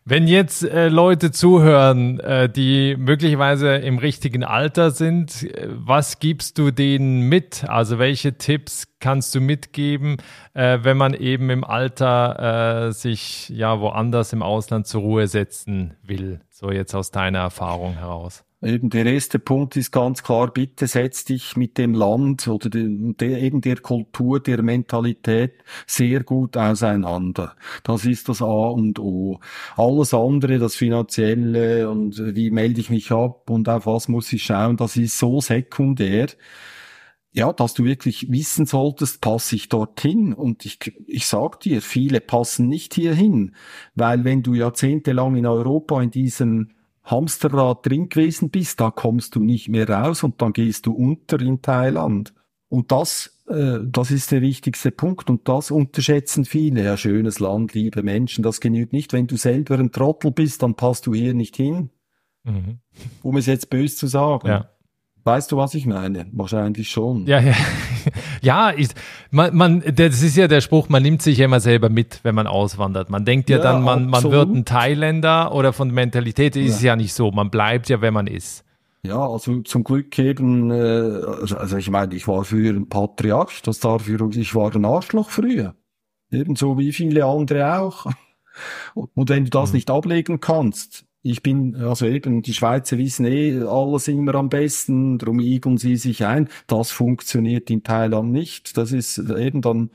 Wenn 0.06 0.28
jetzt 0.28 0.64
äh, 0.64 0.90
Leute 0.90 1.32
zuhören, 1.32 2.20
äh, 2.20 2.48
die 2.48 2.96
möglicherweise 2.98 3.78
im 3.78 3.98
richtigen 3.98 4.44
Alter 4.44 4.92
sind, 4.92 5.44
äh, 5.44 5.70
was 5.70 6.20
gibst 6.20 6.60
du 6.60 6.70
denen 6.70 7.28
mit? 7.30 7.66
Also 7.68 7.98
welche 7.98 8.38
Tipps 8.38 8.88
kannst 9.00 9.34
du 9.34 9.42
mitgeben, 9.42 10.18
äh, 10.54 10.78
wenn 10.84 10.98
man 10.98 11.16
eben 11.16 11.50
im 11.50 11.64
Alter 11.64 12.90
äh, 12.90 12.92
sich 12.94 13.50
ja 13.50 13.82
woanders 13.82 14.34
im 14.34 14.44
Ausland 14.44 14.86
zur 14.86 15.02
Ruhe 15.02 15.28
setzen 15.28 15.98
will? 16.04 16.42
So 16.52 16.72
jetzt 16.72 16.94
aus 16.94 17.10
deiner 17.10 17.40
Erfahrung 17.40 17.96
heraus. 17.96 18.47
Eben 18.64 18.90
der 18.90 19.06
erste 19.06 19.38
Punkt 19.38 19.76
ist 19.76 19.92
ganz 19.92 20.24
klar, 20.24 20.52
bitte 20.52 20.88
setz 20.88 21.26
dich 21.26 21.56
mit 21.56 21.78
dem 21.78 21.94
Land 21.94 22.48
oder 22.48 22.70
de, 22.70 23.14
der, 23.14 23.40
eben 23.44 23.62
der 23.62 23.78
Kultur, 23.78 24.40
der 24.40 24.64
Mentalität 24.64 25.64
sehr 25.86 26.24
gut 26.24 26.58
auseinander. 26.58 27.56
Das 27.84 28.04
ist 28.06 28.30
das 28.30 28.42
A 28.42 28.46
und 28.46 28.98
O. 28.98 29.40
Alles 29.76 30.16
andere, 30.16 30.58
das 30.58 30.76
Finanzielle 30.76 31.88
und 31.88 32.18
wie 32.36 32.50
melde 32.50 32.82
ich 32.82 32.90
mich 32.90 33.12
ab 33.12 33.48
und 33.48 33.70
auf 33.70 33.86
was 33.86 34.08
muss 34.08 34.34
ich 34.34 34.44
schauen, 34.44 34.76
das 34.76 34.98
ist 34.98 35.20
so 35.20 35.40
sekundär 35.40 36.30
ja, 37.34 37.54
dass 37.54 37.76
du 37.76 37.84
wirklich 37.84 38.32
wissen 38.32 38.66
solltest, 38.66 39.22
passe 39.22 39.56
ich 39.56 39.70
dorthin. 39.70 40.34
Und 40.34 40.66
ich, 40.66 40.80
ich 41.06 41.28
sag 41.28 41.60
dir, 41.60 41.84
viele 41.84 42.20
passen 42.20 42.68
nicht 42.68 42.96
hierhin, 42.96 43.54
weil 43.94 44.24
wenn 44.24 44.42
du 44.42 44.56
jahrzehntelang 44.56 45.36
in 45.36 45.46
Europa 45.46 46.02
in 46.02 46.10
diesem 46.10 46.72
Hamsterrad 47.08 47.86
drin 47.86 48.10
gewesen 48.10 48.50
bist, 48.50 48.80
da 48.80 48.92
kommst 48.92 49.36
du 49.36 49.40
nicht 49.40 49.70
mehr 49.70 49.90
raus 49.90 50.24
und 50.24 50.42
dann 50.42 50.54
gehst 50.54 50.86
du 50.86 50.94
unter 50.94 51.42
in 51.42 51.62
Thailand. 51.62 52.34
Und 52.70 52.92
das, 52.92 53.44
äh, 53.48 53.80
das 53.84 54.12
ist 54.12 54.32
der 54.32 54.42
wichtigste 54.42 54.92
Punkt 54.92 55.30
und 55.30 55.48
das 55.48 55.72
unterschätzen 55.72 56.46
viele. 56.46 56.84
Ja, 56.84 56.98
schönes 56.98 57.40
Land, 57.40 57.74
liebe 57.74 58.04
Menschen, 58.04 58.44
das 58.44 58.60
genügt 58.60 58.94
nicht. 58.94 59.14
Wenn 59.14 59.28
du 59.28 59.38
selber 59.38 59.80
ein 59.80 59.92
Trottel 59.92 60.32
bist, 60.32 60.64
dann 60.64 60.76
passt 60.76 61.08
du 61.08 61.14
hier 61.14 61.34
nicht 61.34 61.56
hin. 61.56 61.90
Mhm. 62.44 62.80
Um 63.24 63.38
es 63.38 63.46
jetzt 63.46 63.70
böse 63.70 63.96
zu 63.96 64.08
sagen. 64.08 64.48
Ja. 64.48 64.70
Weißt 65.28 65.52
du, 65.52 65.58
was 65.58 65.74
ich 65.74 65.86
meine? 65.86 66.26
Wahrscheinlich 66.32 66.90
schon. 66.90 67.28
Ja, 67.28 67.42
ja. 67.42 67.54
Ja, 68.42 68.72
ich, 68.74 68.88
man, 69.30 69.54
man, 69.54 69.84
das 69.94 70.22
ist 70.22 70.38
ja 70.38 70.48
der 70.48 70.62
Spruch, 70.62 70.88
man 70.88 71.04
nimmt 71.04 71.22
sich 71.22 71.40
ja 71.40 71.46
immer 71.46 71.60
selber 71.60 71.90
mit, 71.90 72.22
wenn 72.24 72.34
man 72.34 72.48
auswandert. 72.48 73.10
Man 73.10 73.26
denkt 73.26 73.50
ja, 73.50 73.58
ja 73.58 73.64
dann, 73.64 73.84
man, 73.84 74.08
man 74.08 74.24
wird 74.24 74.48
ein 74.48 74.64
Thailänder 74.64 75.54
oder 75.54 75.74
von 75.74 75.92
Mentalität 75.92 76.56
ist 76.56 76.66
ja. 76.66 76.76
es 76.76 76.82
ja 76.82 76.96
nicht 76.96 77.14
so. 77.14 77.32
Man 77.32 77.50
bleibt 77.50 77.90
ja, 77.90 78.00
wenn 78.00 78.14
man 78.14 78.28
ist. 78.28 78.64
Ja, 79.04 79.28
also 79.28 79.60
zum 79.64 79.84
Glück 79.84 80.18
eben, 80.18 80.72
äh, 80.72 80.76
also, 81.42 81.58
also 81.58 81.76
ich 81.76 81.90
meine, 81.90 82.16
ich 82.16 82.26
war 82.30 82.46
früher 82.46 82.72
ein 82.72 82.88
Patriarch, 82.88 83.62
das 83.64 83.82
dafür, 83.82 84.30
ich 84.34 84.56
war 84.56 84.74
ein 84.74 84.86
Arschloch 84.86 85.30
früher. 85.30 85.76
Ebenso 86.32 86.78
wie 86.78 86.94
viele 86.94 87.26
andere 87.26 87.80
auch. 87.80 88.06
Und 88.94 89.28
wenn 89.28 89.44
du 89.44 89.50
das 89.50 89.72
mhm. 89.72 89.76
nicht 89.76 89.92
ablegen 89.92 90.40
kannst, 90.40 91.07
ich 91.30 91.44
bin, 91.44 91.76
also 91.76 92.06
eben, 92.06 92.42
die 92.42 92.54
Schweizer 92.54 92.98
wissen 92.98 93.26
eh 93.26 93.62
alles 93.62 94.08
immer 94.08 94.36
am 94.36 94.50
besten, 94.50 95.18
darum 95.18 95.40
igeln 95.40 95.78
sie 95.78 95.98
sich 95.98 96.26
ein. 96.26 96.50
Das 96.68 96.92
funktioniert 96.92 97.70
in 97.70 97.84
Thailand 97.84 98.32
nicht. 98.32 98.78
Das 98.78 98.92
ist 98.92 99.18
eben 99.18 99.62
dann 99.62 99.90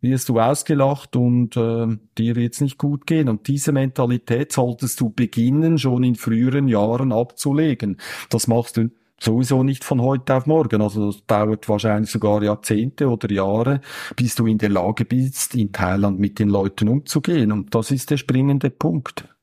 wirst 0.00 0.28
du 0.28 0.38
ausgelacht 0.38 1.16
und 1.16 1.56
äh, 1.56 1.96
dir 2.18 2.36
wird's 2.36 2.60
nicht 2.60 2.78
gut 2.78 3.06
gehen. 3.06 3.28
Und 3.28 3.48
diese 3.48 3.72
Mentalität 3.72 4.52
solltest 4.52 5.00
du 5.00 5.10
beginnen, 5.10 5.78
schon 5.78 6.04
in 6.04 6.14
früheren 6.14 6.68
Jahren 6.68 7.12
abzulegen. 7.12 7.96
Das 8.30 8.46
machst 8.46 8.76
du 8.76 8.90
sowieso 9.18 9.62
nicht 9.62 9.84
von 9.84 10.02
heute 10.02 10.34
auf 10.34 10.46
morgen. 10.46 10.82
Also 10.82 11.06
das 11.06 11.24
dauert 11.26 11.68
wahrscheinlich 11.68 12.10
sogar 12.10 12.42
Jahrzehnte 12.42 13.08
oder 13.08 13.30
Jahre, 13.32 13.80
bis 14.14 14.34
du 14.34 14.46
in 14.46 14.58
der 14.58 14.68
Lage 14.70 15.04
bist, 15.04 15.54
in 15.54 15.72
Thailand 15.72 16.18
mit 16.18 16.38
den 16.38 16.48
Leuten 16.48 16.88
umzugehen. 16.88 17.50
Und 17.52 17.74
das 17.74 17.90
ist 17.90 18.10
der 18.10 18.18
springende 18.18 18.70
Punkt. 18.70 19.35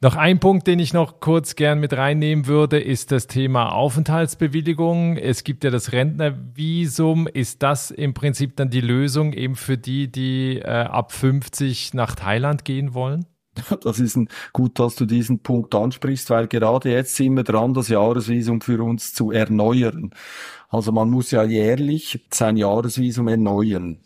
Noch 0.00 0.16
ein 0.16 0.38
Punkt, 0.38 0.66
den 0.66 0.78
ich 0.80 0.92
noch 0.92 1.20
kurz 1.20 1.56
gern 1.56 1.80
mit 1.80 1.94
reinnehmen 1.94 2.46
würde, 2.46 2.78
ist 2.78 3.10
das 3.10 3.26
Thema 3.26 3.72
Aufenthaltsbewilligung. 3.72 5.16
Es 5.16 5.44
gibt 5.44 5.64
ja 5.64 5.70
das 5.70 5.92
Rentnervisum. 5.92 7.26
Ist 7.26 7.62
das 7.62 7.90
im 7.90 8.12
Prinzip 8.12 8.56
dann 8.56 8.70
die 8.70 8.82
Lösung 8.82 9.32
eben 9.32 9.56
für 9.56 9.78
die, 9.78 10.10
die 10.10 10.58
äh, 10.58 10.68
ab 10.68 11.12
50 11.12 11.94
nach 11.94 12.14
Thailand 12.14 12.64
gehen 12.64 12.92
wollen? 12.94 13.26
Das 13.82 14.00
ist 14.00 14.16
ein, 14.16 14.28
gut, 14.52 14.78
dass 14.78 14.96
du 14.96 15.06
diesen 15.06 15.38
Punkt 15.40 15.74
ansprichst, 15.74 16.28
weil 16.30 16.48
gerade 16.48 16.90
jetzt 16.90 17.14
sind 17.14 17.36
wir 17.36 17.44
dran, 17.44 17.72
das 17.72 17.88
Jahresvisum 17.88 18.60
für 18.60 18.82
uns 18.82 19.14
zu 19.14 19.30
erneuern. 19.30 20.10
Also 20.68 20.90
man 20.90 21.08
muss 21.08 21.30
ja 21.30 21.44
jährlich 21.44 22.26
sein 22.32 22.56
Jahresvisum 22.56 23.28
erneuern. 23.28 24.00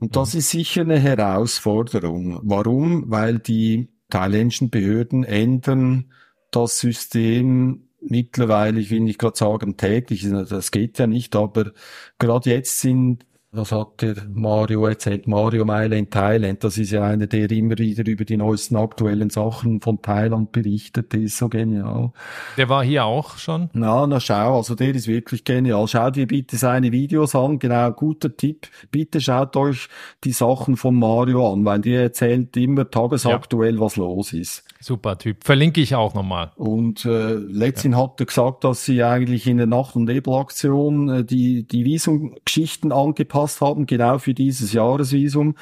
Und 0.00 0.16
das 0.16 0.34
mhm. 0.34 0.40
ist 0.40 0.50
sicher 0.50 0.80
eine 0.80 0.98
Herausforderung. 0.98 2.40
Warum? 2.42 3.04
Weil 3.08 3.38
die 3.38 3.91
thailändischen 4.12 4.70
Behörden 4.70 5.24
ändern 5.24 6.12
das 6.50 6.78
System. 6.78 7.88
Mittlerweile, 8.00 8.80
ich 8.80 8.90
will 8.90 9.00
nicht 9.00 9.18
gerade 9.18 9.38
sagen 9.38 9.76
täglich, 9.76 10.28
das 10.28 10.70
geht 10.72 10.98
ja 10.98 11.06
nicht, 11.06 11.36
aber 11.36 11.72
gerade 12.18 12.50
jetzt 12.50 12.80
sind 12.80 13.24
was 13.54 13.70
hat 13.70 14.00
der 14.00 14.16
Mario 14.32 14.86
erzählt? 14.86 15.26
Mario 15.26 15.66
Meile 15.66 15.98
in 15.98 16.08
Thailand. 16.08 16.64
Das 16.64 16.78
ist 16.78 16.90
ja 16.90 17.04
einer, 17.04 17.26
der 17.26 17.50
immer 17.50 17.76
wieder 17.76 18.04
über 18.06 18.24
die 18.24 18.38
neuesten 18.38 18.76
aktuellen 18.76 19.28
Sachen 19.28 19.82
von 19.82 20.00
Thailand 20.00 20.52
berichtet. 20.52 21.12
Der 21.12 21.20
ist 21.20 21.36
so 21.36 21.50
genial. 21.50 22.12
Der 22.56 22.70
war 22.70 22.82
hier 22.82 23.04
auch 23.04 23.36
schon? 23.36 23.68
Na, 23.74 24.06
na 24.06 24.20
schau, 24.20 24.56
also 24.56 24.74
der 24.74 24.94
ist 24.94 25.06
wirklich 25.06 25.44
genial. 25.44 25.86
Schaut 25.86 26.16
dir 26.16 26.26
bitte 26.26 26.56
seine 26.56 26.92
Videos 26.92 27.34
an. 27.34 27.58
Genau, 27.58 27.90
guter 27.92 28.34
Tipp. 28.34 28.68
Bitte 28.90 29.20
schaut 29.20 29.54
euch 29.56 29.88
die 30.24 30.32
Sachen 30.32 30.78
von 30.78 30.94
Mario 30.94 31.52
an, 31.52 31.66
weil 31.66 31.82
der 31.82 32.04
erzählt 32.04 32.56
immer 32.56 32.90
tagesaktuell, 32.90 33.74
ja. 33.74 33.80
was 33.82 33.96
los 33.96 34.32
ist. 34.32 34.64
Super 34.82 35.16
Typ. 35.16 35.44
Verlinke 35.44 35.80
ich 35.80 35.94
auch 35.94 36.14
nochmal. 36.14 36.50
Und 36.56 37.04
äh, 37.04 37.34
letztens 37.34 37.94
ja. 37.94 38.02
hat 38.02 38.20
er 38.20 38.26
gesagt, 38.26 38.64
dass 38.64 38.84
sie 38.84 39.02
eigentlich 39.04 39.46
in 39.46 39.58
der 39.58 39.66
Nacht- 39.66 39.94
und 39.94 40.04
Nebelaktion 40.04 41.08
äh, 41.08 41.24
die, 41.24 41.66
die 41.66 41.84
Visumgeschichten 41.84 42.90
angepasst 42.90 43.60
haben, 43.60 43.86
genau 43.86 44.18
für 44.18 44.34
dieses 44.34 44.72
Jahresvisum. 44.72 45.54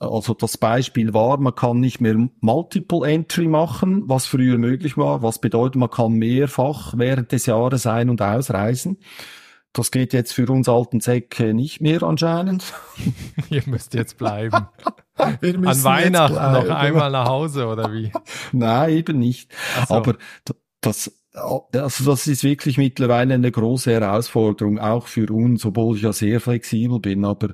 Also 0.00 0.34
das 0.34 0.58
Beispiel 0.58 1.14
war, 1.14 1.38
man 1.38 1.54
kann 1.54 1.78
nicht 1.78 2.00
mehr 2.00 2.16
Multiple 2.40 3.06
Entry 3.08 3.46
machen, 3.46 4.02
was 4.06 4.26
früher 4.26 4.58
möglich 4.58 4.96
war. 4.96 5.22
Was 5.22 5.38
bedeutet, 5.38 5.76
man 5.76 5.90
kann 5.90 6.12
mehrfach 6.12 6.94
während 6.96 7.30
des 7.32 7.46
Jahres 7.46 7.86
ein- 7.86 8.10
und 8.10 8.22
ausreisen. 8.22 8.98
Das 9.72 9.92
geht 9.92 10.12
jetzt 10.12 10.32
für 10.32 10.50
uns 10.50 10.68
alten 10.68 11.00
Säcke 11.00 11.54
nicht 11.54 11.80
mehr 11.80 12.02
anscheinend. 12.02 12.64
Ihr 13.50 13.62
müsst 13.66 13.94
jetzt 13.94 14.18
bleiben. 14.18 14.66
An 15.16 15.38
Weihnachten 15.40 16.34
noch 16.34 16.74
einmal 16.74 17.10
nach 17.10 17.28
Hause 17.28 17.66
oder 17.66 17.92
wie? 17.92 18.10
Nein, 18.52 18.90
eben 18.90 19.18
nicht. 19.18 19.52
So. 19.86 19.94
Aber 19.94 20.16
das, 20.80 21.12
also 21.34 22.04
das 22.04 22.26
ist 22.26 22.42
wirklich 22.42 22.78
mittlerweile 22.78 23.34
eine 23.34 23.50
große 23.52 23.92
Herausforderung, 23.92 24.78
auch 24.78 25.06
für 25.06 25.30
uns, 25.32 25.64
obwohl 25.64 25.96
ich 25.96 26.02
ja 26.02 26.12
sehr 26.12 26.40
flexibel 26.40 26.98
bin, 26.98 27.24
aber 27.24 27.50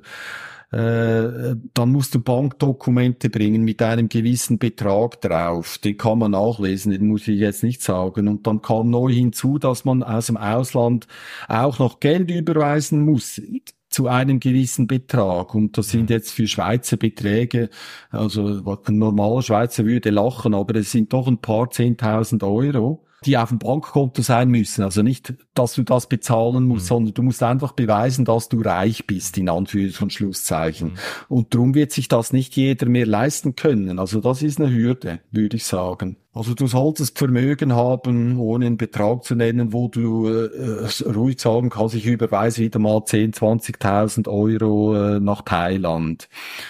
äh, 0.71 1.55
dann 1.73 1.91
musst 1.91 2.13
du 2.13 2.19
Bankdokumente 2.19 3.29
bringen 3.29 3.63
mit 3.63 3.81
einem 3.81 4.09
gewissen 4.09 4.57
Betrag 4.57 5.21
drauf. 5.21 5.77
Den 5.77 5.97
kann 5.97 6.19
man 6.19 6.31
nachlesen, 6.31 6.91
den 6.91 7.07
muss 7.07 7.27
ich 7.27 7.39
jetzt 7.39 7.63
nicht 7.63 7.81
sagen. 7.81 8.27
Und 8.27 8.45
dann 8.45 8.61
kam 8.61 8.89
neu 8.89 9.11
hinzu, 9.11 9.59
dass 9.59 9.85
man 9.85 10.03
aus 10.03 10.27
dem 10.27 10.35
Ausland 10.35 11.07
auch 11.47 11.79
noch 11.79 12.01
Geld 12.01 12.29
überweisen 12.29 13.05
muss 13.05 13.41
zu 13.89 14.07
einem 14.07 14.41
gewissen 14.41 14.87
Betrag. 14.87 15.55
Und 15.55 15.77
das 15.77 15.89
sind 15.89 16.09
jetzt 16.09 16.31
für 16.31 16.47
Schweizer 16.47 16.97
Beträge, 16.97 17.69
also 18.09 18.77
ein 18.85 18.97
normaler 18.97 19.41
Schweizer 19.41 19.85
würde 19.85 20.09
lachen, 20.09 20.53
aber 20.53 20.75
es 20.75 20.91
sind 20.91 21.13
doch 21.13 21.27
ein 21.27 21.37
paar 21.37 21.69
zehntausend 21.69 22.43
Euro 22.43 23.06
die 23.25 23.37
auf 23.37 23.49
dem 23.49 23.59
Bankkonto 23.59 24.21
sein 24.21 24.49
müssen. 24.49 24.83
Also 24.83 25.01
nicht, 25.01 25.33
dass 25.53 25.73
du 25.73 25.83
das 25.83 26.07
bezahlen 26.07 26.65
musst, 26.65 26.85
mhm. 26.85 26.87
sondern 26.87 27.13
du 27.15 27.23
musst 27.23 27.41
einfach 27.41 27.71
beweisen, 27.71 28.25
dass 28.25 28.47
du 28.49 28.61
reich 28.61 29.07
bist, 29.07 29.37
in 29.37 29.49
Anführungs- 29.49 30.01
und 30.01 30.13
Schlusszeichen. 30.13 30.89
Mhm. 30.89 30.97
Und 31.27 31.53
darum 31.53 31.73
wird 31.73 31.91
sich 31.91 32.07
das 32.07 32.31
nicht 32.31 32.55
jeder 32.55 32.87
mehr 32.87 33.07
leisten 33.07 33.55
können. 33.55 33.99
Also 33.99 34.21
das 34.21 34.43
ist 34.43 34.59
eine 34.59 34.71
Hürde, 34.71 35.19
würde 35.31 35.57
ich 35.57 35.65
sagen. 35.65 36.17
Also 36.37 36.53
du 36.53 36.67
solltest 36.67 37.17
Vermögen 37.17 37.73
haben, 37.73 38.39
ohne 38.39 38.67
einen 38.67 38.77
Betrag 38.77 39.23
zu 39.23 39.33
nennen, 39.33 39.73
wo 39.73 39.87
du 39.87 40.27
äh, 40.27 40.87
ruhig 41.03 41.41
sagen 41.41 41.71
kannst, 41.71 41.95
ich 41.95 42.05
überweise 42.05 42.61
wieder 42.61 42.77
mal 42.77 43.03
10, 43.03 43.33
20.000 43.33 44.27
Euro 44.27 44.95
äh, 44.95 45.19
nach 45.19 45.41
Thailand. 45.41 46.29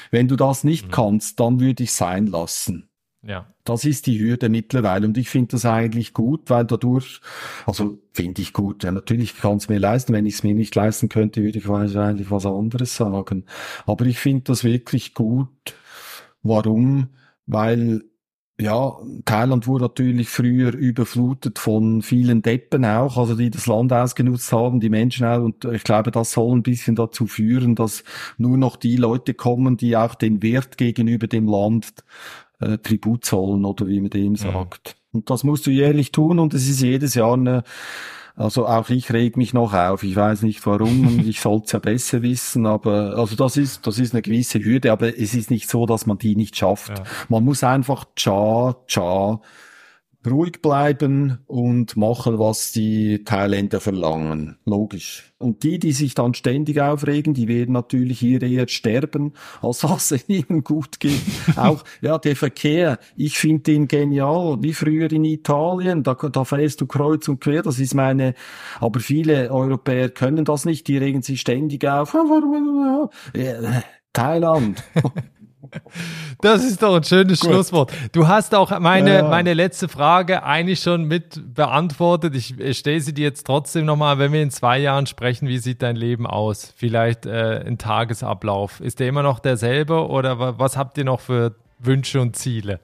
Wenn 0.10 0.30
du 0.30 0.38
das 0.38 0.64
nicht 0.64 0.88
mhm. 0.88 0.92
kannst, 0.92 1.42
dann 1.42 1.60
würde 1.60 1.84
ich 1.84 1.92
sein 1.92 2.28
lassen. 2.28 2.88
Ja. 3.28 3.46
Das 3.66 3.84
ist 3.84 4.08
die 4.08 4.20
Hürde 4.20 4.48
mittlerweile 4.48 5.06
und 5.06 5.18
ich 5.18 5.30
finde 5.30 5.50
das 5.52 5.66
eigentlich 5.66 6.14
gut, 6.14 6.50
weil 6.50 6.64
dadurch, 6.64 7.20
also 7.66 8.00
finde 8.14 8.42
ich 8.42 8.54
gut, 8.54 8.86
ja 8.86 8.92
natürlich 8.94 9.38
kann 9.38 9.58
es 9.58 9.68
mir 9.68 9.80
leisten, 9.80 10.14
wenn 10.14 10.26
ich 10.26 10.36
es 10.36 10.44
mir 10.44 10.56
nicht 10.56 10.74
leisten 10.76 11.10
könnte, 11.10 11.44
würde 11.44 11.60
ich 11.60 11.68
wahrscheinlich 11.68 12.32
was 12.32 12.46
anderes 12.46 12.96
sagen. 12.96 13.44
Aber 13.86 14.06
ich 14.06 14.20
finde 14.20 14.46
das 14.46 14.64
wirklich 14.64 15.14
gut. 15.14 15.50
Warum? 16.42 17.10
Weil 17.46 18.04
ja, 18.60 18.98
Thailand 19.26 19.68
wurde 19.68 19.84
natürlich 19.84 20.30
früher 20.30 20.74
überflutet 20.74 21.60
von 21.60 22.02
vielen 22.02 22.42
Deppen 22.42 22.86
auch, 22.86 23.18
also 23.18 23.36
die 23.36 23.52
das 23.52 23.68
Land 23.68 23.94
ausgenutzt 23.94 24.52
haben, 24.52 24.80
die 24.80 24.90
Menschen 24.90 25.28
auch. 25.28 25.44
Und 25.44 25.66
ich 25.66 25.84
glaube, 25.84 26.10
das 26.12 26.32
soll 26.32 26.56
ein 26.56 26.64
bisschen 26.64 26.96
dazu 26.96 27.28
führen, 27.28 27.76
dass 27.76 28.04
nur 28.38 28.58
noch 28.58 28.78
die 28.78 28.96
Leute 28.96 29.36
kommen, 29.36 29.78
die 29.78 29.96
auch 29.96 30.16
den 30.16 30.42
Wert 30.42 30.78
gegenüber 30.78 31.28
dem 31.28 31.48
Land 31.48 32.04
äh, 32.60 32.78
Tribut 32.78 33.26
zollen 33.26 33.66
oder 33.66 33.88
wie 33.88 34.00
man 34.00 34.10
dem 34.10 34.32
mhm. 34.32 34.36
sagt. 34.36 34.96
Und 35.12 35.30
das 35.30 35.44
musst 35.44 35.66
du 35.68 35.72
jährlich 35.72 36.12
tun 36.12 36.40
und 36.40 36.54
es 36.54 36.68
ist 36.70 36.82
jedes 36.82 37.16
Jahr 37.16 37.34
eine, 37.34 37.64
also 38.36 38.68
auch 38.68 38.90
ich 38.90 39.12
reg 39.12 39.38
mich 39.38 39.54
noch 39.54 39.74
auf. 39.74 40.04
Ich 40.04 40.16
weiß 40.16 40.44
nicht 40.44 40.66
warum 40.66 41.08
und 41.08 41.28
ich 41.28 41.42
sollte 41.42 41.66
es 41.66 41.72
ja 41.72 41.80
besser 41.80 42.22
wissen, 42.22 42.66
aber 42.66 43.16
also 43.18 43.36
das 43.36 43.58
ist, 43.58 43.88
das 43.88 44.00
ist 44.00 44.14
eine 44.14 44.22
gewisse 44.22 44.64
Hürde, 44.64 44.92
aber 44.92 45.18
es 45.18 45.34
ist 45.34 45.50
nicht 45.50 45.70
so, 45.70 45.86
dass 45.86 46.06
man 46.06 46.18
die 46.18 46.36
nicht 46.36 46.56
schafft. 46.56 46.98
Ja. 46.98 47.04
Man 47.30 47.44
muss 47.44 47.64
einfach 47.64 48.06
Cha, 48.16 48.76
Cha 48.88 49.42
ruhig 50.28 50.62
bleiben 50.62 51.40
und 51.48 51.98
machen, 51.98 52.40
was 52.40 52.72
die 52.72 53.24
Thailänder 53.24 53.80
verlangen. 53.80 54.58
Logisch. 54.66 55.34
Und 55.40 55.64
die, 55.64 55.78
die 55.78 55.92
sich 55.92 56.16
dann 56.16 56.34
ständig 56.34 56.82
aufregen, 56.82 57.34
die 57.34 57.48
werden 57.48 57.74
natürlich 57.74 58.20
hier 58.20 58.42
eher 58.42 58.68
sterben, 58.68 59.34
als 59.62 59.80
dass 59.88 60.12
es 60.12 60.28
ihnen 60.28 60.64
gut 60.64 61.00
geht. 61.00 61.22
Auch, 61.56 61.84
ja, 62.02 62.18
der 62.18 62.36
Verkehr, 62.36 63.00
ich 63.16 63.38
finde 63.38 63.64
den 63.64 63.88
genial, 63.88 64.58
wie 64.62 64.74
früher 64.74 65.12
in 65.12 65.26
Italien, 65.26 66.04
da, 66.04 66.14
da 66.16 66.44
fährst 66.44 66.82
du 66.82 66.88
kreuz 66.88 67.28
und 67.28 67.40
quer, 67.40 67.62
das 67.62 67.80
ist 67.80 67.94
meine, 67.94 68.34
aber 68.80 69.00
viele 69.00 69.52
Europäer 69.52 70.10
können 70.10 70.46
das 70.46 70.66
nicht, 70.66 70.88
die 70.88 70.98
regen 70.98 71.22
sich 71.22 71.42
ständig 71.42 71.88
auf. 71.88 72.16
Thailand. 74.14 74.84
Das 76.42 76.64
ist 76.64 76.84
doch 76.84 76.96
ein 76.96 77.04
schönes 77.04 77.40
Gut. 77.40 77.50
Schlusswort. 77.50 77.92
Du 78.12 78.28
hast 78.28 78.54
auch 78.54 78.78
meine, 78.80 79.16
ja. 79.16 79.28
meine 79.28 79.54
letzte 79.54 79.88
Frage 79.88 80.44
eigentlich 80.44 80.82
schon 80.82 81.06
mit 81.06 81.56
beantwortet. 81.56 82.36
Ich, 82.36 82.56
stelle 82.78 83.02
sie 83.02 83.14
dir 83.14 83.24
jetzt 83.24 83.46
trotzdem 83.46 83.86
nochmal, 83.86 84.20
wenn 84.20 84.32
wir 84.32 84.44
in 84.44 84.52
zwei 84.52 84.78
Jahren 84.78 85.08
sprechen, 85.08 85.48
wie 85.48 85.58
sieht 85.58 85.82
dein 85.82 85.96
Leben 85.96 86.28
aus? 86.28 86.74
Vielleicht 86.76 87.26
äh, 87.26 87.64
ein 87.66 87.78
Tagesablauf. 87.78 88.82
Ist 88.82 89.00
der 89.00 89.08
immer 89.08 89.24
noch 89.24 89.40
derselbe 89.40 90.08
oder 90.08 90.60
was 90.60 90.78
habt 90.78 90.98
ihr 90.98 91.06
noch 91.06 91.22
für 91.22 91.56
Wünsche 91.80 92.22
und 92.22 92.36
Ziele? 92.36 92.80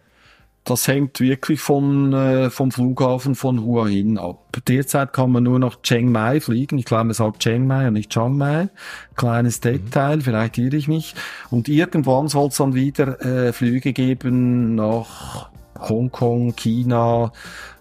Das 0.63 0.87
hängt 0.87 1.19
wirklich 1.19 1.59
von, 1.59 2.13
äh, 2.13 2.49
vom 2.49 2.71
Flughafen 2.71 3.35
von 3.35 3.61
Hua 3.63 3.87
Hin 3.87 4.17
ab. 4.17 4.39
Derzeit 4.67 5.11
kann 5.11 5.31
man 5.31 5.43
nur 5.43 5.59
nach 5.59 5.81
Chiang 5.81 6.11
Mai 6.11 6.39
fliegen. 6.39 6.77
Ich 6.77 6.85
glaube, 6.85 7.05
man 7.05 7.13
sagt 7.13 7.39
Chiang 7.39 7.67
Mai 7.67 7.87
und 7.87 7.93
nicht 7.93 8.11
Chiang 8.11 8.37
Mai. 8.37 8.69
Kleines 9.15 9.59
Detail, 9.59 10.21
vielleicht 10.21 10.57
irre 10.57 10.77
ich 10.77 10.87
mich. 10.87 11.15
Und 11.49 11.67
irgendwann 11.67 12.29
soll 12.29 12.47
es 12.47 12.57
dann 12.57 12.73
wieder 12.73 13.19
äh, 13.21 13.51
Flüge 13.51 13.91
geben 13.91 14.75
nach 14.75 15.49
Hongkong, 15.79 16.55
China. 16.55 17.33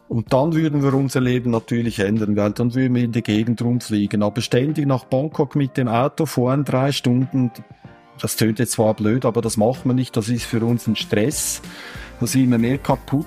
Und 0.08 0.32
dann 0.32 0.52
würden 0.52 0.82
wir 0.82 0.92
unser 0.92 1.20
Leben 1.20 1.52
natürlich 1.52 2.00
ändern, 2.00 2.36
weil 2.36 2.50
dann 2.50 2.74
würden 2.74 2.94
wir 2.96 3.04
in 3.04 3.12
die 3.12 3.22
Gegend 3.22 3.62
rumfliegen. 3.62 4.22
Aber 4.24 4.40
ständig 4.40 4.86
nach 4.86 5.04
Bangkok 5.04 5.54
mit 5.54 5.76
dem 5.76 5.86
Auto 5.88 6.26
fahren, 6.26 6.64
drei 6.64 6.90
Stunden, 6.90 7.52
das 8.20 8.36
tönt 8.36 8.58
jetzt 8.58 8.72
zwar 8.72 8.94
blöd, 8.94 9.24
aber 9.24 9.40
das 9.40 9.56
macht 9.56 9.86
man 9.86 9.96
nicht. 9.96 10.16
Das 10.16 10.28
ist 10.28 10.44
für 10.44 10.64
uns 10.64 10.86
ein 10.86 10.96
Stress 10.96 11.62
da 12.22 12.26
sind 12.26 12.50
wir 12.50 12.58
mehr 12.58 12.78
kaputt. 12.78 13.26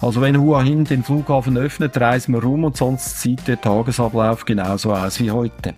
Also 0.00 0.20
wenn 0.20 0.40
Hua 0.40 0.62
Hin 0.62 0.84
den 0.84 1.02
Flughafen 1.02 1.56
öffnet, 1.56 1.98
reisen 2.00 2.34
wir 2.34 2.42
rum 2.42 2.64
und 2.64 2.76
sonst 2.76 3.20
sieht 3.20 3.48
der 3.48 3.60
Tagesablauf 3.60 4.44
genauso 4.44 4.92
aus 4.92 5.18
wie 5.18 5.30
heute. 5.30 5.74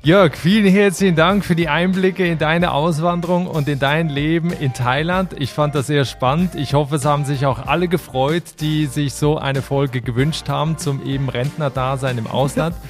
Jörg, 0.00 0.36
vielen 0.36 0.72
herzlichen 0.72 1.16
Dank 1.16 1.44
für 1.44 1.56
die 1.56 1.68
Einblicke 1.68 2.24
in 2.24 2.38
deine 2.38 2.70
Auswanderung 2.70 3.48
und 3.48 3.66
in 3.66 3.80
dein 3.80 4.08
Leben 4.08 4.52
in 4.52 4.72
Thailand. 4.72 5.34
Ich 5.36 5.52
fand 5.52 5.74
das 5.74 5.88
sehr 5.88 6.04
spannend. 6.04 6.54
Ich 6.54 6.72
hoffe, 6.72 6.94
es 6.96 7.04
haben 7.04 7.24
sich 7.24 7.46
auch 7.46 7.66
alle 7.66 7.88
gefreut, 7.88 8.44
die 8.60 8.86
sich 8.86 9.14
so 9.14 9.38
eine 9.38 9.60
Folge 9.60 10.00
gewünscht 10.00 10.48
haben 10.48 10.78
zum 10.78 11.04
eben 11.04 11.28
Rentnerdasein 11.28 12.16
im 12.16 12.28
Ausland. 12.28 12.76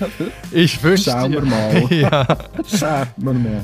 Ich 0.50 0.82
wünsche 0.82 1.10
dir, 1.28 1.42
ja, 1.90 2.26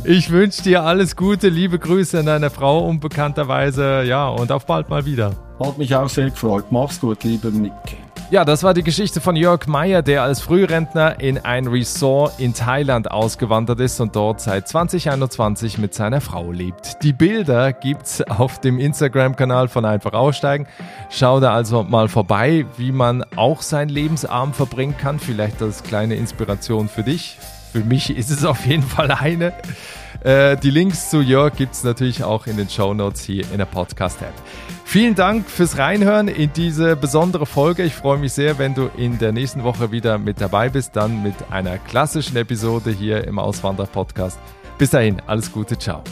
Ich 0.05 0.31
wünsche 0.31 0.63
dir 0.63 0.83
alles 0.83 1.17
Gute, 1.17 1.49
liebe 1.49 1.79
Grüße 1.79 2.21
an 2.21 2.27
deine 2.27 2.51
Frau 2.51 2.87
unbekannterweise, 2.87 4.05
ja, 4.05 4.29
und 4.29 4.53
auf 4.53 4.67
bald 4.67 4.89
mal 4.89 5.05
wieder. 5.07 5.33
Hat 5.61 5.79
mich 5.79 5.95
auch 5.95 6.09
sehr 6.09 6.31
gefreut. 6.31 6.67
Mach's 6.71 7.01
gut, 7.01 7.25
lieber 7.25 7.51
Nick. 7.51 7.73
Ja, 8.35 8.45
das 8.45 8.65
war 8.65 8.75
die 8.75 8.83
Geschichte 8.83 9.21
von 9.21 9.37
Jörg 9.37 9.69
Meyer, 9.69 10.03
der 10.03 10.25
als 10.25 10.41
Frührentner 10.41 11.21
in 11.21 11.39
ein 11.39 11.69
Resort 11.69 12.41
in 12.41 12.53
Thailand 12.53 13.09
ausgewandert 13.09 13.79
ist 13.79 14.01
und 14.01 14.17
dort 14.17 14.41
seit 14.41 14.67
2021 14.67 15.79
mit 15.79 15.95
seiner 15.95 16.21
Frau 16.21 16.51
lebt. 16.51 17.01
Die 17.05 17.13
Bilder 17.13 17.73
gibt's 17.73 18.23
auf 18.23 18.61
dem 18.61 18.81
Instagram-Kanal 18.81 19.69
von 19.69 19.85
Einfach 19.85 20.15
Aussteigen. 20.15 20.67
Schau 21.11 21.39
da 21.39 21.55
also 21.55 21.85
mal 21.85 22.09
vorbei, 22.09 22.67
wie 22.77 22.91
man 22.91 23.25
auch 23.37 23.63
sein 23.63 23.89
Lebensarm 23.89 24.53
verbringen 24.53 24.97
kann. 24.99 25.21
Vielleicht 25.21 25.63
als 25.63 25.85
kleine 25.85 26.17
Inspiration 26.17 26.89
für 26.89 27.05
dich. 27.05 27.39
Für 27.71 27.85
mich 27.85 28.11
ist 28.17 28.33
es 28.33 28.45
auf 28.45 28.67
jeden 28.67 28.83
Fall 28.83 29.13
eine. 29.13 29.53
Äh, 30.25 30.57
die 30.57 30.71
Links 30.71 31.11
zu 31.11 31.21
Jörg 31.21 31.55
gibt 31.55 31.75
es 31.75 31.85
natürlich 31.85 32.25
auch 32.25 32.47
in 32.47 32.57
den 32.57 32.69
Show 32.69 32.95
Notes 32.95 33.23
hier 33.23 33.45
in 33.53 33.59
der 33.59 33.67
Podcast-App. 33.67 34.33
Vielen 34.85 35.15
Dank 35.15 35.49
fürs 35.49 35.77
Reinhören 35.77 36.29
in 36.29 36.51
diese 36.55 36.97
besondere 36.97 37.47
Folge. 37.47 37.83
Ich 37.85 37.95
freue 37.95 38.19
mich 38.19 38.33
sehr, 38.33 38.59
wenn 38.59 38.75
du 38.75 38.91
in 38.97 39.19
der 39.19 39.33
nächsten 39.33 39.65
Woche 39.65 39.93
wieder 39.93 40.19
mit 40.19 40.41
dabei 40.41 40.71
bist, 40.71 40.97
dann 40.97 41.23
mit 41.23 41.35
einer 41.51 41.79
klassischen 41.79 42.37
Episode 42.37 42.91
hier 42.91 43.25
im 43.27 43.39
Auswander-Podcast. 43.39 44.39
Bis 44.79 44.91
dahin, 44.91 45.21
alles 45.27 45.53
Gute, 45.53 45.79
ciao. 45.79 46.03